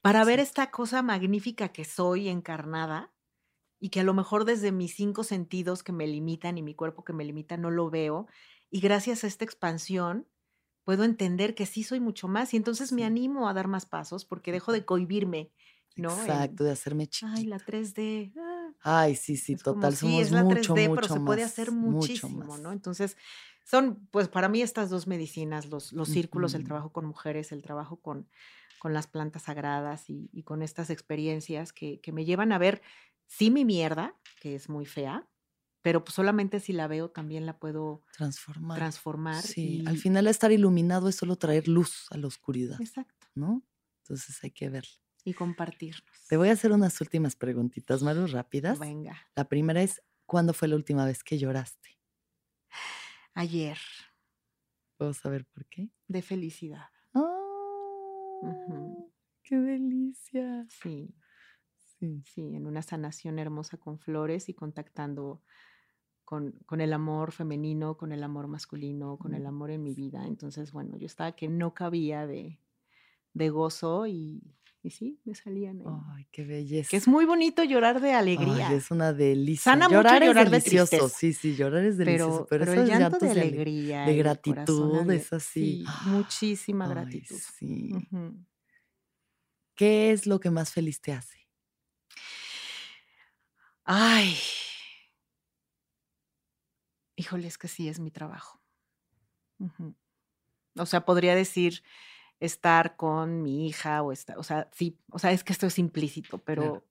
[0.01, 3.13] para ver esta cosa magnífica que soy encarnada
[3.79, 7.03] y que a lo mejor desde mis cinco sentidos que me limitan y mi cuerpo
[7.03, 8.27] que me limita no lo veo.
[8.69, 10.27] Y gracias a esta expansión
[10.83, 13.05] puedo entender que sí soy mucho más y entonces me Sí.
[13.05, 15.51] animo a dar más pasos porque dejo de cohibirme,
[15.95, 16.25] ¿no?
[16.25, 17.45] Exacto, En, de hacerme ay, chiquita.
[17.45, 18.33] la 3D.
[18.37, 21.21] ah, Ay, sí, sí, Es como, total, sí, somos es la mucho, 3D, pero se
[21.21, 22.71] puede hacer mucho muchísimo, ¿no?
[22.71, 23.17] Entonces,
[23.65, 27.61] son, pues para mí estas dos medicinas, los, los círculos, el trabajo con mujeres, el
[27.63, 28.29] trabajo con,
[28.77, 32.81] con las plantas sagradas y, y con estas experiencias que, que me llevan a ver,
[33.27, 35.29] sí, mi mierda, que es muy fea,
[35.81, 38.77] pero pues solamente si la veo también la puedo Transformar.
[38.77, 43.27] transformar Sí, al final estar iluminado es solo traer luz a la oscuridad, Exacto.
[43.35, 43.63] ¿no?
[44.03, 44.91] Entonces hay que verlo.
[45.23, 46.03] Y compartirnos.
[46.29, 48.79] Te voy a hacer unas últimas preguntitas, Maru, rápidas.
[48.79, 49.17] Venga.
[49.35, 51.99] La primera es, ¿cuándo fue la última vez que lloraste?
[53.33, 53.77] Ayer,
[54.97, 55.89] ¿Puedo saber por qué?
[56.07, 56.85] de felicidad.
[57.13, 57.23] ¡Ah!
[59.43, 60.65] ¡Qué delicia!
[60.69, 61.13] Sí.
[61.99, 62.23] Sí.
[62.23, 65.43] Sí, en una sanación hermosa con flores y contactando
[66.25, 69.95] con, con el amor femenino, con el amor masculino, con el Mm, amor en mi
[69.95, 70.27] vida.
[70.27, 72.61] Entonces, bueno, yo estaba que no cabía de,
[73.33, 75.83] de gozo y, y sí, me salían.
[75.83, 76.43] Ay, qué
[76.87, 77.09] Que es belleza.
[77.09, 78.73] muy bonito llorar de Ay, alegría.
[78.73, 79.79] es una delicia.
[79.79, 82.65] Sana mucho Llorar es llorar de delicioso, tristeza, sí, sí, llorar es delicioso, pero, pero
[82.65, 85.79] pero el llanto de de, alegría de gratitud es así.
[85.79, 87.43] sí, muchísima Ay, gratitud.
[87.59, 88.11] sí.
[89.75, 91.46] ¿Qué es lo que más feliz te hace?
[93.89, 94.35] Ay,
[97.15, 98.61] híjole, es que sí es mi trabajo.
[100.77, 101.83] O sea, podría decir
[102.41, 105.79] estar con mi hija o estar, o sea, sí, o sea, es que esto es
[105.79, 106.85] implícito, pero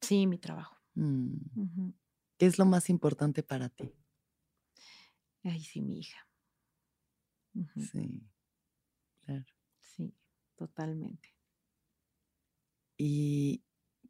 [0.00, 0.78] sí, mi trabajo.
[0.94, 1.90] Mm.
[2.38, 3.92] ¿Qué es lo más importante para ti?
[5.44, 6.26] Ay, sí, mi hija.
[7.76, 8.26] Sí,
[9.20, 9.44] claro.
[9.82, 10.16] Sí,
[10.56, 11.34] totalmente.
[12.96, 13.62] ¿Y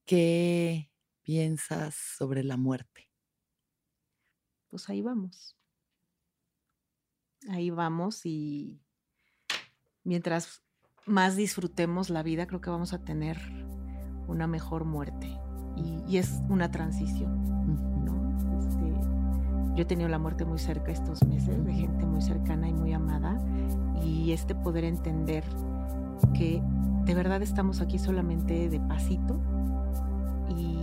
[0.04, 0.88] qué
[1.28, 3.10] piensas sobre la muerte?
[4.70, 5.58] Pues ahí vamos.
[7.50, 8.80] Ahí vamos y
[10.04, 10.62] mientras
[11.04, 13.36] más disfrutemos la vida, creo que vamos a tener
[14.26, 15.38] una mejor muerte.
[15.76, 17.44] Y, es una transición.
[18.58, 22.72] Este, yo he tenido la muerte muy cerca estos meses, de gente muy cercana y
[22.72, 23.38] muy amada.
[24.02, 25.44] Y este poder entender
[26.32, 26.62] que
[27.04, 29.38] de verdad estamos aquí solamente de pasito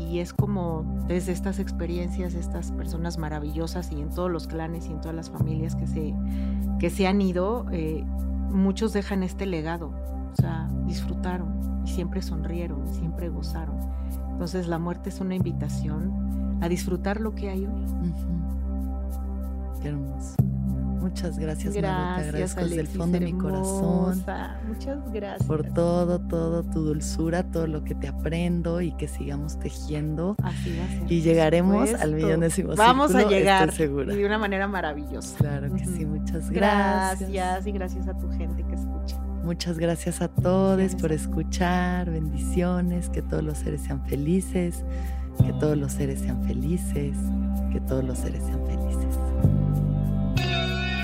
[0.10, 4.92] y es como desde estas experiencias, estas personas maravillosas y en todos los clanes y
[4.92, 6.14] en todas las familias que se,
[6.80, 8.04] que se han ido, eh,
[8.52, 9.92] muchos dejan este legado,
[10.32, 13.78] o sea, disfrutaron y siempre sonrieron, siempre gozaron.
[14.32, 17.86] Entonces la muerte es una invitación a disfrutar lo que hay hoy.
[19.82, 20.36] Qué hermoso.
[21.06, 24.26] Muchas gracias, gracias Te agradezco desde el fondo de mi corazón.
[24.68, 25.48] Muchas gracias.
[25.48, 30.36] Por todo, todo tu dulzura, todo lo que te aprendo y que sigamos tejiendo.
[30.42, 31.12] Así va a ser.
[31.12, 33.70] Y llegaremos al millonésimo Vamos a llegar.
[33.70, 34.16] Estoy segura.
[34.16, 35.38] Y de una manera maravillosa.
[35.38, 37.30] Claro que sí, muchas gracias.
[37.30, 39.20] Gracias y gracias a tu gente que escucha.
[39.44, 42.10] Muchas gracias a todos por escuchar.
[42.10, 43.10] Bendiciones.
[43.10, 44.84] Que todos los seres sean felices.
[45.38, 47.16] Que todos los seres sean felices.
[47.72, 48.75] Que todos los seres sean felices.